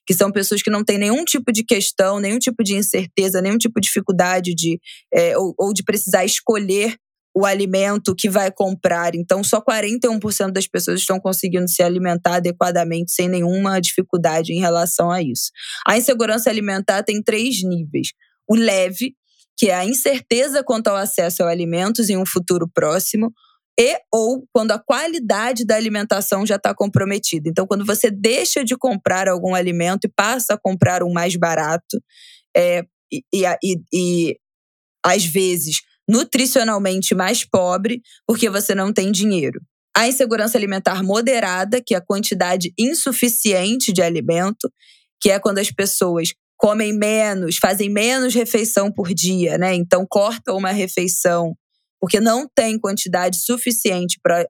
que 0.08 0.14
são 0.14 0.32
pessoas 0.32 0.62
que 0.62 0.70
não 0.70 0.82
têm 0.82 0.96
nenhum 0.96 1.22
tipo 1.22 1.52
de 1.52 1.62
questão, 1.62 2.18
nenhum 2.18 2.38
tipo 2.38 2.64
de 2.64 2.74
incerteza, 2.74 3.42
nenhum 3.42 3.58
tipo 3.58 3.78
de 3.78 3.88
dificuldade 3.88 4.54
de, 4.54 4.80
é, 5.12 5.36
ou, 5.36 5.54
ou, 5.58 5.74
de 5.74 5.84
precisar 5.84 6.24
escolher 6.24 6.96
o 7.38 7.46
alimento 7.46 8.16
que 8.16 8.28
vai 8.28 8.50
comprar. 8.50 9.14
Então, 9.14 9.44
só 9.44 9.60
41% 9.60 10.50
das 10.50 10.66
pessoas 10.66 10.98
estão 10.98 11.20
conseguindo 11.20 11.68
se 11.68 11.84
alimentar 11.84 12.36
adequadamente 12.36 13.12
sem 13.12 13.28
nenhuma 13.28 13.80
dificuldade 13.80 14.52
em 14.52 14.58
relação 14.58 15.08
a 15.08 15.22
isso. 15.22 15.52
A 15.86 15.96
insegurança 15.96 16.50
alimentar 16.50 17.04
tem 17.04 17.22
três 17.22 17.62
níveis. 17.62 18.08
O 18.48 18.56
leve, 18.56 19.14
que 19.56 19.68
é 19.68 19.74
a 19.74 19.84
incerteza 19.84 20.64
quanto 20.64 20.88
ao 20.88 20.96
acesso 20.96 21.44
a 21.44 21.50
alimentos 21.50 22.10
em 22.10 22.16
um 22.16 22.26
futuro 22.26 22.68
próximo, 22.68 23.32
e 23.78 23.96
ou 24.12 24.44
quando 24.52 24.72
a 24.72 24.78
qualidade 24.80 25.64
da 25.64 25.76
alimentação 25.76 26.44
já 26.44 26.56
está 26.56 26.74
comprometida. 26.74 27.48
Então, 27.48 27.68
quando 27.68 27.86
você 27.86 28.10
deixa 28.10 28.64
de 28.64 28.76
comprar 28.76 29.28
algum 29.28 29.54
alimento 29.54 30.06
e 30.06 30.12
passa 30.12 30.54
a 30.54 30.58
comprar 30.60 31.04
um 31.04 31.12
mais 31.12 31.36
barato, 31.36 32.02
é, 32.56 32.82
e, 33.12 33.22
e, 33.32 33.80
e 33.94 34.38
às 35.06 35.24
vezes 35.24 35.82
nutricionalmente 36.08 37.14
mais 37.14 37.44
pobre, 37.44 38.00
porque 38.26 38.48
você 38.48 38.74
não 38.74 38.92
tem 38.92 39.12
dinheiro. 39.12 39.60
A 39.96 40.08
insegurança 40.08 40.56
alimentar 40.56 41.02
moderada, 41.02 41.82
que 41.84 41.94
é 41.94 41.98
a 41.98 42.04
quantidade 42.04 42.72
insuficiente 42.78 43.92
de 43.92 44.00
alimento, 44.00 44.72
que 45.20 45.30
é 45.30 45.38
quando 45.38 45.58
as 45.58 45.70
pessoas 45.70 46.32
comem 46.56 46.92
menos, 46.92 47.56
fazem 47.56 47.88
menos 47.90 48.34
refeição 48.34 48.90
por 48.92 49.12
dia, 49.12 49.58
né? 49.58 49.74
Então 49.74 50.06
cortam 50.08 50.56
uma 50.56 50.70
refeição 50.70 51.54
porque 52.00 52.20
não 52.20 52.48
tem 52.54 52.78
quantidade 52.78 53.38
suficiente 53.38 54.18
para 54.22 54.46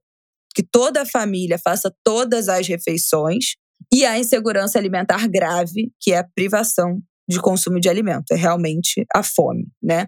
que 0.55 0.63
toda 0.63 1.03
a 1.03 1.07
família 1.07 1.59
faça 1.59 1.93
todas 2.05 2.49
as 2.49 2.67
refeições, 2.67 3.55
e 3.93 4.05
a 4.05 4.19
insegurança 4.19 4.79
alimentar 4.79 5.27
grave, 5.29 5.91
que 6.01 6.13
é 6.13 6.19
a 6.19 6.29
privação 6.35 7.01
de 7.29 7.41
consumo 7.41 7.79
de 7.81 7.89
alimento, 7.89 8.33
é 8.33 8.37
realmente 8.37 9.05
a 9.15 9.23
fome, 9.23 9.69
né? 9.83 10.07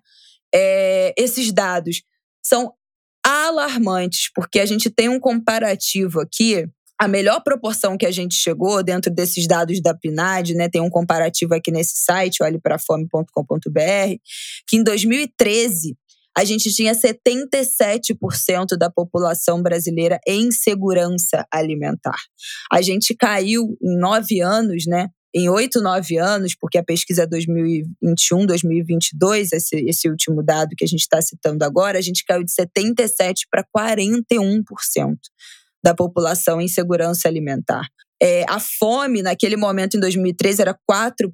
É, 0.54 1.14
esses 1.16 1.52
dados 1.52 2.02
são 2.42 2.72
alarmantes, 3.24 4.30
porque 4.34 4.60
a 4.60 4.66
gente 4.66 4.90
tem 4.90 5.08
um 5.08 5.20
comparativo 5.20 6.20
aqui. 6.20 6.66
A 7.00 7.08
melhor 7.08 7.40
proporção 7.42 7.96
que 7.96 8.04
a 8.04 8.10
gente 8.10 8.34
chegou 8.34 8.82
dentro 8.82 9.10
desses 9.10 9.46
dados 9.46 9.80
da 9.80 9.94
PNAD, 9.94 10.54
né, 10.54 10.68
tem 10.68 10.82
um 10.82 10.90
comparativo 10.90 11.54
aqui 11.54 11.70
nesse 11.70 11.98
site, 12.00 12.42
olheprafome.com.br, 12.42 14.16
que 14.68 14.76
em 14.76 14.82
2013 14.82 15.96
a 16.36 16.44
gente 16.44 16.72
tinha 16.72 16.94
77% 16.94 18.76
da 18.78 18.90
população 18.90 19.62
brasileira 19.62 20.20
em 20.26 20.50
segurança 20.50 21.46
alimentar. 21.52 22.18
A 22.70 22.80
gente 22.80 23.14
caiu 23.16 23.76
em 23.82 23.98
nove 23.98 24.40
anos, 24.40 24.84
né? 24.86 25.08
Em 25.34 25.48
oito, 25.48 25.80
nove 25.80 26.18
anos, 26.18 26.56
porque 26.58 26.76
a 26.76 26.82
pesquisa 26.82 27.22
é 27.22 27.26
2021, 27.26 28.46
2022, 28.46 29.52
esse, 29.52 29.76
esse 29.88 30.08
último 30.08 30.42
dado 30.42 30.74
que 30.76 30.84
a 30.84 30.88
gente 30.88 31.00
está 31.00 31.22
citando 31.22 31.64
agora, 31.64 31.98
a 31.98 32.02
gente 32.02 32.24
caiu 32.24 32.42
de 32.42 32.52
77% 32.52 33.34
para 33.48 33.64
41% 33.76 34.62
da 35.84 35.94
população 35.94 36.60
em 36.60 36.66
segurança 36.66 37.28
alimentar. 37.28 37.86
É, 38.20 38.44
a 38.48 38.58
fome, 38.58 39.22
naquele 39.22 39.56
momento, 39.56 39.96
em 39.96 40.00
2013, 40.00 40.62
era 40.62 40.76
4%. 40.90 41.30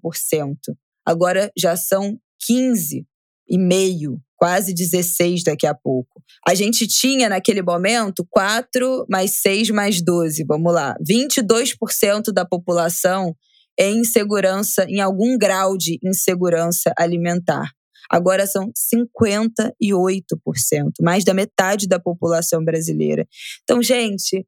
Agora 1.05 1.51
já 1.57 1.77
são 1.77 2.19
15,5% 2.51 4.21
quase 4.37 4.75
16 4.75 5.45
daqui 5.45 5.67
a 5.67 5.75
pouco. 5.75 6.23
A 6.47 6.55
gente 6.55 6.87
tinha 6.87 7.29
naquele 7.29 7.63
momento 7.63 8.27
4 8.31 9.07
mais 9.09 9.41
6 9.41 9.71
mais 9.71 10.03
12, 10.03 10.45
vamos 10.45 10.73
lá, 10.73 10.95
22% 11.09 12.33
da 12.33 12.45
população 12.45 13.35
em 13.79 14.01
insegurança, 14.01 14.85
em 14.89 15.01
algum 15.01 15.37
grau 15.37 15.77
de 15.77 15.99
insegurança 16.03 16.93
alimentar. 16.97 17.71
Agora 18.11 18.47
são 18.47 18.71
58%, 18.73 19.73
mais 21.03 21.25
da 21.25 21.35
metade 21.35 21.89
da 21.89 21.99
população 21.99 22.65
brasileira. 22.65 23.27
Então, 23.65 23.83
gente, 23.83 24.47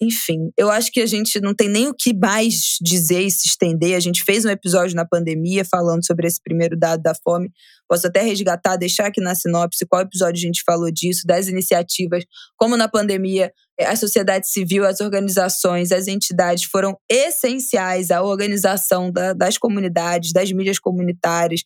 enfim, 0.00 0.50
eu 0.58 0.70
acho 0.70 0.92
que 0.92 1.00
a 1.00 1.06
gente 1.06 1.40
não 1.40 1.54
tem 1.54 1.68
nem 1.68 1.88
o 1.88 1.94
que 1.94 2.14
mais 2.14 2.76
dizer 2.82 3.22
e 3.22 3.30
se 3.30 3.48
estender. 3.48 3.96
A 3.96 4.00
gente 4.00 4.22
fez 4.22 4.44
um 4.44 4.50
episódio 4.50 4.94
na 4.94 5.06
pandemia 5.06 5.64
falando 5.64 6.04
sobre 6.04 6.26
esse 6.26 6.40
primeiro 6.42 6.76
dado 6.76 7.02
da 7.02 7.14
fome. 7.14 7.50
Posso 7.88 8.06
até 8.06 8.22
resgatar, 8.22 8.76
deixar 8.76 9.06
aqui 9.06 9.20
na 9.20 9.34
sinopse 9.34 9.86
qual 9.86 10.02
episódio 10.02 10.38
a 10.38 10.46
gente 10.46 10.62
falou 10.64 10.90
disso, 10.90 11.22
das 11.26 11.48
iniciativas, 11.48 12.24
como 12.56 12.76
na 12.76 12.88
pandemia 12.88 13.52
a 13.80 13.94
sociedade 13.94 14.48
civil, 14.48 14.86
as 14.86 15.00
organizações, 15.00 15.92
as 15.92 16.06
entidades 16.06 16.64
foram 16.64 16.96
essenciais 17.10 18.10
à 18.10 18.22
organização 18.22 19.12
da, 19.12 19.34
das 19.34 19.58
comunidades, 19.58 20.32
das 20.32 20.50
mídias 20.50 20.78
comunitárias, 20.78 21.60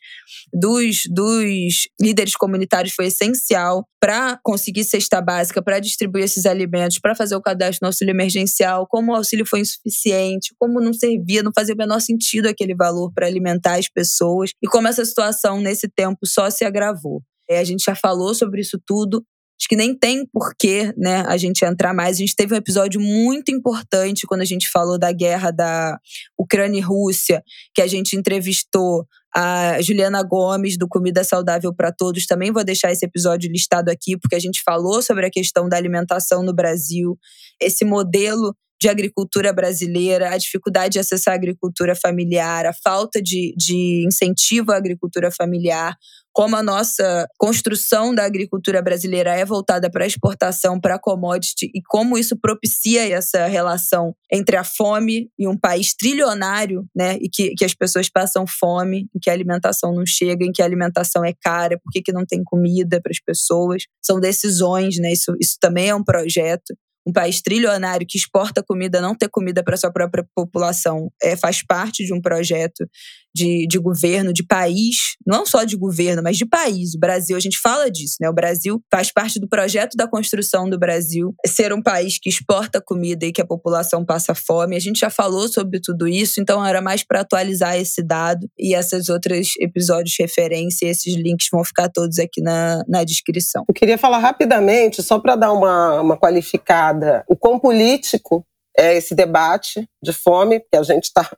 dos, 0.53 1.03
dos 1.09 1.89
líderes 2.01 2.35
comunitários, 2.35 2.95
foi 2.95 3.07
essencial 3.07 3.87
para 4.01 4.41
conseguir 4.43 4.83
cesta 4.85 5.21
básica, 5.21 5.63
para 5.63 5.79
distribuir 5.79 6.25
esses 6.25 6.47
alimentos, 6.47 6.99
para 6.99 7.15
fazer 7.15 7.37
o 7.37 7.41
cadastro 7.41 7.81
no 7.83 7.89
auxílio 7.89 8.13
emergencial, 8.13 8.87
como 8.89 9.13
o 9.13 9.15
auxílio 9.15 9.47
foi 9.47 9.61
insuficiente, 9.61 10.55
como 10.59 10.81
não 10.81 10.93
servia, 10.93 11.43
não 11.43 11.53
fazia 11.55 11.75
o 11.75 11.79
menor 11.79 12.01
sentido 12.01 12.49
aquele 12.49 12.75
valor 12.75 13.13
para 13.15 13.27
alimentar 13.27 13.79
as 13.79 13.89
pessoas, 13.89 14.51
e 14.63 14.67
como 14.67 14.89
essa 14.89 15.05
situação 15.05 15.61
nesse 15.61 15.87
tempo 15.87 16.10
só 16.25 16.51
se 16.51 16.65
agravou. 16.65 17.23
É, 17.49 17.59
a 17.59 17.65
gente 17.65 17.85
já 17.85 17.95
falou 17.95 18.35
sobre 18.35 18.61
isso 18.61 18.81
tudo, 18.87 19.25
Acho 19.61 19.69
que 19.69 19.77
nem 19.77 19.95
tem 19.95 20.25
porquê, 20.25 20.91
né, 20.97 21.23
a 21.29 21.37
gente 21.37 21.63
entrar 21.67 21.93
mais. 21.93 22.17
A 22.17 22.21
gente 22.21 22.35
teve 22.35 22.55
um 22.55 22.57
episódio 22.57 22.99
muito 22.99 23.53
importante 23.53 24.27
quando 24.27 24.41
a 24.41 24.47
gente 24.47 24.71
falou 24.71 24.99
da 24.99 25.13
guerra 25.13 25.51
da 25.51 25.99
Ucrânia 26.39 26.79
e 26.79 26.81
Rússia, 26.81 27.43
que 27.75 27.83
a 27.83 27.87
gente 27.87 28.17
entrevistou 28.17 29.07
a 29.37 29.79
Juliana 29.83 30.23
Gomes, 30.23 30.79
do 30.79 30.89
Comida 30.89 31.23
Saudável 31.23 31.75
para 31.75 31.93
Todos. 31.93 32.25
Também 32.25 32.51
vou 32.51 32.65
deixar 32.65 32.91
esse 32.91 33.05
episódio 33.05 33.53
listado 33.53 33.91
aqui, 33.91 34.17
porque 34.19 34.35
a 34.35 34.41
gente 34.41 34.63
falou 34.65 35.03
sobre 35.03 35.27
a 35.27 35.31
questão 35.31 35.69
da 35.69 35.77
alimentação 35.77 36.43
no 36.43 36.55
Brasil, 36.55 37.19
esse 37.61 37.85
modelo 37.85 38.57
de 38.81 38.89
agricultura 38.89 39.53
brasileira, 39.53 40.31
a 40.31 40.39
dificuldade 40.39 40.95
de 40.95 40.99
acessar 40.99 41.33
a 41.33 41.37
agricultura 41.37 41.95
familiar, 41.95 42.65
a 42.65 42.73
falta 42.73 43.21
de, 43.21 43.55
de 43.57 44.05
incentivo 44.07 44.73
à 44.73 44.77
agricultura 44.77 45.31
familiar, 45.31 45.97
como 46.33 46.57
a 46.57 46.63
nossa 46.63 47.27
construção 47.39 48.15
da 48.15 48.25
agricultura 48.25 48.81
brasileira 48.81 49.35
é 49.35 49.45
voltada 49.45 49.91
para 49.91 50.07
exportação, 50.07 50.81
para 50.81 50.99
commodity, 50.99 51.71
e 51.75 51.83
como 51.83 52.17
isso 52.17 52.39
propicia 52.41 53.07
essa 53.09 53.47
relação 53.47 54.15
entre 54.33 54.57
a 54.57 54.65
fome 54.65 55.29
e 55.39 55.49
um 55.49 55.59
país 55.59 55.95
trilionário, 55.95 56.87
né? 56.95 57.19
E 57.21 57.29
que, 57.29 57.55
que 57.55 57.65
as 57.65 57.75
pessoas 57.75 58.09
passam 58.09 58.47
fome, 58.47 59.09
em 59.15 59.19
que 59.21 59.29
a 59.29 59.33
alimentação 59.33 59.93
não 59.93 60.07
chega, 60.07 60.47
em 60.47 60.53
que 60.53 60.63
a 60.63 60.65
alimentação 60.65 61.25
é 61.25 61.35
cara, 61.43 61.79
por 61.83 61.91
que 61.93 62.13
não 62.13 62.25
tem 62.25 62.43
comida 62.45 63.01
para 63.03 63.11
as 63.11 63.21
pessoas. 63.21 63.83
São 64.01 64.21
decisões, 64.21 64.99
né? 64.99 65.13
Isso, 65.13 65.35
isso 65.41 65.57
também 65.61 65.89
é 65.89 65.95
um 65.95 66.05
projeto 66.05 66.73
um 67.11 67.13
país 67.13 67.43
trilionário 67.43 68.07
que 68.09 68.17
exporta 68.17 68.63
comida, 68.63 69.01
não 69.01 69.15
ter 69.15 69.29
comida 69.29 69.63
para 69.63 69.77
sua 69.77 69.93
própria 69.93 70.25
população, 70.35 71.11
é, 71.21 71.37
faz 71.37 71.63
parte 71.63 72.05
de 72.05 72.15
um 72.15 72.21
projeto 72.21 72.89
de, 73.35 73.67
de 73.67 73.79
governo, 73.79 74.33
de 74.33 74.45
país, 74.45 75.17
não 75.27 75.47
só 75.47 75.65
de 75.65 75.77
governo, 75.77 76.23
mas 76.23 76.37
de 76.37 76.47
país. 76.47 76.95
O 76.95 76.99
Brasil, 76.99 77.37
a 77.37 77.41
gente 77.41 77.59
fala 77.59 77.91
disso, 77.91 78.17
né? 78.21 78.29
O 78.29 78.35
Brasil 78.35 78.83
faz 78.91 79.13
parte 79.13 79.39
do 79.39 79.49
projeto 79.49 79.97
da 79.97 80.09
construção 80.09 80.69
do 80.69 80.79
Brasil, 80.79 81.35
ser 81.47 81.73
um 81.73 81.83
país 81.83 82.19
que 82.19 82.29
exporta 82.29 82.81
comida 82.81 83.25
e 83.25 83.33
que 83.33 83.41
a 83.41 83.47
população 83.47 84.05
passa 84.05 84.35
fome. 84.35 84.77
A 84.77 84.81
gente 84.81 85.01
já 85.01 85.11
falou 85.11 85.49
sobre 85.49 85.81
tudo 85.81 86.09
isso, 86.09 86.41
então 86.41 86.65
era 86.65 86.81
mais 86.81 87.05
para 87.05 87.21
atualizar 87.21 87.77
esse 87.77 88.03
dado 88.03 88.49
e 88.59 88.75
esses 88.75 89.09
outros 89.09 89.53
episódios 89.59 90.15
de 90.15 90.23
referência, 90.23 90.87
esses 90.87 91.15
links 91.15 91.49
vão 91.51 91.65
ficar 91.65 91.89
todos 91.89 92.19
aqui 92.19 92.43
na, 92.43 92.83
na 92.89 93.05
descrição. 93.05 93.65
Eu 93.69 93.75
queria 93.75 93.99
falar 93.99 94.19
rapidamente, 94.19 95.03
só 95.03 95.19
para 95.19 95.37
dar 95.37 95.53
uma, 95.53 96.01
uma 96.01 96.17
qualificada, 96.17 97.25
o 97.29 97.37
quão 97.37 97.59
político 97.59 98.45
é 98.77 98.97
esse 98.97 99.15
debate 99.15 99.89
de 100.03 100.13
fome, 100.13 100.61
que 100.61 100.77
a 100.77 100.83
gente 100.83 101.05
está 101.05 101.29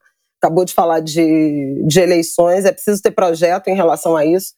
acabou 0.43 0.65
de 0.65 0.75
falar 0.75 0.99
de, 0.99 1.85
de 1.87 2.01
eleições, 2.01 2.65
é 2.65 2.73
preciso 2.73 3.01
ter 3.01 3.13
projeto 3.13 3.69
em 3.69 3.77
relação 3.77 4.17
a 4.17 4.27
isso. 4.27 4.55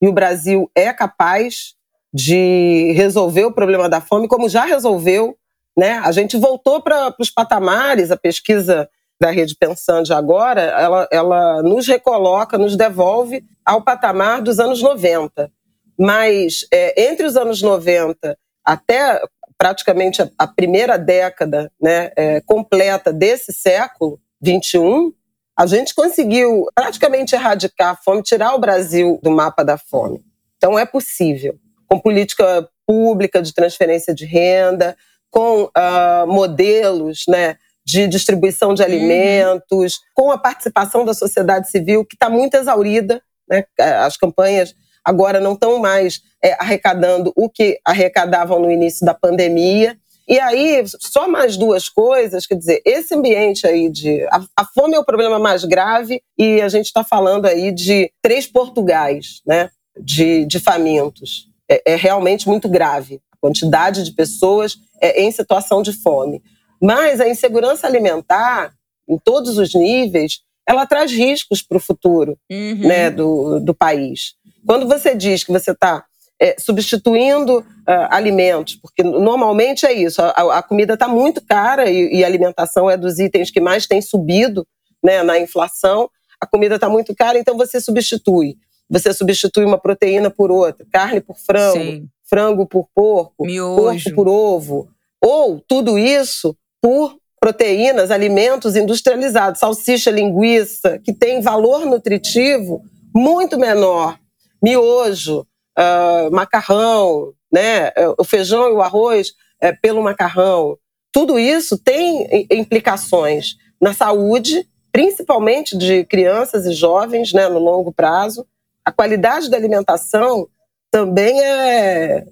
E 0.00 0.06
o 0.06 0.12
Brasil 0.12 0.70
é 0.76 0.92
capaz 0.92 1.74
de 2.12 2.92
resolver 2.92 3.44
o 3.44 3.52
problema 3.52 3.88
da 3.88 4.00
fome, 4.00 4.28
como 4.28 4.48
já 4.48 4.64
resolveu. 4.64 5.36
Né? 5.76 5.98
A 6.04 6.12
gente 6.12 6.36
voltou 6.36 6.80
para 6.80 7.12
os 7.18 7.30
patamares, 7.30 8.12
a 8.12 8.16
pesquisa 8.16 8.88
da 9.20 9.30
Rede 9.30 9.56
Pensando 9.58 10.12
agora, 10.12 10.60
ela, 10.60 11.08
ela 11.10 11.62
nos 11.62 11.88
recoloca, 11.88 12.56
nos 12.56 12.76
devolve 12.76 13.44
ao 13.64 13.82
patamar 13.82 14.40
dos 14.40 14.60
anos 14.60 14.80
90. 14.80 15.50
Mas 15.98 16.66
é, 16.72 17.10
entre 17.10 17.26
os 17.26 17.36
anos 17.36 17.60
90 17.60 18.38
até 18.64 19.20
praticamente 19.58 20.22
a, 20.22 20.30
a 20.38 20.46
primeira 20.46 20.96
década 20.96 21.72
né, 21.80 22.10
é, 22.16 22.40
completa 22.40 23.12
desse 23.12 23.52
século 23.52 24.20
21, 24.40 25.12
a 25.56 25.66
gente 25.66 25.94
conseguiu 25.94 26.66
praticamente 26.74 27.34
erradicar 27.34 27.90
a 27.90 27.96
fome, 27.96 28.22
tirar 28.22 28.54
o 28.54 28.58
Brasil 28.58 29.20
do 29.22 29.30
mapa 29.30 29.64
da 29.64 29.78
fome. 29.78 30.24
Então 30.56 30.78
é 30.78 30.84
possível, 30.84 31.56
com 31.88 31.98
política 32.00 32.68
pública 32.86 33.40
de 33.40 33.54
transferência 33.54 34.14
de 34.14 34.24
renda, 34.24 34.96
com 35.30 35.64
uh, 35.64 36.26
modelos 36.26 37.24
né, 37.28 37.56
de 37.84 38.06
distribuição 38.06 38.74
de 38.74 38.82
uhum. 38.82 38.88
alimentos, 38.88 40.00
com 40.14 40.30
a 40.30 40.38
participação 40.38 41.04
da 41.04 41.14
sociedade 41.14 41.70
civil, 41.70 42.04
que 42.04 42.16
está 42.16 42.28
muito 42.28 42.54
exaurida. 42.54 43.22
Né? 43.48 43.64
As 43.78 44.16
campanhas 44.16 44.74
agora 45.04 45.38
não 45.38 45.52
estão 45.52 45.78
mais 45.78 46.20
é, 46.42 46.54
arrecadando 46.54 47.32
o 47.36 47.48
que 47.50 47.78
arrecadavam 47.84 48.58
no 48.58 48.70
início 48.70 49.04
da 49.04 49.12
pandemia. 49.12 49.98
E 50.26 50.40
aí, 50.40 50.82
só 50.86 51.28
mais 51.28 51.56
duas 51.56 51.88
coisas, 51.88 52.46
quer 52.46 52.54
dizer, 52.54 52.82
esse 52.84 53.14
ambiente 53.14 53.66
aí 53.66 53.90
de. 53.90 54.22
A, 54.30 54.44
a 54.56 54.64
fome 54.64 54.94
é 54.94 54.98
o 54.98 55.04
problema 55.04 55.38
mais 55.38 55.64
grave 55.64 56.22
e 56.38 56.60
a 56.60 56.68
gente 56.68 56.86
está 56.86 57.04
falando 57.04 57.46
aí 57.46 57.70
de 57.70 58.10
três 58.22 58.46
Portugais, 58.46 59.42
né? 59.46 59.70
de, 60.00 60.44
de 60.44 60.58
famintos 60.58 61.48
é, 61.68 61.92
é 61.92 61.96
realmente 61.96 62.48
muito 62.48 62.68
grave. 62.68 63.20
A 63.32 63.36
quantidade 63.40 64.02
de 64.02 64.12
pessoas 64.12 64.78
é, 65.00 65.22
em 65.22 65.30
situação 65.30 65.82
de 65.82 65.92
fome. 65.92 66.42
Mas 66.80 67.20
a 67.20 67.28
insegurança 67.28 67.86
alimentar, 67.86 68.74
em 69.08 69.18
todos 69.18 69.58
os 69.58 69.74
níveis, 69.74 70.40
ela 70.66 70.86
traz 70.86 71.12
riscos 71.12 71.62
para 71.62 71.76
o 71.76 71.80
futuro 71.80 72.38
uhum. 72.50 72.88
né, 72.88 73.10
do, 73.10 73.60
do 73.60 73.74
país. 73.74 74.34
Quando 74.66 74.86
você 74.86 75.14
diz 75.14 75.44
que 75.44 75.52
você 75.52 75.72
está 75.72 76.04
é, 76.40 76.56
substituindo 76.58 77.58
uh, 77.58 77.64
alimentos, 78.10 78.76
porque 78.76 79.02
normalmente 79.02 79.86
é 79.86 79.92
isso, 79.92 80.20
a, 80.20 80.58
a 80.58 80.62
comida 80.62 80.94
está 80.94 81.06
muito 81.06 81.44
cara 81.44 81.88
e, 81.88 82.16
e, 82.16 82.24
a 82.24 82.26
alimentação 82.26 82.90
é 82.90 82.96
dos 82.96 83.18
itens 83.18 83.50
que 83.50 83.60
mais 83.60 83.86
tem 83.86 84.02
subido 84.02 84.66
né, 85.02 85.22
na 85.22 85.38
inflação, 85.38 86.10
a 86.40 86.46
comida 86.46 86.74
está 86.74 86.88
muito 86.88 87.14
cara, 87.14 87.38
então 87.38 87.56
você 87.56 87.80
substitui. 87.80 88.56
Você 88.90 89.14
substitui 89.14 89.64
uma 89.64 89.78
proteína 89.78 90.30
por 90.30 90.50
outra, 90.50 90.86
carne 90.92 91.20
por 91.20 91.36
frango, 91.38 91.78
Sim. 91.78 92.08
frango 92.28 92.66
por 92.66 92.86
porco, 92.94 93.46
Miojo. 93.46 93.76
porco 93.76 94.14
por 94.14 94.28
ovo. 94.28 94.88
Ou 95.22 95.58
tudo 95.66 95.98
isso 95.98 96.54
por 96.82 97.16
proteínas, 97.40 98.10
alimentos 98.10 98.76
industrializados, 98.76 99.60
salsicha, 99.60 100.10
linguiça, 100.10 100.98
que 100.98 101.12
tem 101.12 101.40
valor 101.40 101.86
nutritivo 101.86 102.82
muito 103.14 103.58
menor. 103.58 104.18
Miojo, 104.62 105.46
uh, 105.78 106.34
macarrão, 106.34 107.32
né? 107.52 107.92
o 108.18 108.24
feijão 108.24 108.68
e 108.68 108.72
o 108.72 108.82
arroz 108.82 109.32
é, 109.60 109.72
pelo 109.72 110.02
macarrão. 110.02 110.76
Tudo 111.12 111.38
isso 111.38 111.78
tem 111.78 112.46
implicações 112.50 113.56
na 113.80 113.94
saúde, 113.94 114.68
principalmente 114.90 115.76
de 115.76 116.04
crianças 116.04 116.66
e 116.66 116.72
jovens, 116.72 117.32
né, 117.32 117.48
no 117.48 117.58
longo 117.58 117.92
prazo. 117.92 118.46
A 118.84 118.90
qualidade 118.90 119.48
da 119.48 119.56
alimentação 119.56 120.48
também 120.90 121.40
é 121.40 122.24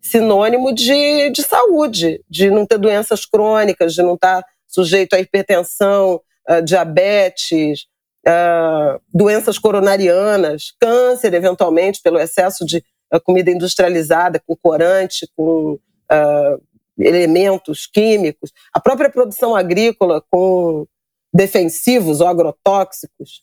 sinônimo 0.00 0.72
de, 0.72 1.30
de 1.30 1.42
saúde, 1.42 2.22
de 2.28 2.50
não 2.50 2.64
ter 2.64 2.78
doenças 2.78 3.26
crônicas, 3.26 3.94
de 3.94 4.02
não 4.02 4.14
estar 4.14 4.44
sujeito 4.66 5.14
a 5.14 5.20
hipertensão, 5.20 6.20
uh, 6.48 6.62
diabetes, 6.62 7.86
uh, 8.26 9.00
doenças 9.12 9.58
coronarianas, 9.58 10.74
câncer, 10.80 11.32
eventualmente, 11.34 12.00
pelo 12.02 12.18
excesso 12.18 12.64
de 12.64 12.82
uh, 13.12 13.20
comida 13.20 13.50
industrializada, 13.50 14.40
com 14.46 14.56
corante, 14.56 15.28
com 15.36 15.78
elementos 16.96 17.84
químicos, 17.84 18.52
a 18.72 18.78
própria 18.78 19.10
produção 19.10 19.56
agrícola 19.56 20.22
com 20.30 20.86
defensivos 21.34 22.20
ou 22.20 22.28
agrotóxicos 22.28 23.42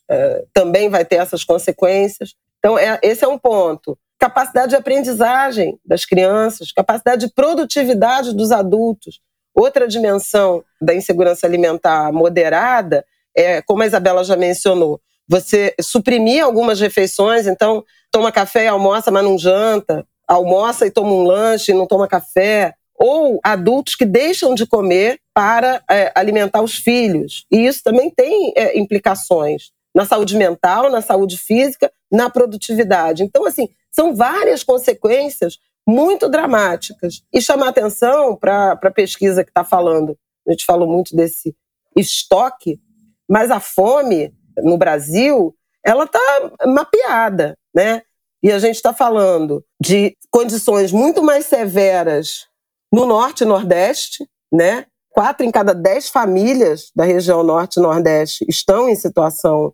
também 0.54 0.88
vai 0.88 1.04
ter 1.04 1.16
essas 1.16 1.44
consequências. 1.44 2.34
Então, 2.58 2.78
é, 2.78 2.98
esse 3.02 3.22
é 3.22 3.28
um 3.28 3.38
ponto 3.38 3.98
capacidade 4.24 4.70
de 4.70 4.76
aprendizagem 4.76 5.78
das 5.84 6.06
crianças, 6.06 6.72
capacidade 6.72 7.26
de 7.26 7.32
produtividade 7.34 8.34
dos 8.34 8.50
adultos. 8.50 9.20
Outra 9.54 9.86
dimensão 9.86 10.64
da 10.80 10.94
insegurança 10.94 11.46
alimentar 11.46 12.10
moderada 12.10 13.04
é, 13.36 13.62
como 13.62 13.82
a 13.82 13.86
Isabela 13.86 14.24
já 14.24 14.36
mencionou, 14.36 15.00
você 15.26 15.74
suprimir 15.80 16.44
algumas 16.44 16.80
refeições, 16.80 17.46
então 17.46 17.84
toma 18.10 18.30
café 18.30 18.64
e 18.64 18.68
almoça, 18.68 19.10
mas 19.10 19.24
não 19.24 19.38
janta, 19.38 20.06
almoça 20.28 20.86
e 20.86 20.90
toma 20.90 21.12
um 21.12 21.24
lanche 21.24 21.72
e 21.72 21.74
não 21.74 21.86
toma 21.86 22.06
café, 22.06 22.74
ou 22.94 23.40
adultos 23.42 23.94
que 23.94 24.04
deixam 24.04 24.54
de 24.54 24.66
comer 24.66 25.18
para 25.34 25.82
é, 25.90 26.12
alimentar 26.14 26.62
os 26.62 26.76
filhos. 26.76 27.44
E 27.50 27.66
isso 27.66 27.82
também 27.82 28.10
tem 28.10 28.52
é, 28.56 28.78
implicações 28.78 29.72
na 29.94 30.04
saúde 30.04 30.36
mental, 30.36 30.90
na 30.90 31.00
saúde 31.00 31.38
física, 31.38 31.90
na 32.10 32.28
produtividade. 32.28 33.22
Então, 33.22 33.44
assim, 33.46 33.68
são 33.90 34.14
várias 34.14 34.62
consequências 34.62 35.58
muito 35.86 36.28
dramáticas. 36.28 37.22
E 37.32 37.40
chamar 37.40 37.68
atenção 37.68 38.36
para 38.36 38.72
a 38.72 38.90
pesquisa 38.90 39.44
que 39.44 39.50
está 39.50 39.64
falando, 39.64 40.16
a 40.46 40.50
gente 40.50 40.64
falou 40.64 40.88
muito 40.88 41.14
desse 41.14 41.54
estoque, 41.96 42.80
mas 43.28 43.50
a 43.50 43.60
fome 43.60 44.32
no 44.58 44.76
Brasil, 44.76 45.54
ela 45.84 46.04
está 46.04 46.20
mapeada, 46.66 47.56
né? 47.74 48.02
E 48.42 48.52
a 48.52 48.58
gente 48.58 48.76
está 48.76 48.92
falando 48.92 49.64
de 49.80 50.16
condições 50.30 50.92
muito 50.92 51.22
mais 51.22 51.46
severas 51.46 52.46
no 52.92 53.06
Norte 53.06 53.42
e 53.42 53.46
Nordeste, 53.46 54.28
né? 54.52 54.86
Quatro 55.10 55.46
em 55.46 55.50
cada 55.50 55.74
dez 55.74 56.08
famílias 56.08 56.90
da 56.94 57.04
região 57.04 57.42
Norte 57.42 57.78
e 57.78 57.82
Nordeste 57.82 58.44
estão 58.48 58.88
em 58.88 58.96
situação 58.96 59.72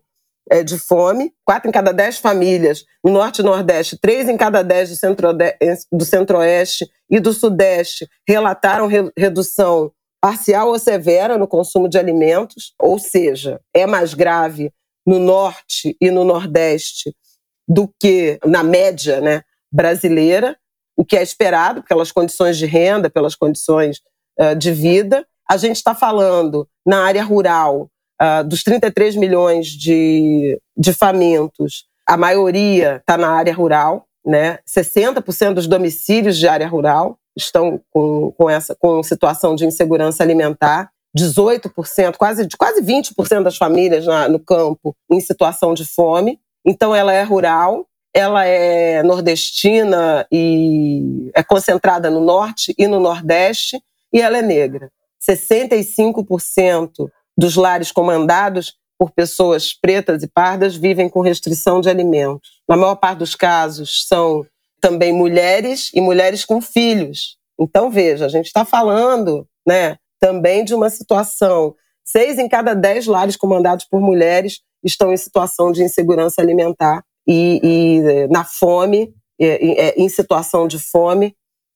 é, 0.49 0.63
de 0.63 0.77
fome, 0.77 1.33
quatro 1.45 1.69
em 1.69 1.71
cada 1.71 1.91
dez 1.91 2.17
famílias 2.17 2.83
no 3.03 3.11
Norte 3.11 3.39
e 3.39 3.43
Nordeste, 3.43 3.97
três 3.99 4.27
em 4.27 4.37
cada 4.37 4.61
dez 4.61 4.89
do, 4.89 4.95
centro 4.95 5.29
do 5.91 6.05
Centro-Oeste 6.05 6.89
e 7.09 7.19
do 7.19 7.33
Sudeste 7.33 8.07
relataram 8.27 8.87
re 8.87 9.11
redução 9.17 9.91
parcial 10.21 10.69
ou 10.69 10.77
severa 10.77 11.37
no 11.37 11.47
consumo 11.47 11.89
de 11.89 11.97
alimentos, 11.97 12.73
ou 12.79 12.99
seja, 12.99 13.59
é 13.73 13.87
mais 13.87 14.13
grave 14.13 14.71
no 15.05 15.17
Norte 15.17 15.97
e 15.99 16.11
no 16.11 16.23
Nordeste 16.23 17.13
do 17.67 17.91
que 17.99 18.39
na 18.45 18.63
média 18.63 19.19
né, 19.19 19.41
brasileira, 19.71 20.55
o 20.95 21.03
que 21.03 21.17
é 21.17 21.23
esperado 21.23 21.81
pelas 21.83 22.11
condições 22.11 22.57
de 22.57 22.67
renda, 22.67 23.09
pelas 23.09 23.35
condições 23.35 23.99
uh, 24.39 24.55
de 24.55 24.71
vida. 24.71 25.25
A 25.49 25.57
gente 25.57 25.77
está 25.77 25.95
falando 25.95 26.67
na 26.85 27.03
área 27.03 27.23
rural 27.23 27.89
uh, 28.21 28.43
dos 28.47 28.63
33 28.63 29.15
milhões 29.15 29.67
de, 29.67 30.61
de 30.77 30.93
famintos, 30.93 31.85
a 32.07 32.17
maioria 32.17 32.97
está 32.97 33.17
na 33.17 33.29
área 33.29 33.53
rural, 33.53 34.05
né? 34.25 34.59
60% 34.67 35.53
dos 35.53 35.67
domicílios 35.67 36.37
de 36.37 36.47
área 36.47 36.67
rural 36.67 37.17
estão 37.35 37.81
com, 37.91 38.31
com 38.31 38.49
essa 38.49 38.75
com 38.75 39.01
situação 39.03 39.55
de 39.55 39.65
insegurança 39.65 40.23
alimentar. 40.23 40.91
18%, 41.17 42.15
quase, 42.17 42.47
quase 42.57 42.81
20% 42.81 43.43
das 43.43 43.57
famílias 43.57 44.05
na, 44.05 44.29
no 44.29 44.39
campo 44.39 44.95
em 45.11 45.19
situação 45.19 45.73
de 45.73 45.85
fome. 45.85 46.39
Então, 46.65 46.95
ela 46.95 47.11
é 47.11 47.23
rural, 47.23 47.85
ela 48.13 48.45
é 48.45 49.03
nordestina 49.03 50.25
e 50.31 51.29
é 51.35 51.43
concentrada 51.43 52.09
no 52.09 52.21
norte 52.21 52.73
e 52.77 52.87
no 52.87 52.99
nordeste, 52.99 53.81
e 54.13 54.21
ela 54.21 54.37
é 54.37 54.41
negra. 54.41 54.89
65% 55.21 57.09
dos 57.37 57.55
lares 57.55 57.91
comandados 57.91 58.75
por 58.97 59.11
pessoas 59.11 59.73
pretas 59.73 60.21
e 60.21 60.27
pardas 60.27 60.75
vivem 60.75 61.09
com 61.09 61.21
restrição 61.21 61.81
de 61.81 61.89
alimentos. 61.89 62.61
Na 62.69 62.77
maior 62.77 62.95
parte 62.95 63.19
dos 63.19 63.35
casos, 63.35 64.05
são 64.07 64.45
também 64.81 65.13
mulheres 65.13 65.91
e 65.93 66.01
mulheres 66.01 66.43
com 66.43 66.59
filhos. 66.59 67.37
Então, 67.59 67.91
veja, 67.91 68.25
a 68.25 68.29
gente 68.29 68.47
está 68.47 68.65
falando 68.65 69.47
né, 69.65 69.97
também 70.19 70.65
de 70.65 70.73
uma 70.73 70.89
situação. 70.89 71.75
Seis 72.03 72.39
em 72.39 72.49
cada 72.49 72.73
dez 72.73 73.05
lares 73.05 73.37
comandados 73.37 73.85
por 73.85 74.01
mulheres 74.01 74.59
estão 74.83 75.13
em 75.13 75.17
situação 75.17 75.71
de 75.71 75.83
insegurança 75.83 76.41
alimentar 76.41 77.03
e, 77.27 77.61
e 77.63 78.27
na 78.27 78.43
fome, 78.43 79.13
em 79.39 80.09
situação 80.09 80.67
de 80.67 80.79
fome, 80.79 81.35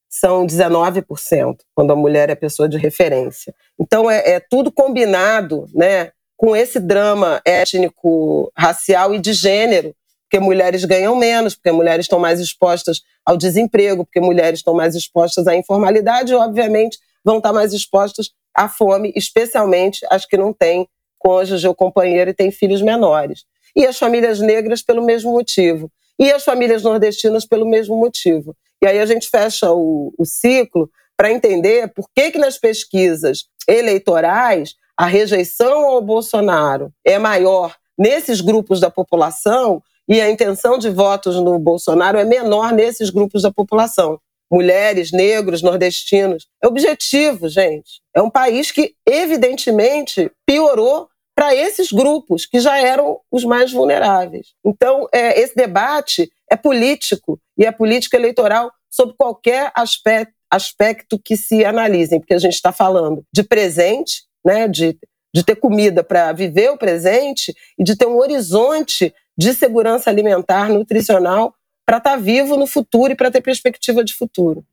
são 0.10 0.46
19%, 0.46 1.58
quando 1.76 1.92
a 1.92 1.96
mulher 1.96 2.30
é 2.30 2.36
pessoa 2.36 2.70
de 2.70 2.78
referência. 2.78 3.54
Então, 3.80 4.10
é, 4.10 4.36
é 4.36 4.40
tudo 4.40 4.72
combinado 4.72 5.66
né, 5.74 6.12
com 6.38 6.56
esse 6.56 6.80
drama 6.80 7.42
étnico, 7.46 8.52
racial 8.58 9.14
e 9.14 9.20
de 9.20 9.34
gênero, 9.34 9.94
porque 10.36 10.40
mulheres 10.44 10.84
ganham 10.84 11.16
menos, 11.16 11.56
porque 11.56 11.72
mulheres 11.72 12.06
estão 12.06 12.20
mais 12.20 12.42
expostas 12.42 13.02
ao 13.26 13.38
desemprego, 13.38 14.04
porque 14.04 14.20
mulheres 14.20 14.60
estão 14.60 14.74
mais 14.74 14.94
expostas 14.94 15.48
à 15.48 15.56
informalidade 15.56 16.34
e, 16.34 16.36
obviamente, 16.36 16.98
vão 17.24 17.38
estar 17.38 17.54
mais 17.54 17.72
expostas 17.72 18.32
à 18.54 18.68
fome, 18.68 19.14
especialmente 19.16 20.06
as 20.10 20.26
que 20.26 20.36
não 20.36 20.52
têm 20.52 20.90
cônjuge 21.18 21.66
ou 21.66 21.74
companheiro 21.74 22.32
e 22.32 22.34
têm 22.34 22.52
filhos 22.52 22.82
menores. 22.82 23.46
E 23.74 23.86
as 23.86 23.98
famílias 23.98 24.42
negras 24.42 24.82
pelo 24.82 25.06
mesmo 25.06 25.32
motivo. 25.32 25.90
E 26.20 26.30
as 26.30 26.44
famílias 26.44 26.84
nordestinas 26.84 27.46
pelo 27.46 27.66
mesmo 27.66 27.96
motivo. 27.96 28.54
E 28.84 28.88
aí 28.88 29.00
a 29.00 29.06
gente 29.06 29.30
fecha 29.30 29.72
o, 29.72 30.14
o 30.18 30.26
ciclo 30.26 30.90
para 31.16 31.32
entender 31.32 31.94
por 31.94 32.10
que, 32.14 32.32
que 32.32 32.38
nas 32.38 32.58
pesquisas 32.58 33.46
eleitorais 33.66 34.76
a 34.98 35.06
rejeição 35.06 35.86
ao 35.86 36.02
Bolsonaro 36.02 36.92
é 37.06 37.18
maior 37.18 37.74
nesses 37.98 38.42
grupos 38.42 38.82
da 38.82 38.92
população 38.92 39.82
e 40.08 40.22
a 40.22 40.30
intenção 40.30 40.78
de 40.78 40.90
votos 40.90 41.36
no 41.36 41.58
Bolsonaro 41.58 42.18
é 42.18 42.26
menor 42.26 42.72
nesses 42.74 43.10
grupos 43.10 43.42
da 43.42 43.52
população. 43.52 44.20
Mulheres, 44.52 45.12
negros, 45.12 45.64
nordestinos. 45.64 46.48
É 46.64 46.68
objetivo, 46.68 47.50
gente. 47.50 48.02
É 48.16 48.22
um 48.22 48.30
país 48.30 48.72
que, 48.72 48.94
evidentemente, 49.06 50.32
piorou 50.46 51.10
para 51.36 51.54
esses 51.54 51.92
grupos 51.92 52.46
que 52.46 52.60
já 52.60 52.78
eram 52.78 53.20
os 53.32 53.44
mais 53.44 53.72
vulneráveis. 53.72 54.54
Então, 54.64 55.08
é, 55.14 55.40
esse 55.42 55.56
debate 55.56 56.32
é 56.50 56.56
político 56.56 57.40
e 57.58 57.66
é 57.66 57.72
política 57.72 58.16
eleitoral 58.16 58.72
sob 58.90 59.14
qualquer 59.18 59.72
aspecto, 59.76 60.34
aspecto 60.50 61.20
que 61.20 61.36
se 61.36 61.66
analisem, 61.66 62.20
porque 62.20 62.34
a 62.34 62.40
gente 62.40 62.54
está 62.54 62.72
falando 62.72 63.24
de 63.34 63.44
presente, 63.44 64.24
né, 64.46 64.68
de, 64.68 64.98
de 65.34 65.44
ter 65.44 65.56
comida 65.56 66.04
para 66.04 66.32
viver 66.32 66.70
o 66.70 66.78
presente 66.78 67.54
e 67.78 67.84
de 67.84 67.98
ter 67.98 68.06
um 68.06 68.18
horizonte 68.18 69.14
de 69.38 69.54
segurança 69.54 70.10
alimentar, 70.10 70.70
nutricional 70.70 71.54
para 71.86 71.98
estar 71.98 72.12
tá 72.12 72.18
vivo 72.18 72.58
no 72.58 72.66
futuro 72.66 73.14
e 73.14 73.16
para 73.16 73.30
ter 73.30 73.42
perspectiva 73.42 74.04
de 74.04 74.14
futuro. 74.14 74.66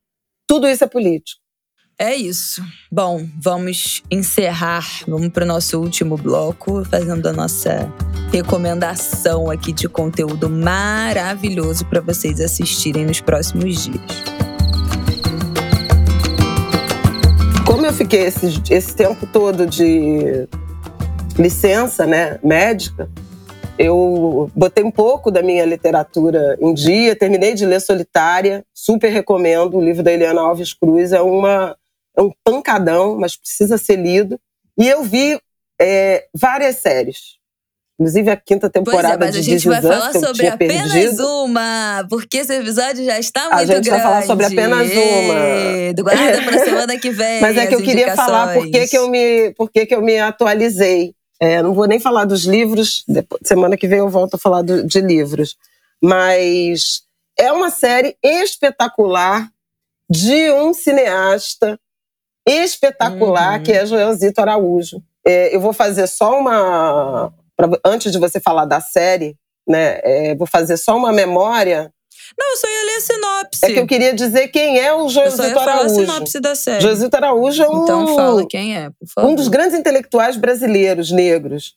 Tudo 0.48 0.66
isso 0.68 0.84
é 0.84 0.86
político. 0.86 1.42
É 1.98 2.14
isso. 2.14 2.62
Bom, 2.90 3.26
vamos 3.38 4.02
encerrar. 4.10 4.84
Vamos 5.06 5.28
para 5.28 5.44
o 5.44 5.46
nosso 5.46 5.78
último 5.78 6.16
bloco, 6.16 6.84
fazendo 6.84 7.26
a 7.28 7.32
nossa 7.32 7.92
recomendação 8.32 9.50
aqui 9.50 9.72
de 9.72 9.88
conteúdo 9.88 10.48
maravilhoso 10.48 11.84
para 11.86 12.00
vocês 12.00 12.40
assistirem 12.40 13.04
nos 13.04 13.20
próximos 13.20 13.84
dias. 13.84 14.02
Como 17.66 17.86
eu 17.86 17.92
fiquei 17.92 18.22
esse, 18.22 18.60
esse 18.70 18.96
tempo 18.96 19.26
todo 19.26 19.66
de 19.66 20.48
licença 21.38 22.06
né, 22.06 22.38
médica, 22.42 23.08
eu 23.82 24.48
botei 24.54 24.84
um 24.84 24.90
pouco 24.90 25.28
da 25.28 25.42
minha 25.42 25.64
literatura 25.64 26.56
em 26.60 26.72
dia, 26.72 27.16
terminei 27.16 27.52
de 27.52 27.66
ler 27.66 27.80
Solitária, 27.80 28.64
super 28.72 29.10
recomendo. 29.10 29.76
O 29.76 29.84
livro 29.84 30.04
da 30.04 30.12
Eliana 30.12 30.40
Alves 30.40 30.72
Cruz 30.72 31.12
é, 31.12 31.20
uma, 31.20 31.76
é 32.16 32.22
um 32.22 32.30
pancadão, 32.44 33.18
mas 33.18 33.36
precisa 33.36 33.76
ser 33.76 33.96
lido. 33.96 34.38
E 34.78 34.88
eu 34.88 35.02
vi 35.02 35.36
é, 35.80 36.26
várias 36.32 36.76
séries. 36.76 37.40
Inclusive 37.98 38.30
a 38.30 38.36
quinta 38.36 38.70
temporada 38.70 39.18
pois 39.18 39.20
é, 39.20 39.26
mas 39.26 39.34
de 39.34 39.40
a 39.40 39.54
gente 39.54 39.68
vai 39.68 39.82
falar 39.82 40.12
sobre 40.12 40.46
apenas 40.46 40.92
perdido. 40.92 41.26
uma, 41.44 42.06
porque 42.08 42.38
esse 42.38 42.54
episódio 42.54 43.04
já 43.04 43.18
está 43.18 43.42
muito 43.42 43.56
grande. 43.56 43.72
A 43.72 43.74
gente 43.74 43.84
grande. 43.84 43.90
vai 43.90 44.00
falar 44.00 44.22
sobre 44.22 44.46
apenas 44.46 44.90
uma. 44.92 45.94
Do 45.94 46.04
guarda 46.04 46.42
para 46.42 46.58
semana 46.64 46.98
que 46.98 47.10
vem. 47.12 47.40
Mas 47.40 47.56
é 47.56 47.66
que 47.66 47.74
eu 47.74 47.82
queria 47.82 48.14
falar 48.14 48.54
por 48.54 48.70
que, 48.70 48.86
que 48.86 48.96
eu 48.96 49.08
me, 49.08 49.52
por 49.54 49.70
que, 49.70 49.86
que 49.86 49.94
eu 49.94 50.02
me 50.02 50.18
atualizei. 50.18 51.14
É, 51.42 51.60
não 51.60 51.74
vou 51.74 51.88
nem 51.88 51.98
falar 51.98 52.24
dos 52.24 52.44
livros, 52.44 53.02
depois, 53.08 53.40
semana 53.44 53.76
que 53.76 53.88
vem 53.88 53.98
eu 53.98 54.08
volto 54.08 54.34
a 54.34 54.38
falar 54.38 54.62
do, 54.62 54.86
de 54.86 55.00
livros. 55.00 55.56
Mas 56.00 57.02
é 57.36 57.50
uma 57.50 57.68
série 57.68 58.16
espetacular 58.22 59.50
de 60.08 60.52
um 60.52 60.72
cineasta 60.72 61.76
espetacular 62.46 63.58
uhum. 63.58 63.62
que 63.64 63.72
é 63.72 63.84
Joelzito 63.84 64.40
Araújo. 64.40 65.02
É, 65.26 65.52
eu 65.52 65.60
vou 65.60 65.72
fazer 65.72 66.06
só 66.06 66.38
uma. 66.38 67.32
Pra, 67.56 67.68
antes 67.84 68.12
de 68.12 68.20
você 68.20 68.38
falar 68.38 68.64
da 68.64 68.80
série, 68.80 69.36
né? 69.66 69.98
É, 70.04 70.36
vou 70.36 70.46
fazer 70.46 70.76
só 70.76 70.96
uma 70.96 71.12
memória 71.12 71.92
não, 72.38 72.52
eu 72.52 72.56
só 72.56 72.68
ia 72.68 72.86
ler 72.86 72.96
a 72.96 73.00
sinopse. 73.00 73.64
É 73.64 73.72
que 73.72 73.80
eu 73.80 73.86
queria 73.86 74.14
dizer 74.14 74.48
quem 74.48 74.78
é 74.78 74.92
o 74.94 75.08
Josito 75.08 75.42
Araújo. 75.42 75.64
Falar 75.64 75.84
a 75.84 75.88
sinopse 75.88 76.40
da 76.40 76.54
série. 76.54 76.80
Josito 76.80 77.14
Araújo 77.16 77.62
é 77.62 77.68
um. 77.68 77.82
Então 77.82 78.14
fala 78.14 78.46
quem 78.46 78.76
é, 78.76 78.90
por 78.90 79.08
favor. 79.14 79.30
Um 79.30 79.34
dos 79.34 79.48
grandes 79.48 79.78
intelectuais 79.78 80.36
brasileiros 80.36 81.10
negros, 81.10 81.74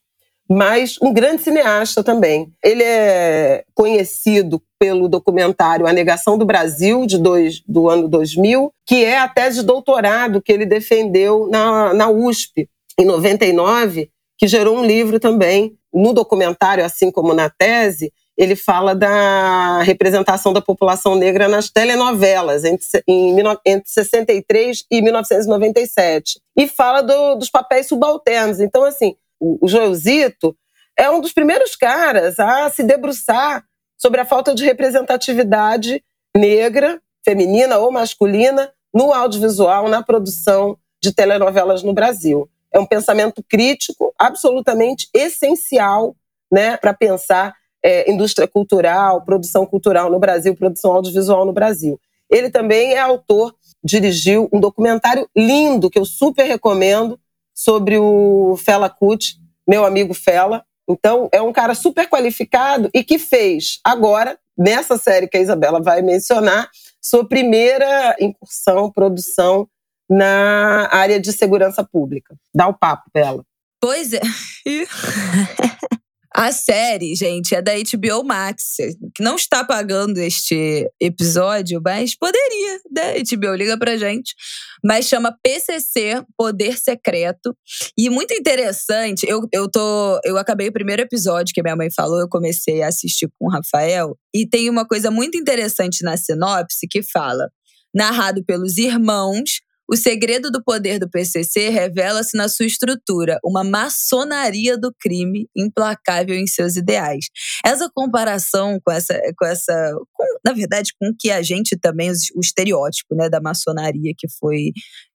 mas 0.50 0.98
um 1.02 1.14
grande 1.14 1.42
cineasta 1.42 2.04
também. 2.04 2.52
Ele 2.64 2.84
é 2.84 3.64
conhecido 3.74 4.62
pelo 4.80 5.08
documentário 5.08 5.88
A 5.88 5.94
Negação 5.94 6.38
do 6.38 6.46
Brasil, 6.46 7.06
de 7.06 7.18
dois, 7.18 7.62
do 7.68 7.90
ano 7.90 8.08
2000, 8.08 8.72
que 8.86 9.04
é 9.04 9.18
a 9.18 9.28
tese 9.28 9.62
de 9.62 9.66
doutorado 9.66 10.42
que 10.42 10.52
ele 10.52 10.66
defendeu 10.66 11.48
na, 11.50 11.94
na 11.94 12.10
USP, 12.10 12.70
em 13.00 13.06
99, 13.06 14.10
que 14.38 14.48
gerou 14.48 14.78
um 14.78 14.86
livro 14.86 15.20
também. 15.20 15.76
No 15.94 16.14
documentário, 16.14 16.84
assim 16.84 17.10
como 17.10 17.34
na 17.34 17.50
tese, 17.50 18.12
ele 18.38 18.56
fala 18.56 18.94
da 18.94 19.82
representação 19.82 20.52
da 20.52 20.62
população 20.62 21.16
negra 21.16 21.48
nas 21.48 21.70
telenovelas 21.70 22.64
entre, 22.66 22.86
em, 23.08 23.36
entre 23.66 23.90
63 23.90 24.86
e 24.92 25.02
1997. 25.02 26.42
E 26.58 26.68
fala 26.68 27.02
do, 27.02 27.36
dos 27.36 27.50
papéis 27.50 27.88
subalternos. 27.88 28.60
Então, 28.60 28.84
assim, 28.84 29.16
o, 29.40 29.66
o 29.66 29.68
Joelzito 29.68 30.56
é 30.98 31.10
um 31.10 31.22
dos 31.22 31.34
primeiros 31.34 31.76
caras 31.76 32.40
a 32.40 32.70
se 32.70 32.84
debruçar 32.84 33.64
sobre 33.98 34.20
a 34.20 34.26
falta 34.26 34.54
de 34.54 34.66
representatividade 34.66 36.04
negra, 36.36 37.02
feminina 37.24 37.78
ou 37.78 37.92
masculina, 37.92 38.72
no 38.94 39.14
audiovisual, 39.14 39.90
na 39.90 40.02
produção 40.02 40.78
de 41.02 41.14
telenovelas 41.14 41.84
no 41.84 41.94
Brasil. 41.94 42.50
É 42.74 42.80
um 42.80 42.86
pensamento 42.86 43.44
crítico 43.44 44.14
absolutamente 44.18 45.08
essencial 45.14 46.16
né, 46.52 46.78
para 46.78 46.94
pensar 46.94 47.54
é, 47.86 48.12
indústria 48.12 48.48
cultural, 48.48 49.22
produção 49.22 49.64
cultural 49.64 50.10
no 50.10 50.18
Brasil, 50.18 50.56
produção 50.56 50.94
audiovisual 50.94 51.46
no 51.46 51.54
Brasil. 51.54 52.00
Ele 52.28 52.50
também 52.50 52.94
é 52.94 53.00
autor, 53.00 53.54
dirigiu 53.84 54.50
um 54.52 54.60
documentário 54.60 55.30
lindo 55.38 55.88
que 55.88 56.00
eu 56.00 56.04
super 56.04 56.46
recomendo 56.46 57.20
sobre 57.54 58.00
o 58.00 58.58
Fela 58.58 58.90
Kuti, 58.90 59.40
meu 59.68 59.86
amigo 59.86 60.16
Fela. 60.16 60.66
Então, 60.90 61.30
é 61.32 61.40
um 61.40 61.54
cara 61.54 61.76
super 61.76 62.10
qualificado 62.10 62.90
e 62.92 63.04
que 63.04 63.20
fez 63.20 63.80
agora, 63.84 64.36
nessa 64.58 64.98
série 64.98 65.28
que 65.28 65.38
a 65.38 65.42
Isabela 65.42 65.80
vai 65.80 66.02
mencionar, 66.02 66.68
sua 67.00 67.28
primeira 67.28 68.16
incursão, 68.20 68.92
produção 68.92 69.68
na 70.10 70.90
área 70.92 71.20
de 71.20 71.32
segurança 71.32 71.84
pública. 71.84 72.36
Dá 72.54 72.68
o 72.68 72.74
papo, 72.74 73.12
Bela. 73.14 73.44
Pois 73.80 74.12
é. 74.12 74.22
A 76.38 76.52
série, 76.52 77.16
gente, 77.16 77.56
é 77.56 77.62
da 77.62 77.72
HBO 77.76 78.22
Max, 78.26 78.76
que 79.16 79.24
não 79.24 79.38
está 79.38 79.64
pagando 79.64 80.18
este 80.18 80.86
episódio, 81.00 81.80
mas 81.82 82.14
poderia, 82.14 82.82
né? 82.92 83.14
HBO 83.20 83.56
liga 83.56 83.80
pra 83.80 83.96
gente. 83.96 84.36
Mas 84.84 85.06
chama 85.06 85.34
PCC, 85.42 86.22
Poder 86.38 86.78
Secreto. 86.78 87.56
E 87.98 88.10
muito 88.10 88.34
interessante, 88.34 89.26
eu, 89.26 89.48
eu 89.54 89.72
tô. 89.72 90.20
Eu 90.26 90.38
acabei 90.38 90.68
o 90.68 90.74
primeiro 90.74 91.04
episódio 91.04 91.54
que 91.54 91.64
minha 91.64 91.76
mãe 91.76 91.88
falou, 91.90 92.20
eu 92.20 92.28
comecei 92.28 92.82
a 92.82 92.90
assistir 92.90 93.30
com 93.40 93.48
o 93.48 93.50
Rafael. 93.50 94.18
E 94.36 94.46
tem 94.46 94.70
uma 94.70 94.86
coisa 94.86 95.10
muito 95.10 95.38
interessante 95.38 96.04
na 96.04 96.18
sinopse 96.18 96.86
que 96.92 97.02
fala: 97.02 97.48
narrado 97.96 98.44
pelos 98.44 98.78
irmãos 98.78 99.62
o 99.90 99.96
segredo 99.96 100.52
do 100.52 100.64
poder 100.64 101.00
do 101.00 101.10
PCC 101.10 101.70
revela-se 101.70 102.38
na 102.38 102.48
sua 102.48 102.66
estrutura, 102.66 103.40
uma 103.44 103.64
maçonaria 103.64 104.78
do 104.78 104.94
crime 105.00 105.48
implacável 105.56 106.36
em 106.36 106.48
seus 106.48 106.76
ideais. 106.76 107.26
Essa 107.64 107.90
comparação 107.94 108.80
com 108.84 108.92
essa, 108.92 109.20
com 109.38 109.46
essa, 109.46 109.94
com, 110.14 110.24
na 110.46 110.54
verdade, 110.54 110.92
com 111.00 111.12
que 111.18 111.32
a 111.32 111.42
gente 111.42 111.78
também 111.78 112.12
o 112.36 112.40
estereótipo, 112.40 113.16
né, 113.16 113.30
da 113.30 113.42
maçonaria 113.42 114.14
que 114.18 114.28
foi 114.40 114.72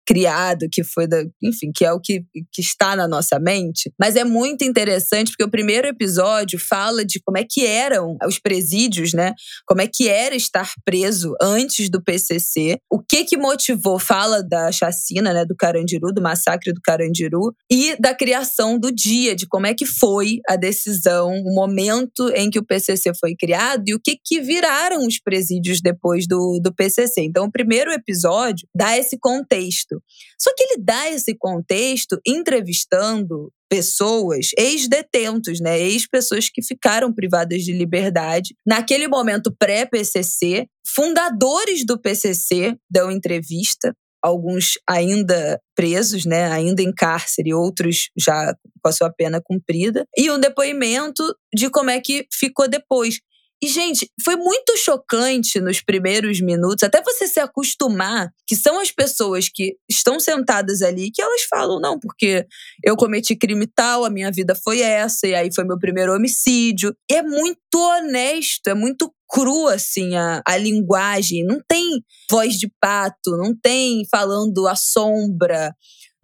criado, 0.07 0.67
que 0.71 0.85
foi 0.85 1.05
da, 1.05 1.21
enfim, 1.43 1.69
que 1.75 1.83
é 1.83 1.91
o 1.91 1.99
que, 1.99 2.23
que 2.53 2.61
está 2.61 2.95
na 2.95 3.07
nossa 3.07 3.37
mente. 3.37 3.91
Mas 3.99 4.15
é 4.15 4.23
muito 4.23 4.63
interessante 4.63 5.31
porque 5.31 5.43
o 5.43 5.51
primeiro 5.51 5.85
episódio 5.85 6.57
fala 6.57 7.03
de 7.03 7.19
como 7.19 7.37
é 7.37 7.43
que 7.47 7.65
eram 7.65 8.15
os 8.25 8.39
presídios, 8.39 9.13
né? 9.13 9.33
Como 9.65 9.81
é 9.81 9.87
que 9.87 10.07
era 10.07 10.33
estar 10.33 10.71
preso 10.85 11.35
antes 11.41 11.89
do 11.89 12.01
PCC, 12.01 12.79
o 12.89 12.99
que 12.99 13.25
que 13.25 13.37
motivou, 13.37 13.99
fala 13.99 14.41
da 14.41 14.71
chacina, 14.71 15.33
né, 15.33 15.43
do 15.43 15.55
Carandiru, 15.55 16.13
do 16.13 16.21
massacre 16.21 16.71
do 16.71 16.81
Carandiru 16.81 17.53
e 17.69 17.95
da 17.99 18.15
criação 18.15 18.79
do 18.79 18.91
dia, 18.91 19.35
de 19.35 19.45
como 19.45 19.67
é 19.67 19.73
que 19.73 19.85
foi 19.85 20.39
a 20.47 20.55
decisão, 20.55 21.33
o 21.33 21.53
momento 21.53 22.29
em 22.29 22.49
que 22.49 22.59
o 22.59 22.65
PCC 22.65 23.11
foi 23.19 23.35
criado 23.35 23.83
e 23.87 23.93
o 23.93 23.99
que 23.99 24.17
que 24.23 24.39
viraram 24.39 25.05
os 25.05 25.19
presídios 25.19 25.81
depois 25.81 26.25
do, 26.27 26.59
do 26.63 26.73
PCC. 26.73 27.21
Então, 27.21 27.45
o 27.45 27.51
primeiro 27.51 27.91
episódio 27.91 28.67
dá 28.73 28.97
esse 28.97 29.17
contexto 29.19 29.96
só 30.39 30.53
que 30.55 30.63
ele 30.63 30.83
dá 30.83 31.09
esse 31.09 31.35
contexto 31.37 32.19
entrevistando 32.25 33.51
pessoas, 33.69 34.51
ex-detentos, 34.57 35.59
né, 35.59 35.79
ex-pessoas 35.79 36.49
que 36.49 36.63
ficaram 36.63 37.13
privadas 37.13 37.63
de 37.63 37.73
liberdade, 37.73 38.55
naquele 38.65 39.07
momento 39.07 39.53
pré-PCC, 39.57 40.67
fundadores 40.87 41.85
do 41.85 41.99
PCC 41.99 42.77
dão 42.89 43.11
entrevista, 43.11 43.93
alguns 44.23 44.73
ainda 44.87 45.59
presos, 45.75 46.25
né, 46.25 46.51
ainda 46.51 46.81
em 46.81 46.93
cárcere, 46.93 47.53
outros 47.53 48.09
já 48.17 48.55
com 48.81 48.89
a 48.89 48.91
sua 48.91 49.11
pena 49.11 49.41
cumprida, 49.43 50.05
e 50.17 50.31
um 50.31 50.39
depoimento 50.39 51.23
de 51.53 51.69
como 51.69 51.89
é 51.89 51.99
que 51.99 52.25
ficou 52.33 52.67
depois. 52.67 53.19
E, 53.61 53.67
gente, 53.67 54.09
foi 54.23 54.35
muito 54.35 54.77
chocante 54.77 55.59
nos 55.59 55.81
primeiros 55.81 56.39
minutos, 56.39 56.83
até 56.83 57.01
você 57.01 57.27
se 57.27 57.39
acostumar 57.39 58.31
que 58.45 58.55
são 58.55 58.79
as 58.79 58.91
pessoas 58.91 59.49
que 59.49 59.75
estão 59.89 60.19
sentadas 60.19 60.83
ali 60.83 61.09
que 61.11 61.21
elas 61.21 61.41
falam, 61.49 61.79
não, 61.79 61.99
porque 61.99 62.45
eu 62.83 62.95
cometi 62.95 63.35
crime 63.35 63.65
tal, 63.65 64.05
a 64.05 64.09
minha 64.09 64.31
vida 64.31 64.53
foi 64.55 64.81
essa, 64.81 65.25
e 65.25 65.33
aí 65.33 65.49
foi 65.53 65.63
meu 65.63 65.79
primeiro 65.79 66.13
homicídio. 66.13 66.95
E 67.09 67.15
é 67.15 67.23
muito 67.23 67.75
honesto, 67.75 68.67
é 68.67 68.75
muito 68.75 69.11
cru, 69.27 69.67
assim, 69.67 70.15
a, 70.15 70.41
a 70.45 70.55
linguagem. 70.55 71.43
Não 71.43 71.59
tem 71.67 72.03
voz 72.29 72.55
de 72.55 72.71
pato, 72.79 73.37
não 73.37 73.55
tem 73.59 74.03
falando 74.09 74.67
a 74.67 74.75
sombra 74.75 75.73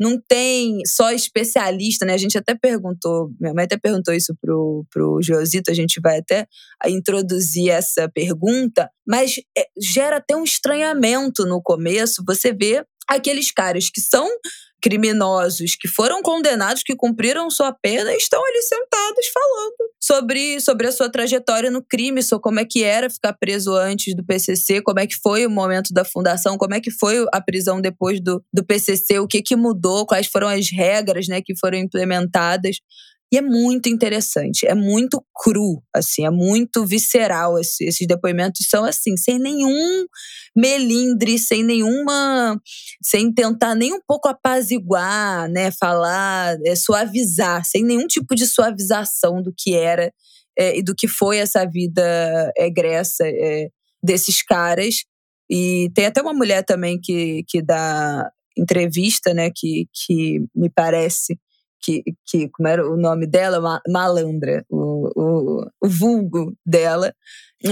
não 0.03 0.21
tem 0.27 0.81
só 0.85 1.13
especialista, 1.13 2.05
né? 2.05 2.13
A 2.13 2.17
gente 2.17 2.37
até 2.37 2.53
perguntou, 2.53 3.31
minha 3.39 3.53
mãe 3.53 3.63
até 3.63 3.77
perguntou 3.77 4.13
isso 4.13 4.35
pro, 4.41 4.85
pro 4.91 5.21
Josito, 5.21 5.71
a 5.71 5.73
gente 5.73 6.01
vai 6.01 6.19
até 6.19 6.45
introduzir 6.85 7.69
essa 7.69 8.09
pergunta, 8.09 8.89
mas 9.07 9.35
é, 9.57 9.65
gera 9.81 10.17
até 10.17 10.35
um 10.35 10.43
estranhamento 10.43 11.45
no 11.45 11.61
começo. 11.61 12.21
Você 12.27 12.51
vê 12.51 12.83
aqueles 13.07 13.51
caras 13.51 13.89
que 13.89 14.01
são 14.01 14.29
criminosos 14.83 15.77
que 15.79 15.87
foram 15.87 16.21
condenados, 16.21 16.83
que 16.83 16.93
cumpriram 16.93 17.49
sua 17.49 17.71
pena, 17.71 18.13
estão 18.15 18.45
ali 18.45 18.61
sentados 18.61 19.27
falando 19.33 19.93
sobre, 20.03 20.59
sobre 20.59 20.87
a 20.87 20.91
sua 20.91 21.09
trajetória 21.09 21.71
no 21.71 21.81
crime, 21.81 22.21
sobre 22.21 22.43
como 22.43 22.59
é 22.59 22.65
que 22.65 22.83
era 22.83 23.09
ficar 23.09 23.31
preso 23.31 23.73
antes 23.73 24.13
do 24.13 24.25
PCC, 24.25 24.81
como 24.81 24.99
é 24.99 25.07
que 25.07 25.15
foi 25.23 25.45
o 25.45 25.49
momento 25.49 25.93
da 25.93 26.03
fundação, 26.03 26.57
como 26.57 26.73
é 26.73 26.81
que 26.81 26.91
foi 26.91 27.25
a 27.33 27.39
prisão 27.39 27.79
depois 27.79 28.21
do, 28.21 28.43
do 28.53 28.65
PCC, 28.65 29.19
o 29.19 29.27
que, 29.27 29.41
que 29.41 29.55
mudou, 29.55 30.05
quais 30.05 30.27
foram 30.27 30.49
as 30.49 30.69
regras 30.69 31.29
né, 31.29 31.41
que 31.41 31.57
foram 31.57 31.77
implementadas. 31.77 32.75
E 33.33 33.37
é 33.37 33.41
muito 33.41 33.89
interessante, 33.89 34.67
é 34.67 34.75
muito 34.75 35.19
cru, 35.33 35.81
assim, 35.91 36.23
é 36.23 36.29
muito 36.29 36.85
visceral. 36.85 37.57
Esse, 37.57 37.83
esses 37.83 38.05
depoimentos 38.05 38.67
são 38.69 38.85
assim, 38.85 39.17
sem 39.17 39.39
nenhum 39.39 40.05
melindre, 40.55 41.39
sem 41.39 41.63
nenhuma. 41.63 42.61
sem 43.01 43.33
tentar 43.33 43.73
nem 43.73 43.91
um 43.91 43.99
pouco 44.07 44.27
apaziguar, 44.27 45.49
né? 45.49 45.71
Falar, 45.71 46.59
é, 46.63 46.75
suavizar, 46.75 47.65
sem 47.65 47.83
nenhum 47.83 48.05
tipo 48.05 48.35
de 48.35 48.45
suavização 48.45 49.41
do 49.41 49.51
que 49.57 49.73
era 49.73 50.13
é, 50.55 50.77
e 50.77 50.83
do 50.83 50.93
que 50.93 51.07
foi 51.07 51.37
essa 51.39 51.65
vida 51.65 52.53
egressa 52.55 53.23
é, 53.25 53.69
desses 54.03 54.43
caras. 54.43 55.05
E 55.49 55.89
tem 55.95 56.05
até 56.05 56.21
uma 56.21 56.35
mulher 56.35 56.63
também 56.63 56.99
que, 57.01 57.43
que 57.47 57.63
dá 57.63 58.29
entrevista, 58.55 59.33
né? 59.33 59.49
Que, 59.49 59.87
que 59.91 60.39
me 60.55 60.69
parece 60.69 61.35
que, 61.83 62.03
que 62.25 62.49
como 62.49 62.67
era 62.67 62.89
o 62.89 62.97
nome 62.97 63.27
dela? 63.27 63.81
Malandra, 63.87 64.63
o, 64.69 65.09
o, 65.15 65.65
o 65.81 65.89
vulgo 65.89 66.53
dela. 66.65 67.13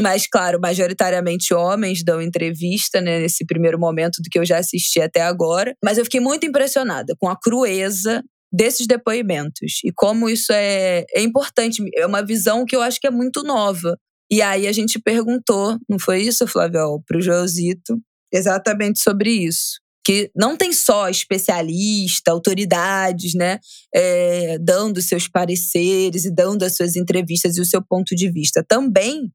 Mas, 0.01 0.27
claro, 0.27 0.59
majoritariamente 0.61 1.53
homens 1.53 2.03
dão 2.03 2.21
entrevista 2.21 3.01
né, 3.01 3.19
nesse 3.19 3.45
primeiro 3.45 3.79
momento 3.79 4.21
do 4.21 4.29
que 4.29 4.39
eu 4.39 4.45
já 4.45 4.57
assisti 4.57 5.01
até 5.01 5.21
agora. 5.21 5.75
Mas 5.83 5.97
eu 5.97 6.05
fiquei 6.05 6.19
muito 6.19 6.45
impressionada 6.45 7.15
com 7.19 7.27
a 7.27 7.37
crueza 7.37 8.23
desses 8.53 8.85
depoimentos 8.85 9.79
e 9.83 9.91
como 9.93 10.29
isso 10.29 10.51
é, 10.51 11.05
é 11.13 11.21
importante. 11.21 11.83
É 11.95 12.05
uma 12.05 12.23
visão 12.25 12.65
que 12.65 12.75
eu 12.75 12.81
acho 12.81 12.99
que 12.99 13.07
é 13.07 13.11
muito 13.11 13.43
nova. 13.43 13.97
E 14.29 14.41
aí 14.41 14.67
a 14.67 14.71
gente 14.71 14.99
perguntou, 14.99 15.77
não 15.89 15.99
foi 15.99 16.21
isso, 16.21 16.47
Flávio, 16.47 17.01
para 17.05 17.17
o 17.17 17.21
Josito, 17.21 17.97
exatamente 18.31 19.01
sobre 19.01 19.29
isso 19.29 19.80
que 20.03 20.31
não 20.35 20.57
tem 20.57 20.73
só 20.73 21.09
especialista, 21.09 22.31
autoridades, 22.31 23.33
né, 23.35 23.59
é, 23.93 24.57
dando 24.59 25.01
seus 25.01 25.27
pareceres 25.27 26.25
e 26.25 26.33
dando 26.33 26.63
as 26.63 26.75
suas 26.75 26.95
entrevistas 26.95 27.57
e 27.57 27.61
o 27.61 27.65
seu 27.65 27.83
ponto 27.83 28.15
de 28.15 28.31
vista. 28.31 28.65
Também 28.67 29.31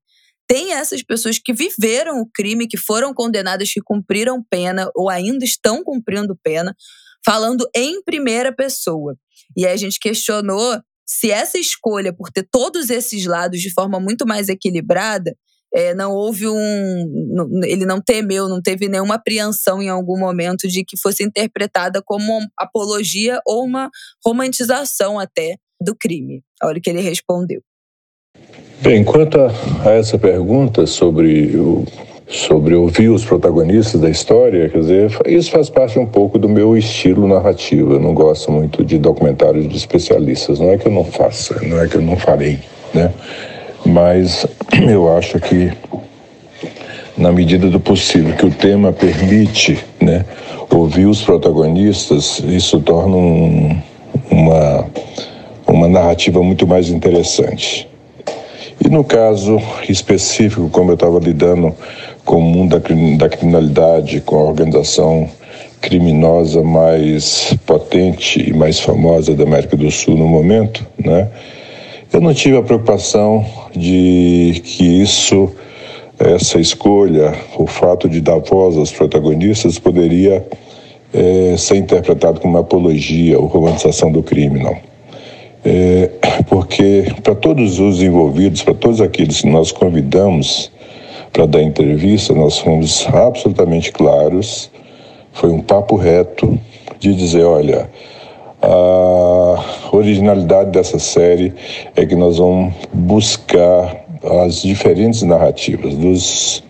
tem 0.49 0.73
essas 0.73 1.03
pessoas 1.03 1.39
que 1.39 1.53
viveram 1.53 2.21
o 2.21 2.31
crime, 2.33 2.69
que 2.69 2.77
foram 2.77 3.13
condenadas, 3.13 3.73
que 3.73 3.81
cumpriram 3.81 4.45
pena 4.49 4.91
ou 4.95 5.09
ainda 5.09 5.45
estão 5.45 5.83
cumprindo 5.83 6.39
pena, 6.43 6.75
falando 7.25 7.69
em 7.75 8.03
primeira 8.03 8.55
pessoa. 8.55 9.17
E 9.57 9.67
aí 9.67 9.73
a 9.73 9.77
gente 9.77 9.99
questionou 9.99 10.81
se 11.05 11.31
essa 11.31 11.59
escolha 11.59 12.13
por 12.13 12.31
ter 12.31 12.47
todos 12.51 12.91
esses 12.91 13.25
lados 13.27 13.61
de 13.61 13.73
forma 13.73 14.01
muito 14.01 14.27
mais 14.27 14.49
equilibrada 14.49 15.37
é, 15.77 15.95
não 15.95 16.13
houve 16.13 16.49
um. 16.49 17.61
Ele 17.65 17.85
não 17.85 18.01
temeu, 18.01 18.49
não 18.49 18.63
teve 18.63 18.89
nenhuma 18.89 19.17
apreensão 19.17 19.83
em 19.83 19.91
algum 19.91 20.19
momento 20.19 20.67
de 20.67 20.83
que 20.83 20.99
fosse 20.99 21.23
interpretada 21.23 22.01
como 22.03 22.41
apologia 22.59 23.39
ou 23.47 23.63
uma 23.63 23.91
romantização 24.25 25.19
até 25.19 25.57
do 25.79 25.95
crime. 25.95 26.43
Olha 26.63 26.79
o 26.79 26.81
que 26.81 26.89
ele 26.89 27.03
respondeu. 27.03 27.61
Bem, 28.81 29.05
quanto 29.05 29.39
a, 29.39 29.91
essa 29.91 30.19
pergunta 30.19 30.87
sobre 30.87 31.55
o, 31.57 31.85
sobre 32.27 32.75
ouvir 32.75 33.11
os 33.11 33.23
protagonistas 33.27 34.01
da 34.01 34.09
história, 34.09 34.71
quer 34.71 34.81
dizer, 34.81 35.11
isso 35.27 35.51
faz 35.51 35.69
parte 35.69 35.99
um 35.99 36.07
pouco 36.07 36.39
do 36.39 36.49
meu 36.49 36.75
estilo 36.75 37.29
narrativo. 37.29 37.93
Eu 37.93 38.01
não 38.01 38.15
gosto 38.15 38.51
muito 38.51 38.83
de 38.83 38.97
documentários 38.97 39.69
de 39.69 39.77
especialistas. 39.77 40.59
Não 40.59 40.71
é 40.71 40.79
que 40.79 40.89
eu 40.89 40.93
não 40.93 41.05
faça, 41.05 41.61
não 41.67 41.79
é 41.79 41.87
que 41.87 41.97
eu 41.97 42.03
não 42.03 42.17
farei, 42.17 42.61
né? 42.95 43.13
Mas 43.87 44.47
eu 44.89 45.17
acho 45.17 45.39
que, 45.41 45.73
na 47.17 47.33
medida 47.33 47.69
do 47.69 47.81
possível, 47.81 48.35
que 48.35 48.47
o 48.47 48.51
tema 48.51 48.93
permite 48.93 49.79
né, 50.01 50.25
ouvir 50.71 51.07
os 51.07 51.23
protagonistas, 51.23 52.41
isso 52.41 52.81
torna 52.81 53.17
um, 53.17 53.81
uma, 54.31 54.87
uma 55.67 55.89
narrativa 55.89 56.43
muito 56.43 56.67
mais 56.67 56.91
interessante. 56.91 57.89
E 58.85 58.89
no 58.89 59.03
caso 59.03 59.61
específico, 59.89 60.69
como 60.71 60.91
eu 60.91 60.95
estava 60.95 61.19
lidando 61.19 61.75
com 62.25 62.39
o 62.39 62.43
mundo 62.43 62.79
da, 62.79 63.17
da 63.17 63.29
criminalidade, 63.29 64.21
com 64.21 64.37
a 64.37 64.43
organização 64.43 65.29
criminosa 65.81 66.63
mais 66.63 67.55
potente 67.65 68.51
e 68.51 68.53
mais 68.53 68.81
famosa 68.81 69.35
da 69.35 69.45
América 69.45 69.77
do 69.77 69.91
Sul 69.91 70.17
no 70.17 70.27
momento, 70.27 70.87
né? 70.99 71.29
Eu 72.13 72.21
não 72.21 72.33
tive 72.33 72.57
a 72.57 72.63
preocupação 72.63 73.45
de 73.75 74.63
que 74.65 74.85
isso, 75.03 75.53
essa 76.19 76.59
escolha, 76.59 77.35
o 77.59 77.67
fato 77.67 78.09
de 78.09 78.21
dar 78.21 78.39
voz 78.39 78.77
aos 78.77 78.93
protagonistas 78.93 79.79
poderia 79.79 80.47
é, 81.13 81.57
ser 81.57 81.77
interpretado 81.77 82.41
como 82.41 82.55
uma 82.55 82.61
apologia 82.61 83.39
ou 83.39 83.47
romantização 83.47 84.11
do 84.11 84.23
crime, 84.23 84.63
não. 84.63 84.77
É, 85.65 86.11
porque 86.49 87.07
para 87.23 87.35
todos 87.35 87.81
os 87.81 88.01
envolvidos, 88.01 88.63
para 88.63 88.75
todos 88.75 89.01
aqueles 89.01 89.41
que 89.41 89.49
nós 89.49 89.73
convidamos 89.73 90.71
para 91.33 91.45
dar 91.45 91.63
entrevista, 91.63 92.33
nós 92.33 92.59
fomos 92.59 93.07
absolutamente 93.09 93.91
claros, 93.91 94.71
foi 95.33 95.51
um 95.51 95.61
papo 95.61 95.97
reto 95.97 96.59
de 96.99 97.15
dizer, 97.15 97.45
olha, 97.45 97.91
a 98.63 99.65
originalidade 99.93 100.71
dessa 100.71 100.99
série 100.99 101.53
é 101.95 102.05
que 102.05 102.15
nós 102.15 102.39
vamos 102.39 102.75
buscar 102.93 104.05
as 104.45 104.63
diferentes 104.63 105.23
narrativas, 105.23 105.95
dos, 105.95 106.63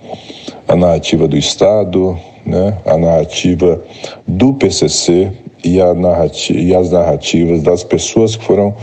a 0.68 0.76
narrativa 0.76 1.26
do 1.26 1.36
Estado, 1.36 2.18
né, 2.44 2.76
a 2.84 2.96
narrativa 2.96 3.82
do 4.26 4.52
PCC 4.54 5.32
e, 5.64 5.80
a 5.80 5.94
narrativa, 5.94 6.58
e 6.58 6.74
as 6.74 6.90
narrativas 6.90 7.62
das 7.62 7.82
pessoas 7.82 8.36
que 8.36 8.44
foram 8.44 8.74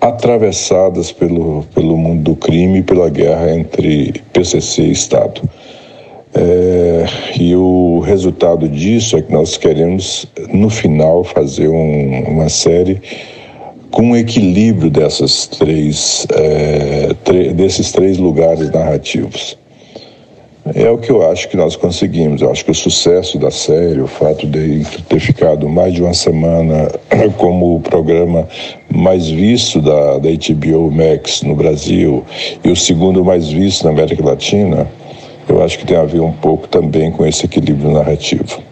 atravessadas 0.00 1.12
pelo, 1.12 1.64
pelo 1.74 1.96
mundo 1.96 2.22
do 2.22 2.36
crime 2.36 2.78
e 2.78 2.82
pela 2.82 3.10
guerra 3.10 3.52
entre 3.52 4.22
PCC 4.32 4.82
e 4.82 4.92
Estado. 4.92 5.42
É, 6.32 7.06
e 7.38 7.56
o 7.56 8.00
resultado 8.00 8.68
disso 8.68 9.16
é 9.16 9.22
que 9.22 9.32
nós 9.32 9.56
queremos, 9.56 10.26
no 10.52 10.70
final, 10.70 11.24
fazer 11.24 11.68
um, 11.68 12.22
uma 12.28 12.48
série 12.48 13.00
com 13.90 14.02
um 14.02 14.16
equilíbrio 14.16 14.90
dessas 14.90 15.46
três, 15.48 16.26
é, 16.32 17.52
desses 17.52 17.90
três 17.90 18.18
lugares 18.18 18.70
narrativos. 18.70 19.58
É 20.74 20.88
o 20.88 20.98
que 20.98 21.10
eu 21.10 21.28
acho 21.28 21.48
que 21.48 21.56
nós 21.56 21.74
conseguimos. 21.74 22.42
Eu 22.42 22.50
acho 22.50 22.64
que 22.64 22.70
o 22.70 22.74
sucesso 22.74 23.38
da 23.38 23.50
série, 23.50 24.00
o 24.00 24.06
fato 24.06 24.46
de 24.46 24.84
ter 25.08 25.18
ficado 25.18 25.68
mais 25.68 25.94
de 25.94 26.02
uma 26.02 26.14
semana 26.14 26.92
como 27.38 27.76
o 27.76 27.80
programa 27.80 28.46
mais 28.88 29.28
visto 29.28 29.80
da, 29.80 30.18
da 30.18 30.28
HBO 30.28 30.90
Max 30.90 31.42
no 31.42 31.56
Brasil 31.56 32.24
e 32.62 32.70
o 32.70 32.76
segundo 32.76 33.24
mais 33.24 33.48
visto 33.48 33.84
na 33.84 33.90
América 33.90 34.24
Latina, 34.24 34.86
eu 35.50 35.62
acho 35.62 35.78
que 35.78 35.86
tem 35.86 35.96
a 35.96 36.04
ver 36.04 36.20
um 36.20 36.32
pouco 36.32 36.68
também 36.68 37.10
com 37.10 37.26
esse 37.26 37.44
equilíbrio 37.44 37.90
narrativo. 37.90 38.62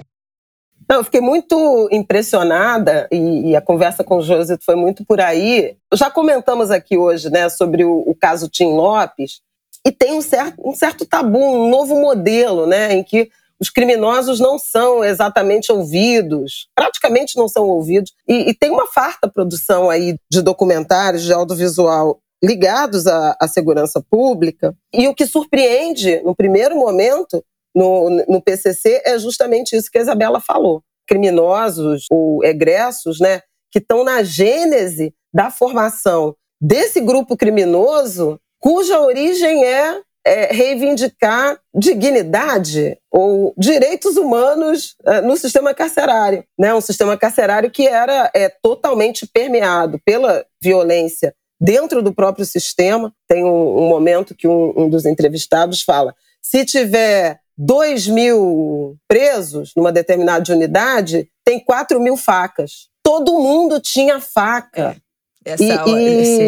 Não, 0.89 0.99
eu 0.99 1.05
fiquei 1.05 1.21
muito 1.21 1.89
impressionada 1.93 3.07
e, 3.13 3.51
e, 3.51 3.57
a 3.57 3.61
conversa 3.61 4.03
com 4.03 4.19
o 4.19 4.23
José 4.23 4.57
foi 4.65 4.75
muito 4.75 5.05
por 5.05 5.21
aí. 5.21 5.77
Já 5.93 6.11
comentamos 6.11 6.71
aqui 6.71 6.97
hoje 6.97 7.29
né, 7.29 7.49
sobre 7.51 7.85
o, 7.85 8.05
o 8.07 8.15
caso 8.15 8.49
Tim 8.49 8.73
Lopes 8.73 9.41
e 9.85 9.93
tem 9.93 10.15
um 10.15 10.23
certo, 10.23 10.57
um 10.65 10.75
certo 10.75 11.05
tabu, 11.05 11.39
um 11.39 11.69
novo 11.69 12.01
modelo 12.01 12.67
né, 12.67 12.95
em 12.95 13.03
que 13.03 13.29
os 13.61 13.69
criminosos 13.69 14.41
não 14.41 14.59
são 14.59 15.05
exatamente 15.05 15.71
ouvidos, 15.71 16.69
praticamente 16.75 17.37
não 17.37 17.49
são 17.49 17.65
ouvidos. 17.65 18.15
E, 18.27 18.49
e 18.49 18.55
tem 18.55 18.71
uma 18.71 18.87
farta 18.87 19.29
produção 19.29 19.91
aí 19.91 20.17
de 20.31 20.41
documentários, 20.41 21.25
de 21.25 21.33
audiovisual 21.33 22.19
ligados 22.43 23.07
à, 23.07 23.37
à, 23.41 23.49
segurança 23.49 24.03
pública. 24.11 24.75
E 24.93 25.09
o 25.09 25.15
que 25.15 25.27
surpreende, 25.27 26.23
no 26.23 26.35
primeiro 26.35 26.77
momento, 26.77 27.45
no, 27.75 28.11
no 28.29 28.43
PCC, 28.43 29.03
é 29.05 29.19
justamente 29.19 29.77
isso 29.77 29.91
que 29.91 29.99
a 29.99 30.03
Isabela 30.03 30.41
falou. 30.41 30.83
Criminosos 31.07 32.07
ou 32.11 32.45
egressos 32.45 33.19
né, 33.19 33.43
que 33.71 33.79
estão 33.79 34.05
na 34.05 34.23
gênese 34.23 35.15
da 35.33 35.51
formação 35.51 36.35
desse 36.61 37.01
grupo 37.01 37.37
criminoso, 37.37 38.41
cuja 38.61 39.01
origem 39.01 39.65
é, 39.65 40.01
é 40.27 40.53
reivindicar 40.53 41.59
dignidade 41.75 42.99
ou 43.11 43.55
direitos 43.57 44.17
humanos 44.17 44.97
é, 45.07 45.21
no 45.21 45.37
sistema 45.37 45.73
carcerário. 45.73 46.45
Né? 46.59 46.75
Um 46.75 46.81
sistema 46.81 47.17
carcerário 47.17 47.71
que 47.71 47.87
era 47.87 48.31
é, 48.35 48.49
totalmente 48.49 49.27
permeado 49.27 50.01
pela 50.05 50.45
violência 50.61 51.35
dentro 51.61 52.03
do 52.03 52.13
próprio 52.13 52.45
sistema. 52.45 53.13
Tem 53.27 53.45
um, 53.45 53.79
um 53.79 53.89
momento 53.89 54.35
que 54.35 54.47
um, 54.47 54.73
um, 54.77 54.89
dos 54.89 55.05
entrevistados 55.05 55.83
fala: 55.83 56.15
se 56.41 56.65
tiver 56.65 57.41
2 57.57 58.07
mil 58.09 58.97
presos 59.07 59.73
numa 59.77 59.93
determinada 59.93 60.53
unidade, 60.53 61.31
tem 61.45 61.59
4 61.59 62.01
mil 62.01 62.17
facas. 62.17 62.89
Todo 63.03 63.39
mundo 63.39 63.81
tinha 63.81 64.21
faca. 64.21 64.97
É. 65.45 65.53
Essa 65.53 65.65
e, 65.65 65.69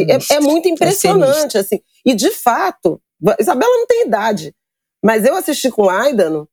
e 0.07 0.11
é, 0.11 0.17
é, 0.17 0.19
é, 0.33 0.41
muito 0.41 0.69
impressionante, 0.69 1.57
assim. 1.57 1.81
E 2.05 2.15
de 2.15 2.31
fato, 2.31 3.01
Isabela 3.39 3.73
não 3.79 3.87
tem 3.87 4.07
idade, 4.07 4.55
mas 5.03 5.25
eu 5.25 5.35
assisti 5.35 5.71
com 5.71 5.89
Aidano 5.89 6.47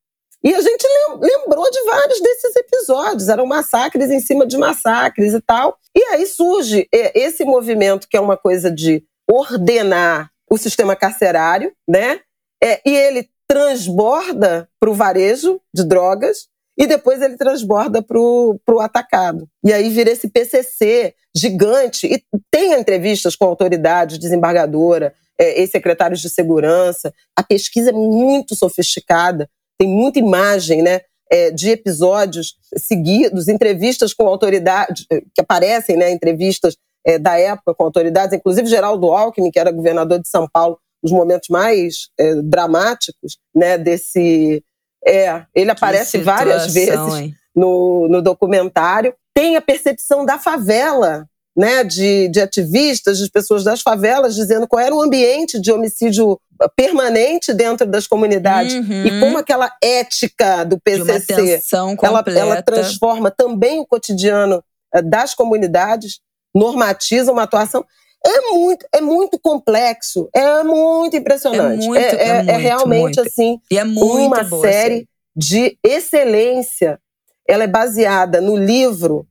e 0.43 0.53
a 0.53 0.61
gente 0.61 0.85
lembrou 1.19 1.69
de 1.69 1.83
vários 1.83 2.21
desses 2.21 2.55
episódios. 2.55 3.29
Eram 3.29 3.45
massacres 3.45 4.09
em 4.09 4.19
cima 4.19 4.45
de 4.45 4.57
massacres 4.57 5.33
e 5.33 5.41
tal. 5.41 5.77
E 5.95 6.01
aí 6.11 6.25
surge 6.25 6.87
esse 6.91 7.43
movimento 7.43 8.07
que 8.07 8.15
é 8.15 8.21
uma 8.21 8.37
coisa 8.37 8.71
de 8.71 9.03
ordenar 9.29 10.31
o 10.49 10.57
sistema 10.57 10.95
carcerário, 10.95 11.73
né? 11.87 12.21
É, 12.63 12.81
e 12.85 12.95
ele 12.95 13.29
transborda 13.47 14.69
para 14.79 14.89
o 14.89 14.93
varejo 14.93 15.59
de 15.73 15.83
drogas 15.83 16.47
e 16.77 16.85
depois 16.85 17.21
ele 17.21 17.35
transborda 17.35 18.01
para 18.01 18.19
o 18.19 18.79
atacado. 18.79 19.49
E 19.63 19.73
aí 19.73 19.89
vira 19.89 20.11
esse 20.11 20.29
PCC 20.29 21.15
gigante. 21.35 22.07
E 22.07 22.23
tem 22.51 22.73
entrevistas 22.73 23.35
com 23.35 23.45
autoridades, 23.45 24.19
desembargadora, 24.19 25.13
é, 25.39 25.61
ex-secretários 25.61 26.21
de 26.21 26.29
segurança. 26.29 27.13
A 27.35 27.43
pesquisa 27.43 27.89
é 27.89 27.93
muito 27.93 28.55
sofisticada, 28.55 29.49
tem 29.77 29.87
muita 29.87 30.19
imagem, 30.19 30.81
né? 30.81 31.01
É, 31.29 31.51
de 31.51 31.69
episódios 31.69 32.55
seguidos, 32.77 33.49
entrevistas 33.49 34.13
com 34.13 34.25
autoridades, 34.27 35.05
é, 35.11 35.19
que 35.19 35.41
aparecem, 35.41 35.97
né? 35.97 36.09
Entrevistas 36.11 36.77
é, 37.05 37.19
da 37.19 37.37
época 37.37 37.73
com 37.73 37.83
autoridades, 37.83 38.37
inclusive 38.37 38.67
Geraldo 38.67 39.11
Alckmin, 39.11 39.51
que 39.51 39.59
era 39.59 39.71
governador 39.71 40.19
de 40.19 40.27
São 40.29 40.47
Paulo, 40.47 40.79
nos 41.03 41.11
momentos 41.11 41.49
mais 41.49 42.09
é, 42.17 42.35
dramáticos, 42.41 43.37
né? 43.53 43.77
Desse 43.77 44.63
é, 45.05 45.45
ele 45.53 45.71
aparece 45.71 46.17
situação, 46.17 46.45
várias 46.45 46.73
vezes 46.73 47.33
no, 47.55 48.07
no 48.07 48.21
documentário. 48.21 49.13
Tem 49.33 49.55
a 49.55 49.61
percepção 49.61 50.25
da 50.25 50.39
favela, 50.39 51.27
né, 51.57 51.83
de, 51.83 52.29
de 52.29 52.39
ativistas, 52.39 53.17
de 53.17 53.31
pessoas 53.31 53.63
das 53.63 53.81
favelas, 53.81 54.35
dizendo 54.35 54.67
qual 54.67 54.79
era 54.79 54.93
o 54.93 55.01
ambiente 55.01 55.59
de 55.59 55.71
homicídio 55.71 56.39
permanente 56.75 57.51
dentro 57.51 57.87
das 57.87 58.05
comunidades 58.05 58.75
uhum. 58.75 59.05
e 59.05 59.19
como 59.19 59.39
aquela 59.39 59.71
ética 59.83 60.63
do 60.63 60.79
PCC 60.79 61.61
ela, 62.03 62.23
ela 62.35 62.61
transforma 62.61 63.31
também 63.31 63.79
o 63.79 63.85
cotidiano 63.87 64.63
eh, 64.93 65.01
das 65.01 65.33
comunidades, 65.33 66.19
normatiza 66.53 67.31
uma 67.31 67.43
atuação 67.43 67.83
é 68.25 68.41
muito, 68.51 68.85
é 68.93 69.01
muito 69.01 69.39
complexo, 69.39 70.27
é 70.35 70.63
muito 70.63 71.15
impressionante. 71.15 71.83
É, 71.83 71.87
muito, 71.87 72.01
é, 72.01 72.15
é, 72.15 72.27
é, 72.27 72.33
muito, 72.35 72.49
é 72.49 72.57
realmente 72.57 73.01
muito. 73.01 73.21
assim 73.21 73.59
e 73.71 73.77
é 73.77 73.83
uma 73.83 74.43
boa, 74.43 74.61
série 74.61 75.07
de 75.35 75.77
excelência. 75.83 76.99
Ela 77.47 77.63
é 77.63 77.67
baseada 77.67 78.41
no 78.41 78.57
livro 78.57 79.25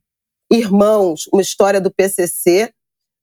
Irmãos, 0.49 1.27
uma 1.33 1.41
história 1.41 1.81
do 1.81 1.91
PCC 1.91 2.71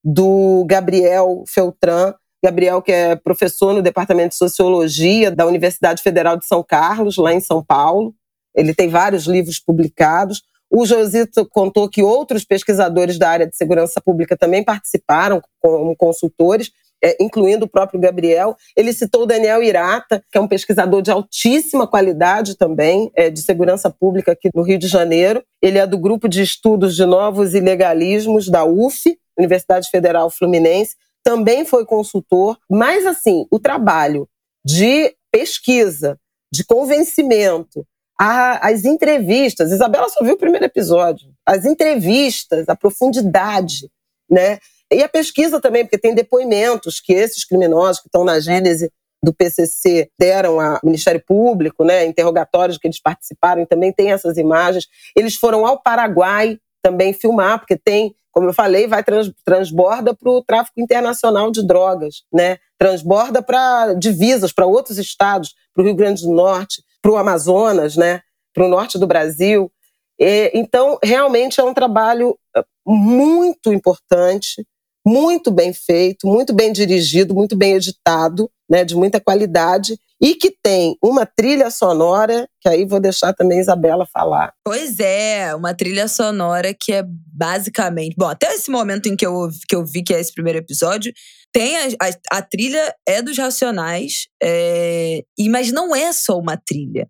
do 0.04 0.64
Gabriel 0.68 1.42
Feltran. 1.48 2.14
Gabriel, 2.44 2.82
que 2.82 2.92
é 2.92 3.16
professor 3.16 3.72
no 3.72 3.80
Departamento 3.80 4.30
de 4.30 4.36
Sociologia 4.36 5.30
da 5.30 5.46
Universidade 5.46 6.02
Federal 6.02 6.36
de 6.36 6.44
São 6.44 6.62
Carlos, 6.62 7.16
lá 7.16 7.32
em 7.32 7.40
São 7.40 7.64
Paulo. 7.64 8.14
Ele 8.54 8.74
tem 8.74 8.90
vários 8.90 9.24
livros 9.24 9.58
publicados. 9.58 10.42
O 10.70 10.84
Josito 10.84 11.48
contou 11.48 11.88
que 11.88 12.02
outros 12.02 12.44
pesquisadores 12.44 13.18
da 13.18 13.30
área 13.30 13.46
de 13.46 13.56
segurança 13.56 13.98
pública 14.04 14.36
também 14.36 14.62
participaram 14.62 15.40
como 15.58 15.96
consultores, 15.96 16.70
é, 17.02 17.16
incluindo 17.20 17.66
o 17.66 17.68
próprio 17.68 18.00
Gabriel. 18.00 18.56
Ele 18.76 18.92
citou 18.92 19.22
o 19.22 19.26
Daniel 19.26 19.62
Irata, 19.62 20.22
que 20.30 20.38
é 20.38 20.40
um 20.40 20.48
pesquisador 20.48 21.02
de 21.02 21.10
altíssima 21.10 21.86
qualidade 21.86 22.56
também, 22.56 23.10
é, 23.14 23.30
de 23.30 23.40
segurança 23.40 23.90
pública 23.90 24.32
aqui 24.32 24.48
no 24.54 24.62
Rio 24.62 24.78
de 24.78 24.88
Janeiro. 24.88 25.42
Ele 25.60 25.78
é 25.78 25.86
do 25.86 25.98
grupo 25.98 26.28
de 26.28 26.42
estudos 26.42 26.96
de 26.96 27.04
novos 27.04 27.54
ilegalismos 27.54 28.48
da 28.48 28.64
UF, 28.64 29.18
Universidade 29.38 29.88
Federal 29.90 30.30
Fluminense. 30.30 30.96
Também 31.22 31.64
foi 31.64 31.84
consultor, 31.86 32.58
mas 32.70 33.06
assim, 33.06 33.46
o 33.50 33.58
trabalho 33.58 34.28
de 34.64 35.14
pesquisa, 35.30 36.18
de 36.52 36.64
convencimento, 36.64 37.86
a, 38.18 38.68
as 38.68 38.84
entrevistas. 38.84 39.72
Isabela 39.72 40.08
só 40.08 40.24
viu 40.24 40.34
o 40.34 40.38
primeiro 40.38 40.64
episódio. 40.64 41.28
As 41.44 41.64
entrevistas, 41.64 42.68
a 42.68 42.76
profundidade, 42.76 43.90
né? 44.30 44.58
E 44.94 45.02
a 45.02 45.08
pesquisa 45.08 45.60
também, 45.60 45.84
porque 45.84 45.98
tem 45.98 46.14
depoimentos 46.14 47.00
que 47.00 47.12
esses 47.12 47.44
criminosos 47.44 48.00
que 48.00 48.08
estão 48.08 48.24
na 48.24 48.40
gênese 48.40 48.90
do 49.22 49.32
PCC 49.32 50.10
deram 50.18 50.60
ao 50.60 50.80
Ministério 50.84 51.22
Público, 51.26 51.84
né, 51.84 52.04
interrogatórios 52.04 52.78
que 52.78 52.86
eles 52.86 53.00
participaram, 53.00 53.64
também 53.64 53.92
tem 53.92 54.12
essas 54.12 54.36
imagens. 54.36 54.86
Eles 55.16 55.34
foram 55.34 55.66
ao 55.66 55.80
Paraguai 55.82 56.58
também 56.82 57.14
filmar, 57.14 57.58
porque 57.58 57.76
tem, 57.76 58.14
como 58.30 58.48
eu 58.48 58.52
falei, 58.52 58.86
vai 58.86 59.02
trans, 59.02 59.32
transborda 59.44 60.14
para 60.14 60.30
o 60.30 60.42
tráfico 60.42 60.78
internacional 60.80 61.50
de 61.50 61.66
drogas, 61.66 62.22
né? 62.32 62.58
Transborda 62.78 63.42
para 63.42 63.94
divisas, 63.94 64.52
para 64.52 64.66
outros 64.66 64.98
estados, 64.98 65.54
para 65.72 65.82
o 65.82 65.86
Rio 65.86 65.94
Grande 65.94 66.22
do 66.22 66.32
Norte 66.32 66.82
para 67.04 67.12
o 67.12 67.16
Amazonas, 67.18 67.96
né, 67.96 68.22
para 68.54 68.64
o 68.64 68.68
norte 68.68 68.98
do 68.98 69.06
Brasil. 69.06 69.70
E, 70.18 70.50
então, 70.54 70.98
realmente 71.02 71.60
é 71.60 71.64
um 71.64 71.74
trabalho 71.74 72.38
eh, 72.56 72.64
muito 72.86 73.70
importante, 73.70 74.66
muito 75.04 75.50
bem 75.50 75.72
feito, 75.72 76.26
muito 76.26 76.54
bem 76.54 76.72
dirigido, 76.72 77.34
muito 77.34 77.56
bem 77.56 77.74
editado, 77.74 78.50
né, 78.68 78.84
de 78.84 78.94
muita 78.94 79.20
qualidade 79.20 79.98
e 80.20 80.34
que 80.34 80.50
tem 80.62 80.96
uma 81.02 81.26
trilha 81.26 81.70
sonora, 81.70 82.48
que 82.60 82.68
aí 82.68 82.86
vou 82.86 83.00
deixar 83.00 83.34
também 83.34 83.58
a 83.58 83.60
Isabela 83.60 84.06
falar. 84.10 84.54
Pois 84.64 84.98
é, 84.98 85.54
uma 85.54 85.74
trilha 85.74 86.08
sonora 86.08 86.72
que 86.72 86.92
é 86.92 87.04
basicamente. 87.06 88.14
Bom, 88.16 88.28
até 88.28 88.54
esse 88.54 88.70
momento 88.70 89.06
em 89.06 89.16
que 89.16 89.26
eu, 89.26 89.48
que 89.68 89.76
eu 89.76 89.84
vi 89.84 90.02
que 90.02 90.14
é 90.14 90.20
esse 90.20 90.32
primeiro 90.32 90.60
episódio, 90.60 91.12
tem 91.54 91.76
a, 91.76 91.86
a, 92.02 92.38
a 92.38 92.42
trilha 92.42 92.92
é 93.06 93.22
dos 93.22 93.38
Racionais, 93.38 94.26
é, 94.42 95.22
mas 95.48 95.70
não 95.70 95.94
é 95.94 96.12
só 96.12 96.36
uma 96.36 96.56
trilha. 96.56 97.08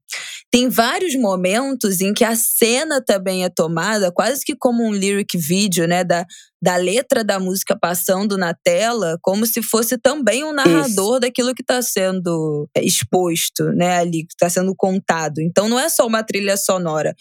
Tem 0.52 0.68
vários 0.68 1.16
momentos 1.16 2.02
em 2.02 2.12
que 2.12 2.24
a 2.24 2.36
cena 2.36 3.02
também 3.02 3.42
é 3.42 3.48
tomada 3.48 4.12
quase 4.12 4.44
que 4.44 4.54
como 4.54 4.84
um 4.84 4.92
lyric 4.92 5.38
video, 5.38 5.88
né? 5.88 6.04
Da, 6.04 6.26
da 6.62 6.76
letra 6.76 7.24
da 7.24 7.40
música 7.40 7.76
passando 7.76 8.36
na 8.36 8.52
tela, 8.52 9.18
como 9.22 9.46
se 9.46 9.62
fosse 9.62 9.96
também 9.96 10.44
um 10.44 10.52
narrador 10.52 11.14
Isso. 11.14 11.20
daquilo 11.20 11.54
que 11.54 11.62
está 11.62 11.80
sendo 11.80 12.68
é, 12.76 12.84
exposto, 12.84 13.64
né? 13.72 13.96
Ali, 13.96 14.26
que 14.26 14.34
está 14.34 14.50
sendo 14.50 14.74
contado. 14.76 15.40
Então 15.40 15.70
não 15.70 15.80
é 15.80 15.88
só 15.88 16.06
uma 16.06 16.22
trilha 16.22 16.58
sonora. 16.58 17.14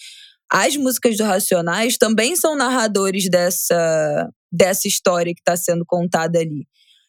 As 0.52 0.76
músicas 0.76 1.16
do 1.16 1.24
Racionais 1.24 1.98
também 1.98 2.36
são 2.36 2.54
narradores 2.54 3.30
dessa, 3.30 4.30
dessa 4.52 4.90
história 4.90 5.34
que 5.34 5.40
está 5.40 5.56
sendo 5.56 5.86
contada 5.88 6.38
ali. 6.38 6.68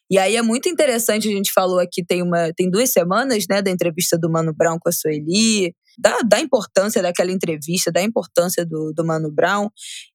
E 0.09 0.19
aí 0.19 0.35
é 0.35 0.41
muito 0.41 0.69
interessante, 0.69 1.27
a 1.27 1.31
gente 1.31 1.51
falou 1.51 1.79
aqui, 1.79 2.05
tem, 2.05 2.21
uma, 2.21 2.53
tem 2.53 2.69
duas 2.69 2.91
semanas, 2.91 3.45
né, 3.49 3.61
da 3.61 3.71
entrevista 3.71 4.17
do 4.17 4.29
Mano 4.29 4.53
Brown 4.53 4.77
com 4.79 4.89
a 4.89 4.91
Sueli, 4.91 5.73
da, 5.97 6.19
da 6.19 6.39
importância 6.39 7.01
daquela 7.01 7.31
entrevista, 7.31 7.91
da 7.91 8.01
importância 8.01 8.65
do, 8.65 8.93
do 8.93 9.05
Mano 9.05 9.31
Brown. 9.31 9.69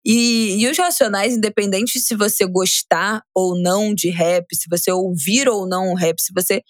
E, 0.05 0.63
e 0.63 0.69
os 0.69 0.79
Racionais, 0.79 1.35
independente 1.35 1.99
se 1.99 2.15
você 2.15 2.47
gostar 2.47 3.23
ou 3.35 3.61
não 3.61 3.93
de 3.95 4.11
rap, 4.11 4.47
se 4.55 4.69
você 4.71 4.93
ouvir 4.93 5.49
ou 5.49 5.67
não 5.67 5.91
o 5.93 5.97
rap, 5.97 6.21
se 6.21 6.33
você 6.33 6.63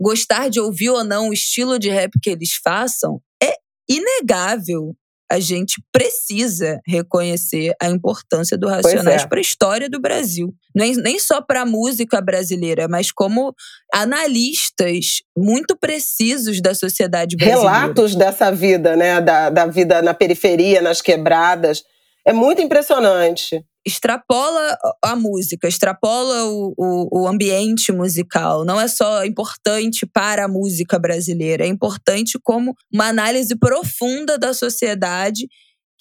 gostar 0.00 0.48
de 0.48 0.60
ouvir 0.60 0.90
ou 0.90 1.04
não 1.04 1.28
o 1.28 1.32
estilo 1.32 1.78
de 1.78 1.90
rap 1.90 2.12
que 2.22 2.30
eles 2.30 2.50
façam, 2.62 3.20
é 3.42 3.52
inegável 3.88 4.94
a 5.30 5.38
gente 5.38 5.80
precisa 5.92 6.80
reconhecer 6.84 7.72
a 7.80 7.88
importância 7.88 8.58
do 8.58 8.68
Racionais 8.68 9.22
é. 9.22 9.26
para 9.26 9.38
a 9.38 9.40
história 9.40 9.88
do 9.88 10.00
Brasil. 10.00 10.52
Nem, 10.74 10.96
nem 10.96 11.20
só 11.20 11.40
para 11.40 11.62
a 11.62 11.66
música 11.66 12.20
brasileira, 12.20 12.88
mas 12.88 13.12
como 13.12 13.54
analistas 13.94 15.22
muito 15.36 15.76
precisos 15.76 16.60
da 16.60 16.74
sociedade 16.74 17.36
brasileira. 17.36 17.70
Relatos 17.70 18.16
dessa 18.16 18.50
vida, 18.50 18.96
né? 18.96 19.20
Da, 19.20 19.50
da 19.50 19.66
vida 19.66 20.02
na 20.02 20.14
periferia, 20.14 20.82
nas 20.82 21.00
quebradas. 21.00 21.84
É 22.26 22.32
muito 22.32 22.60
impressionante 22.60 23.64
extrapola 23.86 24.76
a 25.02 25.16
música, 25.16 25.66
extrapola 25.66 26.44
o, 26.44 26.74
o, 26.76 27.22
o, 27.22 27.26
ambiente 27.26 27.90
musical. 27.92 28.64
Não 28.64 28.80
é 28.80 28.86
só 28.86 29.24
importante 29.24 30.06
para 30.06 30.44
a 30.44 30.48
música 30.48 30.98
brasileira, 30.98 31.64
é 31.64 31.68
importante 31.68 32.38
como 32.42 32.74
uma 32.92 33.06
análise 33.06 33.56
profunda 33.58 34.38
da 34.38 34.52
sociedade 34.52 35.48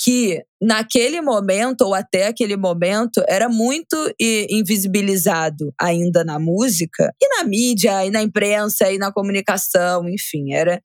que 0.02 0.42
naquele 0.62 1.20
momento 1.20 1.82
ou 1.82 1.94
até 1.94 2.28
aquele 2.28 2.56
momento 2.56 3.22
era 3.28 3.50
muito 3.50 3.96
invisibilizado 4.20 5.74
ainda 5.80 6.24
na 6.24 6.40
música 6.40 7.14
e 7.22 7.38
na 7.38 7.44
mídia 7.44 8.06
e 8.06 8.10
na 8.10 8.22
imprensa 8.22 8.90
e 8.90 8.98
na 8.98 9.12
comunicação, 9.12 10.08
enfim, 10.08 10.54
era 10.54 10.82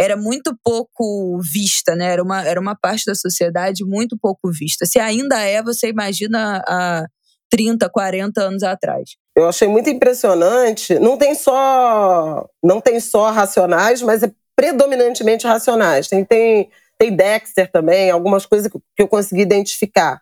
era 0.00 0.16
muito 0.16 0.56
pouco 0.64 1.38
vista, 1.42 1.94
né? 1.94 2.12
Era 2.12 2.22
uma, 2.22 2.42
era 2.42 2.58
uma 2.58 2.74
parte 2.74 3.04
da 3.04 3.14
sociedade 3.14 3.84
muito 3.84 4.16
pouco 4.18 4.50
vista. 4.50 4.86
Se 4.86 4.98
ainda 4.98 5.38
é, 5.40 5.62
você 5.62 5.88
imagina 5.88 6.62
há 6.66 7.06
30, 7.50 7.86
40 7.90 8.40
anos 8.40 8.62
atrás. 8.62 9.10
Eu 9.36 9.48
achei 9.48 9.68
muito 9.68 9.90
impressionante. 9.90 10.98
Não 10.98 11.18
tem 11.18 11.34
só, 11.34 12.48
não 12.62 12.80
tem 12.80 12.98
só 12.98 13.30
racionais, 13.30 14.00
mas 14.00 14.22
é 14.22 14.32
predominantemente 14.56 15.46
racionais. 15.46 16.08
Tem, 16.08 16.24
tem, 16.24 16.70
tem 16.98 17.14
Dexter 17.14 17.70
também, 17.70 18.10
algumas 18.10 18.46
coisas 18.46 18.70
que 18.70 19.02
eu 19.02 19.08
consegui 19.08 19.42
identificar. 19.42 20.20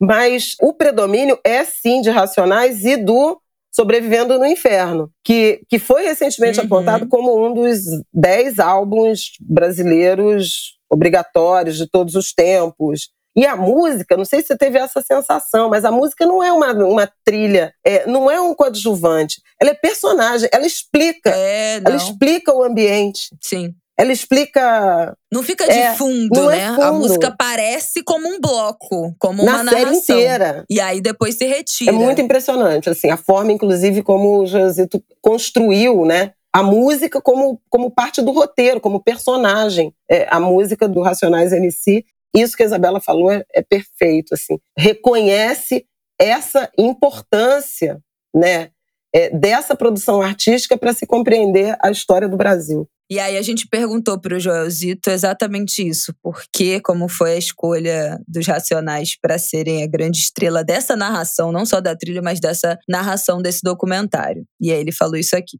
Mas 0.00 0.56
o 0.60 0.72
predomínio 0.72 1.38
é 1.44 1.64
sim 1.64 2.00
de 2.00 2.10
racionais 2.10 2.84
e 2.84 2.96
do 2.96 3.40
Sobrevivendo 3.74 4.38
no 4.38 4.46
Inferno, 4.46 5.10
que, 5.24 5.62
que 5.68 5.78
foi 5.78 6.04
recentemente 6.04 6.58
uhum. 6.58 6.66
apontado 6.66 7.08
como 7.08 7.46
um 7.46 7.54
dos 7.54 7.80
dez 8.12 8.58
álbuns 8.58 9.32
brasileiros 9.40 10.76
obrigatórios 10.90 11.78
de 11.78 11.88
todos 11.88 12.14
os 12.14 12.32
tempos. 12.32 13.08
E 13.34 13.46
a 13.46 13.56
música, 13.56 14.14
não 14.14 14.26
sei 14.26 14.42
se 14.42 14.48
você 14.48 14.58
teve 14.58 14.78
essa 14.78 15.00
sensação, 15.00 15.70
mas 15.70 15.86
a 15.86 15.90
música 15.90 16.26
não 16.26 16.42
é 16.42 16.52
uma, 16.52 16.72
uma 16.84 17.10
trilha, 17.24 17.72
é, 17.82 18.06
não 18.06 18.30
é 18.30 18.38
um 18.38 18.54
coadjuvante. 18.54 19.40
Ela 19.58 19.70
é 19.70 19.74
personagem, 19.74 20.50
ela 20.52 20.66
explica. 20.66 21.30
É, 21.30 21.76
ela 21.76 21.96
explica 21.96 22.52
o 22.54 22.62
ambiente. 22.62 23.34
Sim. 23.40 23.74
Ela 23.98 24.12
explica. 24.12 25.16
Não 25.30 25.42
fica 25.42 25.64
de 25.66 25.78
é, 25.78 25.94
fundo, 25.94 26.50
é 26.50 26.56
né? 26.56 26.62
É 26.62 26.68
fundo. 26.68 26.82
A 26.82 26.92
música 26.92 27.34
parece 27.36 28.02
como 28.02 28.26
um 28.26 28.40
bloco, 28.40 29.14
como 29.18 29.44
Na 29.44 29.56
uma 29.56 29.64
narração. 29.64 29.78
série 29.78 29.96
inteira. 29.96 30.64
E 30.68 30.80
aí 30.80 31.00
depois 31.00 31.36
se 31.36 31.44
retira. 31.44 31.90
É 31.90 31.94
muito 31.94 32.20
impressionante, 32.20 32.88
assim, 32.88 33.10
a 33.10 33.16
forma, 33.16 33.52
inclusive, 33.52 34.02
como 34.02 34.40
o 34.40 34.46
Josito 34.46 35.02
construiu, 35.20 36.04
né? 36.04 36.32
A 36.52 36.62
música 36.62 37.20
como, 37.20 37.60
como 37.70 37.90
parte 37.90 38.20
do 38.20 38.32
roteiro, 38.32 38.80
como 38.80 39.02
personagem. 39.02 39.94
É, 40.10 40.26
a 40.30 40.40
música 40.40 40.88
do 40.88 41.00
Racionais 41.00 41.52
MC 41.52 42.04
isso 42.34 42.56
que 42.56 42.62
a 42.62 42.66
Isabela 42.66 43.00
falou 43.00 43.30
é, 43.30 43.44
é 43.54 43.62
perfeito, 43.62 44.34
assim. 44.34 44.58
Reconhece 44.76 45.84
essa 46.18 46.70
importância, 46.78 48.00
né, 48.34 48.70
é, 49.14 49.28
dessa 49.30 49.76
produção 49.76 50.22
artística 50.22 50.76
para 50.76 50.94
se 50.94 51.06
compreender 51.06 51.76
a 51.82 51.90
história 51.90 52.28
do 52.28 52.36
Brasil. 52.36 52.88
E 53.12 53.20
aí 53.20 53.36
a 53.36 53.42
gente 53.42 53.68
perguntou 53.68 54.18
para 54.18 54.34
o 54.34 54.40
Joelzito 54.40 55.10
exatamente 55.10 55.86
isso, 55.86 56.14
por 56.22 56.44
que, 56.50 56.80
como 56.80 57.10
foi 57.10 57.32
a 57.32 57.36
escolha 57.36 58.18
dos 58.26 58.46
Racionais 58.46 59.18
para 59.20 59.38
serem 59.38 59.82
a 59.82 59.86
grande 59.86 60.16
estrela 60.16 60.64
dessa 60.64 60.96
narração, 60.96 61.52
não 61.52 61.66
só 61.66 61.78
da 61.78 61.94
trilha, 61.94 62.22
mas 62.22 62.40
dessa 62.40 62.78
narração 62.88 63.42
desse 63.42 63.60
documentário. 63.62 64.46
E 64.58 64.72
aí 64.72 64.80
ele 64.80 64.92
falou 64.92 65.16
isso 65.16 65.36
aqui. 65.36 65.58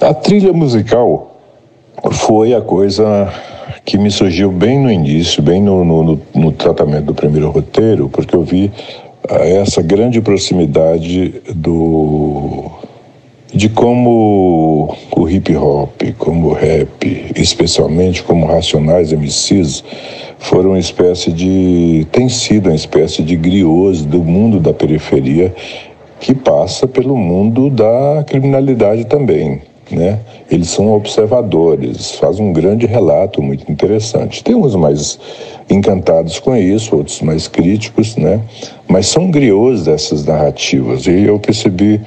A 0.00 0.14
trilha 0.14 0.52
musical 0.52 1.42
foi 2.12 2.54
a 2.54 2.60
coisa 2.60 3.04
que 3.84 3.98
me 3.98 4.08
surgiu 4.08 4.52
bem 4.52 4.78
no 4.78 4.92
início, 4.92 5.42
bem 5.42 5.60
no, 5.60 5.84
no, 5.84 6.20
no 6.32 6.52
tratamento 6.52 7.06
do 7.06 7.14
primeiro 7.14 7.50
roteiro, 7.50 8.08
porque 8.08 8.36
eu 8.36 8.44
vi 8.44 8.70
ah, 9.28 9.44
essa 9.44 9.82
grande 9.82 10.20
proximidade 10.20 11.42
do 11.52 12.70
de 13.54 13.68
como 13.68 14.96
o 15.14 15.28
hip 15.28 15.54
hop, 15.54 16.02
como 16.18 16.48
o 16.48 16.52
rap, 16.52 17.32
especialmente 17.36 18.22
como 18.22 18.46
Racionais 18.46 19.12
MCs, 19.12 19.84
foram 20.38 20.70
uma 20.70 20.78
espécie 20.78 21.32
de. 21.32 22.06
tem 22.10 22.28
sido 22.28 22.68
uma 22.68 22.74
espécie 22.74 23.22
de 23.22 23.36
grioso 23.36 24.06
do 24.06 24.22
mundo 24.22 24.58
da 24.58 24.72
periferia 24.72 25.54
que 26.18 26.34
passa 26.34 26.86
pelo 26.86 27.16
mundo 27.16 27.68
da 27.68 28.24
criminalidade 28.26 29.04
também 29.04 29.60
né? 29.92 30.18
Eles 30.50 30.68
são 30.68 30.92
observadores, 30.92 32.12
fazem 32.12 32.46
um 32.46 32.52
grande 32.52 32.86
relato 32.86 33.42
muito 33.42 33.70
interessante. 33.70 34.42
Tem 34.42 34.54
uns 34.54 34.74
mais 34.74 35.18
encantados 35.70 36.38
com 36.38 36.56
isso, 36.56 36.96
outros 36.96 37.20
mais 37.20 37.46
críticos, 37.46 38.16
né? 38.16 38.40
Mas 38.88 39.06
são 39.06 39.30
griots 39.30 39.84
dessas 39.84 40.24
narrativas. 40.24 41.06
E 41.06 41.24
eu 41.24 41.38
percebi 41.38 42.00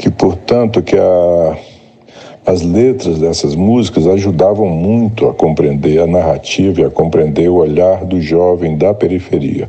que, 0.00 0.10
portanto, 0.10 0.80
que 0.80 0.96
a, 0.96 1.58
as 2.46 2.62
letras 2.62 3.18
dessas 3.18 3.54
músicas 3.54 4.06
ajudavam 4.06 4.66
muito 4.66 5.28
a 5.28 5.34
compreender 5.34 6.00
a 6.00 6.06
narrativa 6.06 6.80
e 6.80 6.84
a 6.84 6.90
compreender 6.90 7.50
o 7.50 7.56
olhar 7.56 8.06
do 8.06 8.18
jovem 8.18 8.78
da 8.78 8.94
periferia. 8.94 9.68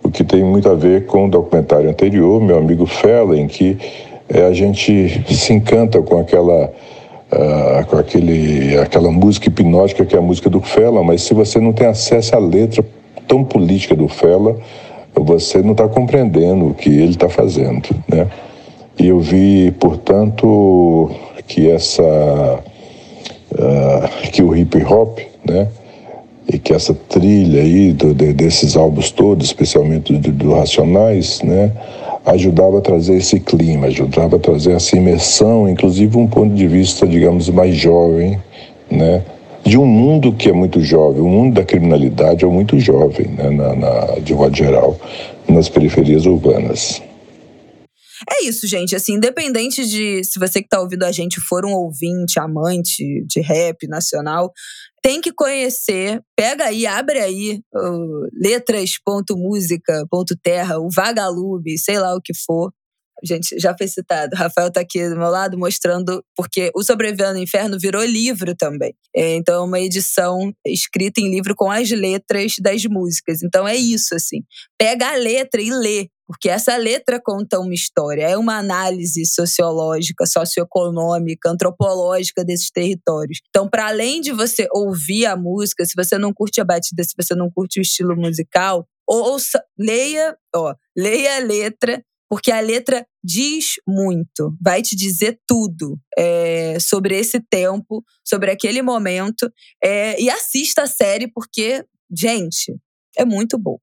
O 0.00 0.08
que 0.08 0.22
tem 0.22 0.44
muito 0.44 0.68
a 0.68 0.74
ver 0.74 1.06
com 1.06 1.26
o 1.26 1.28
documentário 1.28 1.90
anterior, 1.90 2.40
meu 2.40 2.58
amigo 2.58 2.86
Fela, 2.86 3.36
em 3.36 3.48
que 3.48 3.76
é, 4.28 4.44
a 4.44 4.52
gente 4.52 5.24
se 5.34 5.52
encanta 5.52 6.00
com 6.00 6.16
aquela 6.20 6.66
uh, 6.66 7.86
com 7.86 7.96
aquele, 7.96 8.78
aquela 8.78 9.10
música 9.10 9.48
hipnótica 9.48 10.04
que 10.04 10.14
é 10.14 10.18
a 10.18 10.22
música 10.22 10.48
do 10.48 10.60
Fela, 10.60 11.02
mas 11.02 11.22
se 11.22 11.34
você 11.34 11.58
não 11.58 11.72
tem 11.72 11.88
acesso 11.88 12.36
à 12.36 12.38
letra 12.38 12.84
tão 13.26 13.42
política 13.42 13.96
do 13.96 14.06
Fela, 14.06 14.56
você 15.12 15.60
não 15.60 15.72
está 15.72 15.88
compreendendo 15.88 16.68
o 16.68 16.74
que 16.74 16.88
ele 16.88 17.10
está 17.10 17.28
fazendo, 17.28 17.88
né? 18.08 18.28
E 18.98 19.08
eu 19.08 19.20
vi, 19.20 19.70
portanto, 19.72 21.10
que 21.46 21.70
essa 21.70 22.02
uh, 23.52 24.30
que 24.30 24.42
o 24.42 24.54
hip 24.56 24.82
hop, 24.84 25.18
né? 25.44 25.68
E 26.52 26.58
que 26.58 26.72
essa 26.72 26.92
trilha 27.08 27.62
aí 27.62 27.92
do, 27.92 28.12
de, 28.12 28.32
desses 28.32 28.76
álbuns 28.76 29.10
todos, 29.10 29.46
especialmente 29.46 30.12
do, 30.12 30.32
do 30.32 30.52
Racionais, 30.52 31.40
né? 31.42 31.72
ajudava 32.24 32.78
a 32.78 32.80
trazer 32.80 33.16
esse 33.16 33.40
clima, 33.40 33.86
ajudava 33.86 34.36
a 34.36 34.38
trazer 34.38 34.72
essa 34.72 34.96
imersão, 34.96 35.68
inclusive 35.68 36.16
um 36.16 36.26
ponto 36.26 36.54
de 36.54 36.68
vista, 36.68 37.06
digamos, 37.06 37.48
mais 37.50 37.74
jovem, 37.76 38.38
né? 38.90 39.22
De 39.64 39.78
um 39.78 39.86
mundo 39.86 40.32
que 40.32 40.48
é 40.48 40.52
muito 40.52 40.80
jovem, 40.80 41.20
o 41.20 41.28
mundo 41.28 41.54
da 41.54 41.64
criminalidade 41.64 42.44
é 42.44 42.48
muito 42.48 42.78
jovem, 42.80 43.28
né? 43.28 43.48
na, 43.50 43.74
na 43.76 44.18
de 44.20 44.34
modo 44.34 44.56
geral, 44.56 44.96
nas 45.48 45.68
periferias 45.68 46.26
urbanas. 46.26 47.00
É 48.30 48.44
isso, 48.44 48.66
gente. 48.66 48.94
Assim, 48.94 49.14
independente 49.14 49.86
de 49.86 50.22
se 50.24 50.38
você 50.38 50.60
que 50.60 50.66
está 50.66 50.78
ouvindo 50.80 51.04
a 51.04 51.12
gente 51.12 51.40
for 51.40 51.64
um 51.64 51.72
ouvinte, 51.72 52.38
amante 52.38 53.24
de 53.26 53.40
rap 53.40 53.88
nacional, 53.88 54.52
tem 55.02 55.18
que 55.20 55.32
conhecer. 55.32 56.22
Pega 56.36 56.66
aí, 56.66 56.86
abre 56.86 57.18
aí 57.18 57.60
uh, 57.74 58.28
letras.música.terra, 58.32 60.78
o 60.78 60.88
Vagalume, 60.88 61.76
sei 61.78 61.98
lá 61.98 62.14
o 62.14 62.20
que 62.20 62.32
for. 62.34 62.72
Gente, 63.24 63.56
já 63.58 63.74
foi 63.76 63.86
citado. 63.86 64.34
Rafael 64.34 64.66
está 64.66 64.80
aqui 64.80 65.08
do 65.08 65.16
meu 65.16 65.28
lado 65.28 65.56
mostrando, 65.56 66.24
porque 66.36 66.72
o 66.74 66.82
Sobrevivendo 66.82 67.34
no 67.34 67.38
Inferno 67.38 67.78
virou 67.78 68.02
livro 68.02 68.54
também. 68.56 68.94
É, 69.14 69.36
então, 69.36 69.62
é 69.62 69.64
uma 69.64 69.80
edição 69.80 70.52
escrita 70.66 71.20
em 71.20 71.30
livro 71.30 71.54
com 71.54 71.70
as 71.70 71.88
letras 71.90 72.54
das 72.60 72.84
músicas. 72.84 73.42
Então, 73.42 73.66
é 73.66 73.76
isso, 73.76 74.14
assim. 74.14 74.42
Pega 74.76 75.12
a 75.12 75.16
letra 75.16 75.62
e 75.62 75.70
lê. 75.70 76.08
Porque 76.26 76.48
essa 76.48 76.76
letra 76.76 77.20
conta 77.22 77.58
uma 77.58 77.74
história, 77.74 78.28
é 78.28 78.36
uma 78.36 78.58
análise 78.58 79.26
sociológica, 79.26 80.24
socioeconômica, 80.24 81.50
antropológica 81.50 82.44
desses 82.44 82.70
territórios. 82.70 83.40
Então, 83.48 83.68
para 83.68 83.88
além 83.88 84.20
de 84.20 84.32
você 84.32 84.66
ouvir 84.72 85.26
a 85.26 85.36
música, 85.36 85.84
se 85.84 85.94
você 85.96 86.16
não 86.18 86.32
curte 86.32 86.60
a 86.60 86.64
batida, 86.64 87.02
se 87.02 87.14
você 87.16 87.34
não 87.34 87.50
curte 87.50 87.80
o 87.80 87.82
estilo 87.82 88.16
musical, 88.16 88.86
ouça, 89.06 89.62
leia, 89.78 90.36
ó, 90.54 90.74
leia 90.96 91.36
a 91.36 91.40
letra, 91.40 92.02
porque 92.30 92.50
a 92.50 92.60
letra 92.60 93.06
diz 93.22 93.74
muito, 93.86 94.56
vai 94.58 94.80
te 94.80 94.96
dizer 94.96 95.38
tudo 95.46 95.98
é, 96.16 96.78
sobre 96.80 97.14
esse 97.18 97.38
tempo, 97.40 98.02
sobre 98.26 98.50
aquele 98.50 98.80
momento, 98.80 99.52
é, 99.84 100.18
e 100.18 100.30
assista 100.30 100.84
a 100.84 100.86
série 100.86 101.30
porque, 101.30 101.84
gente, 102.10 102.74
é 103.18 103.24
muito 103.24 103.58
bom. 103.58 103.76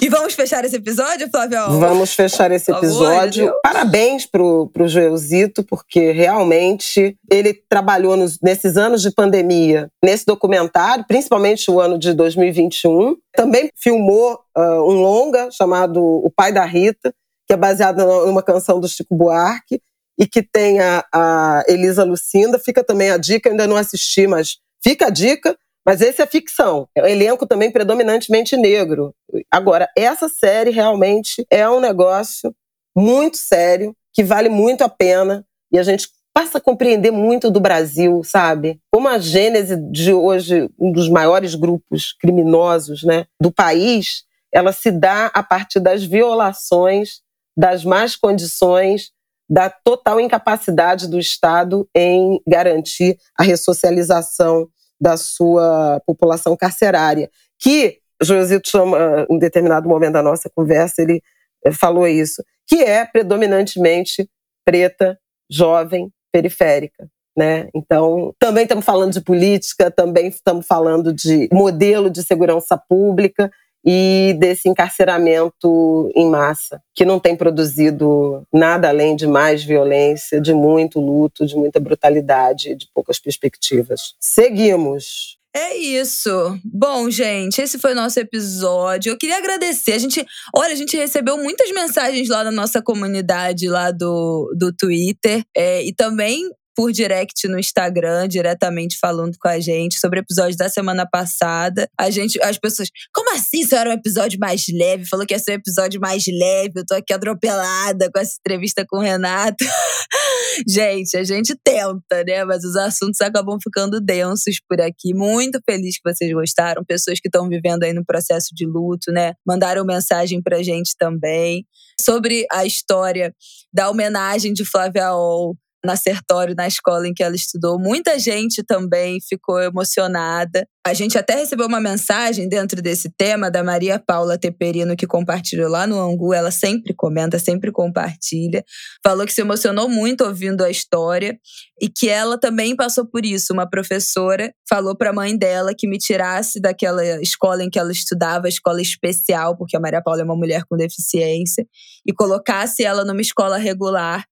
E 0.00 0.08
vamos 0.08 0.34
fechar 0.34 0.64
esse 0.64 0.76
episódio, 0.76 1.28
Flávio? 1.28 1.58
Vamos 1.80 2.14
fechar 2.14 2.52
esse 2.52 2.70
episódio. 2.70 3.52
Parabéns 3.62 4.24
pro, 4.24 4.70
pro 4.72 4.86
Joelzito, 4.86 5.64
porque 5.64 6.12
realmente 6.12 7.16
ele 7.28 7.52
trabalhou 7.68 8.16
nos, 8.16 8.38
nesses 8.40 8.76
anos 8.76 9.02
de 9.02 9.10
pandemia, 9.10 9.90
nesse 10.02 10.24
documentário, 10.24 11.04
principalmente 11.08 11.68
o 11.68 11.80
ano 11.80 11.98
de 11.98 12.14
2021. 12.14 13.16
Também 13.34 13.70
filmou 13.74 14.38
uh, 14.56 14.88
um 14.88 15.00
longa 15.00 15.50
chamado 15.50 16.00
O 16.00 16.30
Pai 16.30 16.52
da 16.52 16.64
Rita, 16.64 17.12
que 17.46 17.52
é 17.52 17.56
baseado 17.56 17.98
numa 18.24 18.42
canção 18.42 18.78
do 18.78 18.88
Chico 18.88 19.16
Buarque 19.16 19.80
e 20.16 20.28
que 20.28 20.42
tem 20.42 20.78
a, 20.78 21.04
a 21.12 21.64
Elisa 21.66 22.04
Lucinda. 22.04 22.56
Fica 22.58 22.84
também 22.84 23.10
a 23.10 23.16
dica, 23.16 23.50
ainda 23.50 23.66
não 23.66 23.76
assisti, 23.76 24.28
mas 24.28 24.58
fica 24.80 25.06
a 25.06 25.10
dica 25.10 25.56
mas 25.88 26.02
esse 26.02 26.20
é 26.20 26.26
ficção. 26.26 26.86
É 26.94 27.02
um 27.02 27.06
elenco 27.06 27.46
também 27.46 27.72
predominantemente 27.72 28.58
negro. 28.58 29.14
Agora, 29.50 29.88
essa 29.96 30.28
série 30.28 30.70
realmente 30.70 31.46
é 31.50 31.66
um 31.66 31.80
negócio 31.80 32.54
muito 32.94 33.38
sério, 33.38 33.96
que 34.12 34.22
vale 34.22 34.50
muito 34.50 34.84
a 34.84 34.88
pena. 34.90 35.46
E 35.72 35.78
a 35.78 35.82
gente 35.82 36.10
passa 36.34 36.58
a 36.58 36.60
compreender 36.60 37.10
muito 37.10 37.50
do 37.50 37.58
Brasil, 37.58 38.22
sabe? 38.22 38.78
Como 38.92 39.08
a 39.08 39.18
gênese 39.18 39.78
de 39.90 40.12
hoje, 40.12 40.68
um 40.78 40.92
dos 40.92 41.08
maiores 41.08 41.54
grupos 41.54 42.12
criminosos 42.20 43.02
né, 43.02 43.24
do 43.40 43.50
país, 43.50 44.24
ela 44.52 44.74
se 44.74 44.90
dá 44.90 45.30
a 45.32 45.42
partir 45.42 45.80
das 45.80 46.04
violações, 46.04 47.22
das 47.56 47.82
más 47.82 48.14
condições, 48.14 49.10
da 49.48 49.70
total 49.70 50.20
incapacidade 50.20 51.08
do 51.08 51.18
Estado 51.18 51.88
em 51.96 52.42
garantir 52.46 53.16
a 53.38 53.42
ressocialização 53.42 54.68
da 55.00 55.16
sua 55.16 56.00
população 56.06 56.56
carcerária. 56.56 57.30
Que 57.58 57.98
Josito 58.22 58.68
chama, 58.68 59.26
em 59.30 59.38
determinado 59.38 59.88
momento 59.88 60.14
da 60.14 60.22
nossa 60.22 60.50
conversa, 60.50 61.02
ele 61.02 61.22
eh, 61.64 61.72
falou 61.72 62.06
isso, 62.06 62.42
que 62.66 62.82
é 62.82 63.04
predominantemente 63.04 64.28
preta, 64.64 65.18
jovem, 65.50 66.10
periférica. 66.32 67.08
Né? 67.36 67.68
Então, 67.72 68.34
também 68.38 68.64
estamos 68.64 68.84
falando 68.84 69.12
de 69.12 69.20
política, 69.20 69.90
também 69.90 70.26
estamos 70.26 70.66
falando 70.66 71.12
de 71.12 71.48
modelo 71.52 72.10
de 72.10 72.22
segurança 72.24 72.76
pública 72.76 73.50
e 73.90 74.34
desse 74.34 74.68
encarceramento 74.68 76.12
em 76.14 76.28
massa, 76.28 76.82
que 76.94 77.06
não 77.06 77.18
tem 77.18 77.34
produzido 77.34 78.42
nada 78.52 78.90
além 78.90 79.16
de 79.16 79.26
mais 79.26 79.64
violência, 79.64 80.42
de 80.42 80.52
muito 80.52 81.00
luto, 81.00 81.46
de 81.46 81.56
muita 81.56 81.80
brutalidade, 81.80 82.74
de 82.74 82.86
poucas 82.94 83.18
perspectivas. 83.18 84.12
Seguimos. 84.20 85.38
É 85.56 85.74
isso. 85.74 86.30
Bom, 86.62 87.10
gente, 87.10 87.62
esse 87.62 87.78
foi 87.78 87.92
o 87.92 87.96
nosso 87.96 88.20
episódio. 88.20 89.10
Eu 89.10 89.16
queria 89.16 89.38
agradecer. 89.38 89.92
A 89.92 89.98
gente, 89.98 90.24
olha, 90.54 90.74
a 90.74 90.76
gente 90.76 90.94
recebeu 90.94 91.38
muitas 91.38 91.70
mensagens 91.72 92.28
lá 92.28 92.44
na 92.44 92.50
nossa 92.52 92.82
comunidade 92.82 93.68
lá 93.68 93.90
do, 93.90 94.54
do 94.54 94.70
Twitter. 94.70 95.42
É, 95.56 95.82
e 95.82 95.94
também 95.94 96.42
por 96.78 96.92
direct 96.92 97.48
no 97.48 97.58
Instagram, 97.58 98.28
diretamente 98.28 98.98
falando 99.00 99.36
com 99.40 99.48
a 99.48 99.58
gente 99.58 99.98
sobre 99.98 100.20
o 100.20 100.22
episódio 100.22 100.56
da 100.56 100.68
semana 100.68 101.04
passada. 101.04 101.88
A 101.98 102.08
gente, 102.08 102.40
as 102.40 102.56
pessoas, 102.56 102.88
como 103.12 103.34
assim 103.34 103.62
isso 103.62 103.74
era 103.74 103.90
um 103.90 103.94
episódio 103.94 104.38
mais 104.38 104.62
leve? 104.72 105.04
Falou 105.04 105.26
que 105.26 105.34
ia 105.34 105.40
ser 105.40 105.50
um 105.50 105.54
episódio 105.54 106.00
mais 106.00 106.22
leve. 106.28 106.74
Eu 106.76 106.86
tô 106.86 106.94
aqui 106.94 107.12
atropelada 107.12 108.08
com 108.12 108.20
essa 108.20 108.36
entrevista 108.38 108.86
com 108.88 108.98
o 108.98 109.00
Renato. 109.00 109.56
gente, 110.70 111.16
a 111.16 111.24
gente 111.24 111.56
tenta, 111.64 112.22
né? 112.24 112.44
Mas 112.44 112.62
os 112.62 112.76
assuntos 112.76 113.20
acabam 113.22 113.58
ficando 113.60 114.00
densos 114.00 114.60
por 114.68 114.80
aqui. 114.80 115.12
Muito 115.12 115.58
feliz 115.68 115.96
que 115.96 116.08
vocês 116.08 116.32
gostaram. 116.32 116.84
Pessoas 116.84 117.18
que 117.18 117.26
estão 117.26 117.48
vivendo 117.48 117.82
aí 117.82 117.92
no 117.92 118.06
processo 118.06 118.50
de 118.54 118.64
luto, 118.64 119.10
né? 119.10 119.32
Mandaram 119.44 119.84
mensagem 119.84 120.40
pra 120.40 120.62
gente 120.62 120.94
também 120.96 121.66
sobre 122.00 122.46
a 122.52 122.64
história 122.64 123.34
da 123.72 123.90
homenagem 123.90 124.52
de 124.52 124.64
Flávia 124.64 125.12
Ol 125.12 125.56
na 125.84 125.96
Sertório, 125.96 126.54
na 126.56 126.66
escola 126.66 127.06
em 127.06 127.14
que 127.14 127.22
ela 127.22 127.36
estudou. 127.36 127.78
Muita 127.78 128.18
gente 128.18 128.62
também 128.64 129.18
ficou 129.20 129.60
emocionada. 129.60 130.66
A 130.86 130.94
gente 130.94 131.18
até 131.18 131.34
recebeu 131.34 131.66
uma 131.66 131.80
mensagem 131.80 132.48
dentro 132.48 132.80
desse 132.80 133.10
tema 133.16 133.50
da 133.50 133.62
Maria 133.62 133.98
Paula 133.98 134.38
Teperino, 134.38 134.96
que 134.96 135.06
compartilhou 135.06 135.68
lá 135.68 135.86
no 135.86 136.00
Angu. 136.00 136.32
Ela 136.32 136.50
sempre 136.50 136.94
comenta, 136.94 137.38
sempre 137.38 137.70
compartilha. 137.70 138.64
Falou 139.04 139.26
que 139.26 139.32
se 139.32 139.40
emocionou 139.40 139.88
muito 139.88 140.24
ouvindo 140.24 140.64
a 140.64 140.70
história 140.70 141.38
e 141.80 141.88
que 141.88 142.08
ela 142.08 142.38
também 142.38 142.74
passou 142.74 143.06
por 143.06 143.24
isso. 143.24 143.52
Uma 143.52 143.68
professora 143.68 144.52
falou 144.68 144.96
para 144.96 145.10
a 145.10 145.12
mãe 145.12 145.36
dela 145.36 145.74
que 145.76 145.86
me 145.86 145.98
tirasse 145.98 146.60
daquela 146.60 147.04
escola 147.20 147.62
em 147.62 147.70
que 147.70 147.78
ela 147.78 147.92
estudava, 147.92 148.48
escola 148.48 148.80
especial, 148.80 149.56
porque 149.56 149.76
a 149.76 149.80
Maria 149.80 150.02
Paula 150.02 150.22
é 150.22 150.24
uma 150.24 150.36
mulher 150.36 150.62
com 150.68 150.76
deficiência, 150.76 151.66
e 152.06 152.12
colocasse 152.12 152.82
ela 152.82 153.04
numa 153.04 153.20
escola 153.20 153.58
regular 153.58 154.24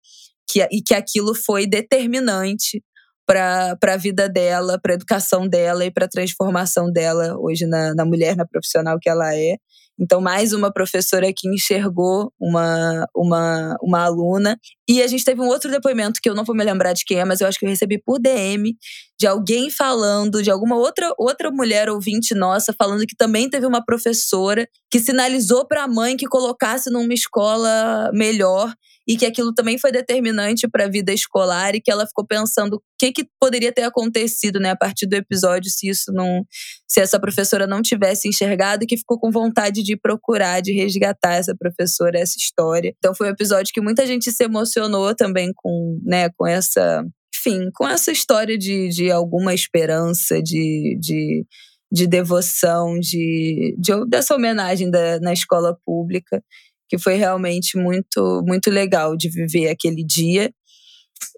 que, 0.49 0.63
e 0.71 0.83
que 0.83 0.95
aquilo 0.95 1.35
foi 1.35 1.67
determinante 1.67 2.83
para 3.27 3.77
a 3.83 3.97
vida 3.97 4.29
dela, 4.29 4.79
para 4.81 4.93
a 4.93 4.95
educação 4.95 5.49
dela 5.49 5.85
e 5.85 5.91
para 5.91 6.05
a 6.05 6.09
transformação 6.09 6.91
dela 6.91 7.37
hoje 7.39 7.67
na, 7.67 7.93
na 7.95 8.05
mulher, 8.05 8.37
na 8.37 8.47
profissional 8.47 8.99
que 9.01 9.09
ela 9.09 9.35
é. 9.35 9.57
Então, 9.99 10.21
mais 10.21 10.53
uma 10.53 10.71
professora 10.71 11.33
que 11.35 11.49
enxergou 11.49 12.31
uma, 12.39 13.07
uma, 13.17 13.77
uma 13.83 14.05
aluna. 14.05 14.59
E 14.87 15.03
a 15.03 15.07
gente 15.07 15.25
teve 15.25 15.41
um 15.41 15.47
outro 15.47 15.71
depoimento 15.71 16.21
que 16.23 16.29
eu 16.29 16.35
não 16.35 16.45
vou 16.45 16.55
me 16.55 16.63
lembrar 16.63 16.93
de 16.93 17.03
quem 17.05 17.19
é, 17.19 17.25
mas 17.25 17.41
eu 17.41 17.49
acho 17.49 17.59
que 17.59 17.65
eu 17.65 17.71
recebi 17.71 17.99
por 17.99 18.21
DM 18.21 18.77
de 19.19 19.27
alguém 19.27 19.71
falando, 19.71 20.43
de 20.43 20.51
alguma 20.51 20.77
outra, 20.77 21.11
outra 21.19 21.51
mulher 21.51 21.89
ouvinte 21.89 22.35
nossa, 22.35 22.75
falando 22.79 23.07
que 23.07 23.17
também 23.17 23.49
teve 23.49 23.65
uma 23.65 23.83
professora 23.83 24.69
que 24.91 25.01
sinalizou 25.01 25.67
para 25.67 25.85
a 25.85 25.89
mãe 25.89 26.15
que 26.17 26.27
colocasse 26.27 26.91
numa 26.91 27.15
escola 27.15 28.11
melhor 28.13 28.71
e 29.07 29.17
que 29.17 29.25
aquilo 29.25 29.55
também 29.55 29.79
foi 29.79 29.93
determinante 29.93 30.69
para 30.69 30.85
a 30.85 30.89
vida 30.89 31.13
escolar 31.13 31.75
e 31.75 31.81
que 31.81 31.91
ela 31.91 32.07
ficou 32.07 32.27
pensando 32.27 32.77
o 32.77 32.83
que, 32.99 33.13
que 33.13 33.29
poderia 33.41 33.73
ter 33.73 33.83
acontecido, 33.83 34.59
né, 34.59 34.71
a 34.71 34.77
partir 34.77 35.07
do 35.07 35.15
episódio 35.15 35.71
se 35.71 35.89
isso 35.89 36.13
não, 36.13 36.45
se 36.89 37.01
essa 37.01 37.21
professora 37.21 37.67
não 37.67 37.83
tivesse 37.83 38.29
enxergado 38.29 38.85
e 38.85 38.87
que 38.87 38.97
ficou 38.97 39.19
com 39.19 39.31
vontade 39.31 39.83
de 39.83 39.97
procurar, 39.97 40.61
de 40.61 40.73
resgatar 40.73 41.35
essa 41.35 41.55
professora, 41.57 42.19
essa 42.19 42.37
história. 42.39 42.95
Então 42.99 43.15
foi 43.15 43.29
um 43.29 43.33
episódio 43.33 43.73
que 43.73 43.81
muita 43.81 44.07
gente 44.07 44.33
se 44.33 44.45
emocionou 44.45 45.15
também 45.15 45.53
com, 45.55 46.01
né, 46.05 46.29
com 46.31 46.47
essa, 46.47 47.05
enfim, 47.35 47.71
com 47.75 47.87
essa 47.87 48.11
história 48.11 48.59
de, 48.59 48.89
de 48.89 49.11
alguma 49.11 49.55
esperança, 49.55 50.43
de, 50.43 50.99
de 51.01 51.47
de 51.91 52.07
devoção, 52.07 52.99
de, 52.99 53.77
de, 53.79 53.93
dessa 54.09 54.35
homenagem 54.35 54.91
da, 54.91 55.21
na 55.21 55.33
escola 55.33 55.79
pública 55.85 56.43
que 56.89 56.99
foi 56.99 57.15
realmente 57.15 57.77
muito, 57.77 58.43
muito 58.47 58.71
legal 58.71 59.17
de 59.17 59.29
viver 59.29 59.69
aquele 59.69 60.05
dia. 60.05 60.51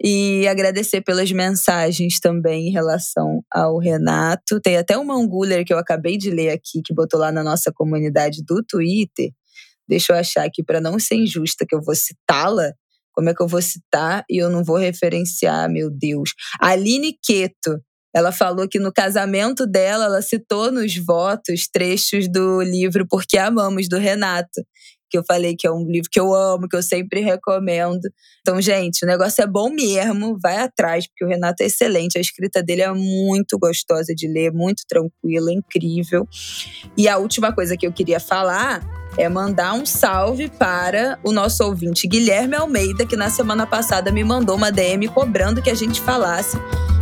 E 0.03 0.47
agradecer 0.47 1.01
pelas 1.01 1.31
mensagens 1.31 2.21
também 2.21 2.69
em 2.69 2.73
relação 2.73 3.43
ao 3.53 3.79
Renato. 3.79 4.61
Tem 4.61 4.77
até 4.77 4.97
uma 4.97 5.15
Anguler 5.15 5.65
que 5.65 5.73
eu 5.73 5.79
acabei 5.79 6.17
de 6.17 6.31
ler 6.31 6.51
aqui, 6.51 6.83
que 6.85 6.95
botou 6.95 7.19
lá 7.19 7.33
na 7.33 7.43
nossa 7.43 7.73
comunidade 7.73 8.43
do 8.45 8.63
Twitter. 8.63 9.31
Deixa 9.89 10.13
eu 10.13 10.17
achar 10.17 10.45
aqui 10.45 10.63
para 10.63 10.81
não 10.81 10.99
ser 10.99 11.17
injusta, 11.17 11.65
que 11.67 11.75
eu 11.75 11.83
vou 11.83 11.95
citá-la. 11.95 12.73
Como 13.13 13.31
é 13.31 13.35
que 13.35 13.43
eu 13.43 13.49
vou 13.49 13.63
citar 13.63 14.25
e 14.31 14.41
eu 14.41 14.51
não 14.51 14.63
vou 14.63 14.77
referenciar, 14.77 15.69
meu 15.69 15.91
Deus? 15.91 16.31
Aline 16.61 17.17
Queto. 17.25 17.81
Ela 18.15 18.33
falou 18.33 18.69
que 18.69 18.79
no 18.79 18.93
casamento 18.93 19.67
dela, 19.67 20.07
ela 20.07 20.23
citou 20.23 20.71
nos 20.71 20.97
votos 20.97 21.69
trechos 21.69 22.29
do 22.29 22.63
livro 22.63 23.07
Porque 23.09 23.37
Amamos, 23.37 23.89
do 23.89 23.99
Renato 23.99 24.61
que 25.11 25.19
eu 25.19 25.25
falei 25.25 25.57
que 25.57 25.67
é 25.67 25.71
um 25.71 25.85
livro 25.85 26.09
que 26.11 26.21
eu 26.21 26.35
amo, 26.35 26.69
que 26.69 26.77
eu 26.77 26.83
sempre 26.83 27.21
recomendo. 27.21 28.09
Então, 28.41 28.61
gente, 28.61 29.05
o 29.05 29.07
negócio 29.07 29.43
é 29.43 29.47
bom 29.47 29.71
mesmo, 29.71 30.39
vai 30.41 30.57
atrás, 30.59 31.07
porque 31.07 31.25
o 31.25 31.29
Renato 31.29 31.63
é 31.63 31.67
excelente, 31.67 32.19
a 32.19 32.21
escrita 32.21 32.63
dele 32.63 32.83
é 32.83 32.93
muito 32.93 33.59
gostosa 33.59 34.15
de 34.15 34.29
ler, 34.29 34.53
muito 34.53 34.83
tranquila, 34.89 35.53
incrível. 35.53 36.27
E 36.97 37.09
a 37.09 37.19
última 37.19 37.53
coisa 37.53 37.77
que 37.77 37.87
eu 37.87 37.93
queria 37.93 38.21
falar 38.21 38.83
é 39.19 39.29
mandar 39.29 39.75
um 39.75 39.85
salve 39.85 40.49
para 40.49 41.19
o 41.25 41.33
nosso 41.33 41.65
ouvinte 41.65 42.07
Guilherme 42.07 42.55
Almeida, 42.55 43.05
que 43.05 43.17
na 43.17 43.29
semana 43.29 43.67
passada 43.67 44.13
me 44.13 44.23
mandou 44.23 44.57
uma 44.57 44.71
DM 44.71 45.09
cobrando 45.09 45.61
que 45.61 45.69
a 45.69 45.75
gente 45.75 46.01
falasse 46.01 46.57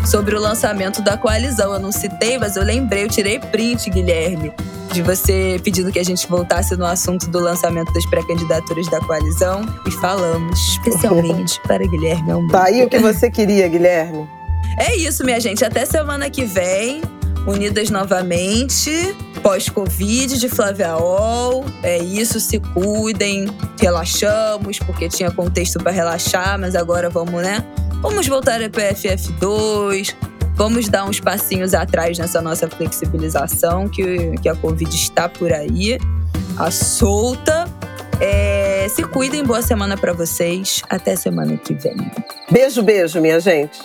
sobre 0.06 0.34
o 0.34 0.40
lançamento 0.40 1.02
da 1.02 1.16
coalizão. 1.16 1.74
Eu 1.74 1.78
não 1.78 1.92
citei, 1.92 2.38
mas 2.38 2.56
eu 2.56 2.64
lembrei, 2.64 3.04
eu 3.04 3.08
tirei 3.08 3.38
print, 3.38 3.90
Guilherme, 3.90 4.50
de 4.92 5.02
você 5.02 5.60
pedindo 5.62 5.92
que 5.92 5.98
a 5.98 6.04
gente 6.04 6.26
voltasse 6.26 6.74
no 6.74 6.86
assunto 6.86 7.28
do 7.28 7.38
lançamento 7.38 7.92
das 7.92 8.06
pré-candidaturas 8.06 8.88
da 8.88 8.98
coalizão 9.00 9.62
e 9.86 9.90
falamos 9.90 10.58
especialmente 10.70 11.60
para 11.68 11.86
Guilherme 11.86 12.32
Almeida. 12.32 12.58
Tá 12.58 12.64
aí 12.64 12.82
o 12.82 12.88
que 12.88 12.98
você 12.98 13.30
queria, 13.30 13.68
Guilherme. 13.68 14.26
É 14.78 14.96
isso, 14.96 15.22
minha 15.24 15.38
gente. 15.38 15.64
Até 15.64 15.84
semana 15.84 16.30
que 16.30 16.44
vem 16.44 17.02
unidas 17.46 17.90
novamente, 17.90 19.14
pós-Covid 19.42 20.38
de 20.38 20.48
Flaviaol. 20.48 21.64
É 21.82 21.98
isso, 21.98 22.40
se 22.40 22.58
cuidem, 22.58 23.46
relaxamos, 23.80 24.78
porque 24.80 25.08
tinha 25.08 25.30
contexto 25.30 25.78
para 25.78 25.92
relaxar, 25.92 26.58
mas 26.58 26.74
agora 26.74 27.08
vamos, 27.08 27.42
né? 27.42 27.64
Vamos 28.02 28.26
voltar 28.26 28.58
para 28.70 28.92
FF2, 28.92 30.14
vamos 30.54 30.88
dar 30.88 31.04
uns 31.04 31.20
passinhos 31.20 31.74
atrás 31.74 32.18
nessa 32.18 32.42
nossa 32.42 32.68
flexibilização, 32.68 33.88
que, 33.88 34.36
que 34.42 34.48
a 34.48 34.54
Covid 34.54 34.94
está 34.94 35.28
por 35.28 35.52
aí, 35.52 35.98
a 36.58 36.70
solta. 36.70 37.66
É, 38.20 38.86
se 38.88 39.02
cuidem, 39.04 39.44
boa 39.44 39.60
semana 39.60 39.96
para 39.96 40.12
vocês. 40.12 40.82
Até 40.88 41.16
semana 41.16 41.56
que 41.56 41.74
vem. 41.74 41.96
Beijo, 42.50 42.82
beijo, 42.82 43.20
minha 43.20 43.38
gente. 43.38 43.78